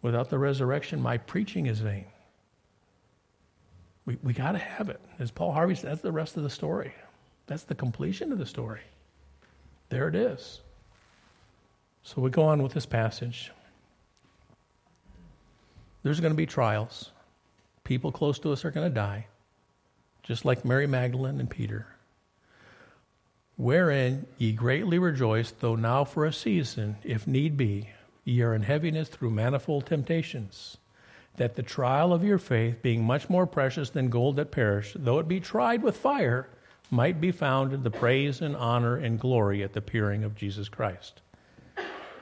Without 0.00 0.30
the 0.30 0.38
resurrection, 0.38 0.98
my 0.98 1.18
preaching 1.18 1.66
is 1.66 1.80
vain. 1.80 2.06
We, 4.06 4.16
we 4.22 4.32
got 4.32 4.52
to 4.52 4.58
have 4.58 4.88
it. 4.88 5.00
As 5.18 5.30
Paul 5.30 5.52
Harvey 5.52 5.74
said, 5.74 5.90
that's 5.90 6.00
the 6.00 6.10
rest 6.10 6.38
of 6.38 6.42
the 6.42 6.48
story. 6.48 6.94
That's 7.46 7.64
the 7.64 7.74
completion 7.74 8.32
of 8.32 8.38
the 8.38 8.46
story. 8.46 8.80
There 9.90 10.08
it 10.08 10.14
is. 10.14 10.62
So 12.02 12.20
we 12.20 12.30
go 12.30 12.42
on 12.42 12.62
with 12.62 12.72
this 12.72 12.86
passage. 12.86 13.52
There's 16.02 16.20
going 16.20 16.32
to 16.32 16.36
be 16.36 16.46
trials. 16.46 17.10
People 17.84 18.10
close 18.10 18.38
to 18.40 18.52
us 18.52 18.64
are 18.64 18.70
going 18.70 18.88
to 18.88 18.94
die, 18.94 19.26
just 20.22 20.44
like 20.44 20.64
Mary 20.64 20.86
Magdalene 20.86 21.38
and 21.40 21.48
Peter. 21.48 21.86
Wherein 23.56 24.26
ye 24.38 24.52
greatly 24.52 24.98
rejoice, 24.98 25.52
though 25.52 25.76
now 25.76 26.04
for 26.04 26.24
a 26.26 26.32
season, 26.32 26.96
if 27.04 27.26
need 27.26 27.56
be, 27.56 27.90
ye 28.24 28.42
are 28.42 28.54
in 28.54 28.62
heaviness 28.62 29.08
through 29.08 29.30
manifold 29.30 29.86
temptations 29.86 30.78
that 31.36 31.56
the 31.56 31.62
trial 31.62 32.12
of 32.12 32.24
your 32.24 32.38
faith, 32.38 32.82
being 32.82 33.04
much 33.04 33.30
more 33.30 33.46
precious 33.46 33.90
than 33.90 34.10
gold 34.10 34.36
that 34.36 34.50
perish, 34.50 34.94
though 34.98 35.18
it 35.18 35.28
be 35.28 35.40
tried 35.40 35.82
with 35.82 35.96
fire, 35.96 36.48
might 36.90 37.20
be 37.20 37.32
found 37.32 37.72
in 37.72 37.82
the 37.82 37.90
praise 37.90 38.42
and 38.42 38.54
honor 38.56 38.96
and 38.96 39.18
glory 39.18 39.62
at 39.62 39.72
the 39.72 39.78
appearing 39.78 40.24
of 40.24 40.36
Jesus 40.36 40.68
Christ. 40.68 41.21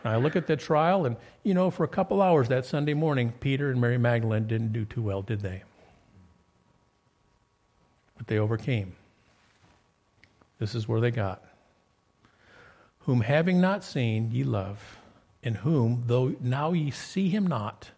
I 0.04 0.16
look 0.16 0.36
at 0.36 0.46
the 0.46 0.56
trial, 0.56 1.06
and 1.06 1.16
you 1.42 1.54
know, 1.54 1.70
for 1.70 1.84
a 1.84 1.88
couple 1.88 2.22
hours 2.22 2.48
that 2.48 2.64
Sunday 2.64 2.94
morning, 2.94 3.32
Peter 3.40 3.70
and 3.70 3.80
Mary 3.80 3.98
Magdalene 3.98 4.46
didn't 4.46 4.72
do 4.72 4.84
too 4.84 5.02
well, 5.02 5.22
did 5.22 5.40
they? 5.40 5.62
But 8.16 8.26
they 8.26 8.38
overcame. 8.38 8.94
This 10.58 10.74
is 10.74 10.88
where 10.88 11.00
they 11.00 11.10
got. 11.10 11.42
Whom 13.00 13.20
having 13.22 13.60
not 13.60 13.82
seen 13.82 14.30
ye 14.30 14.44
love, 14.44 14.98
in 15.42 15.54
whom, 15.54 16.04
though 16.06 16.34
now 16.40 16.72
ye 16.72 16.90
see 16.90 17.28
him 17.28 17.46
not, 17.46 17.90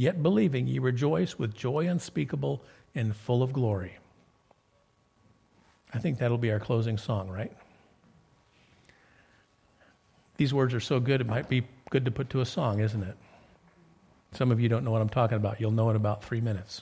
Yet 0.00 0.22
believing, 0.22 0.66
ye 0.66 0.78
rejoice 0.78 1.38
with 1.38 1.54
joy 1.54 1.86
unspeakable 1.86 2.62
and 2.94 3.14
full 3.14 3.42
of 3.42 3.52
glory. 3.52 3.98
I 5.92 5.98
think 5.98 6.18
that'll 6.18 6.38
be 6.38 6.50
our 6.50 6.58
closing 6.58 6.96
song, 6.96 7.28
right? 7.28 7.52
These 10.40 10.54
words 10.54 10.72
are 10.72 10.80
so 10.80 11.00
good, 11.00 11.20
it 11.20 11.26
might 11.26 11.50
be 11.50 11.64
good 11.90 12.06
to 12.06 12.10
put 12.10 12.30
to 12.30 12.40
a 12.40 12.46
song, 12.46 12.80
isn't 12.80 13.02
it? 13.02 13.14
Some 14.32 14.50
of 14.50 14.58
you 14.58 14.70
don't 14.70 14.86
know 14.86 14.90
what 14.90 15.02
I'm 15.02 15.10
talking 15.10 15.36
about. 15.36 15.60
You'll 15.60 15.70
know 15.70 15.90
in 15.90 15.96
about 15.96 16.24
three 16.24 16.40
minutes. 16.40 16.80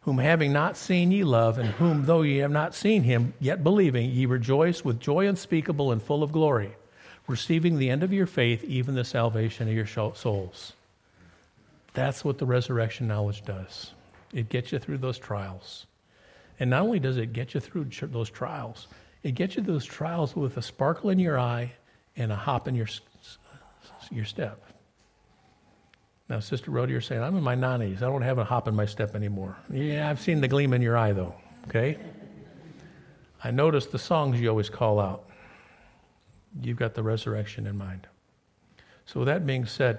Whom 0.00 0.16
having 0.16 0.50
not 0.50 0.78
seen 0.78 1.10
ye 1.10 1.22
love, 1.22 1.58
and 1.58 1.68
whom 1.68 2.06
though 2.06 2.22
ye 2.22 2.38
have 2.38 2.50
not 2.50 2.74
seen 2.74 3.02
him, 3.02 3.34
yet 3.40 3.62
believing, 3.62 4.08
ye 4.08 4.24
rejoice 4.24 4.82
with 4.82 5.00
joy 5.00 5.28
unspeakable 5.28 5.92
and 5.92 6.02
full 6.02 6.22
of 6.22 6.32
glory, 6.32 6.74
receiving 7.26 7.76
the 7.76 7.90
end 7.90 8.02
of 8.02 8.10
your 8.10 8.24
faith, 8.24 8.64
even 8.64 8.94
the 8.94 9.04
salvation 9.04 9.68
of 9.68 9.74
your 9.74 9.84
souls. 9.84 10.72
That's 11.92 12.24
what 12.24 12.38
the 12.38 12.46
resurrection 12.46 13.06
knowledge 13.06 13.44
does. 13.44 13.92
It 14.32 14.48
gets 14.48 14.72
you 14.72 14.78
through 14.78 14.96
those 14.96 15.18
trials. 15.18 15.84
And 16.58 16.70
not 16.70 16.84
only 16.84 17.00
does 17.00 17.18
it 17.18 17.34
get 17.34 17.52
you 17.52 17.60
through 17.60 17.90
those 18.00 18.30
trials, 18.30 18.86
it 19.22 19.32
gets 19.32 19.56
you 19.56 19.62
those 19.62 19.84
trials 19.84 20.34
with 20.34 20.56
a 20.56 20.62
sparkle 20.62 21.10
in 21.10 21.18
your 21.18 21.38
eye 21.38 21.74
and 22.16 22.32
a 22.32 22.36
hop 22.36 22.68
in 22.68 22.74
your, 22.74 22.86
your 24.10 24.24
step. 24.24 24.60
Now, 26.28 26.40
Sister 26.40 26.70
Rhoda, 26.70 26.90
you're 26.90 27.00
saying, 27.00 27.22
I'm 27.22 27.36
in 27.36 27.42
my 27.42 27.54
90s. 27.54 27.98
I 27.98 28.06
don't 28.06 28.22
have 28.22 28.38
a 28.38 28.44
hop 28.44 28.66
in 28.66 28.74
my 28.74 28.86
step 28.86 29.14
anymore. 29.14 29.56
Yeah, 29.70 30.08
I've 30.08 30.20
seen 30.20 30.40
the 30.40 30.48
gleam 30.48 30.72
in 30.72 30.80
your 30.80 30.96
eye, 30.96 31.12
though, 31.12 31.34
okay? 31.68 31.98
I 33.42 33.50
noticed 33.50 33.92
the 33.92 33.98
songs 33.98 34.40
you 34.40 34.48
always 34.48 34.70
call 34.70 34.98
out. 34.98 35.28
You've 36.62 36.78
got 36.78 36.94
the 36.94 37.02
resurrection 37.02 37.66
in 37.66 37.76
mind. 37.76 38.06
So, 39.04 39.20
with 39.20 39.26
that 39.26 39.44
being 39.44 39.66
said, 39.66 39.98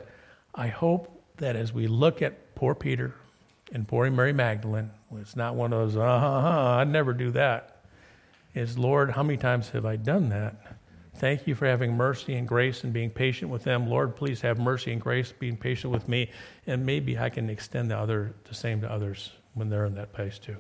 I 0.56 0.68
hope 0.68 1.22
that 1.38 1.56
as 1.56 1.74
we 1.74 1.88
look 1.88 2.22
at 2.24 2.56
poor 2.56 2.74
Peter 2.74 3.14
and 3.72 3.88
poor 3.88 4.10
Mary 4.10 4.34
Magdalene, 4.34 4.90
it's 5.18 5.36
not 5.36 5.54
one 5.54 5.74
of 5.74 5.80
those, 5.80 5.98
uh 5.98 6.20
huh, 6.20 6.78
I'd 6.80 6.90
never 6.90 7.14
do 7.14 7.30
that. 7.32 7.84
Is, 8.56 8.78
Lord, 8.78 9.12
how 9.12 9.22
many 9.22 9.38
times 9.38 9.70
have 9.72 9.86
I 9.86 9.98
done 9.98 10.30
that? 10.30 10.75
Thank 11.18 11.48
you 11.48 11.56
for 11.56 11.66
having 11.66 11.94
mercy 11.94 12.36
and 12.36 12.48
grace 12.48 12.84
and 12.84 12.92
being 12.92 13.10
patient 13.10 13.50
with 13.50 13.64
them. 13.64 13.88
Lord, 13.88 14.16
please 14.16 14.42
have 14.42 14.60
mercy 14.60 14.92
and 14.92 15.00
grace, 15.00 15.32
being 15.32 15.56
patient 15.56 15.94
with 15.94 16.10
me, 16.10 16.30
and 16.68 16.86
maybe 16.86 17.18
I 17.18 17.30
can 17.30 17.50
extend 17.50 17.90
the 17.90 17.98
other 17.98 18.34
the 18.44 18.54
same 18.54 18.82
to 18.82 18.92
others 18.92 19.32
when 19.54 19.70
they're 19.70 19.86
in 19.86 19.96
that 19.96 20.12
place 20.12 20.38
too. 20.38 20.58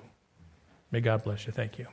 May 0.92 1.02
God 1.02 1.24
bless 1.24 1.46
you. 1.46 1.52
Thank 1.52 1.78
you. 1.78 1.88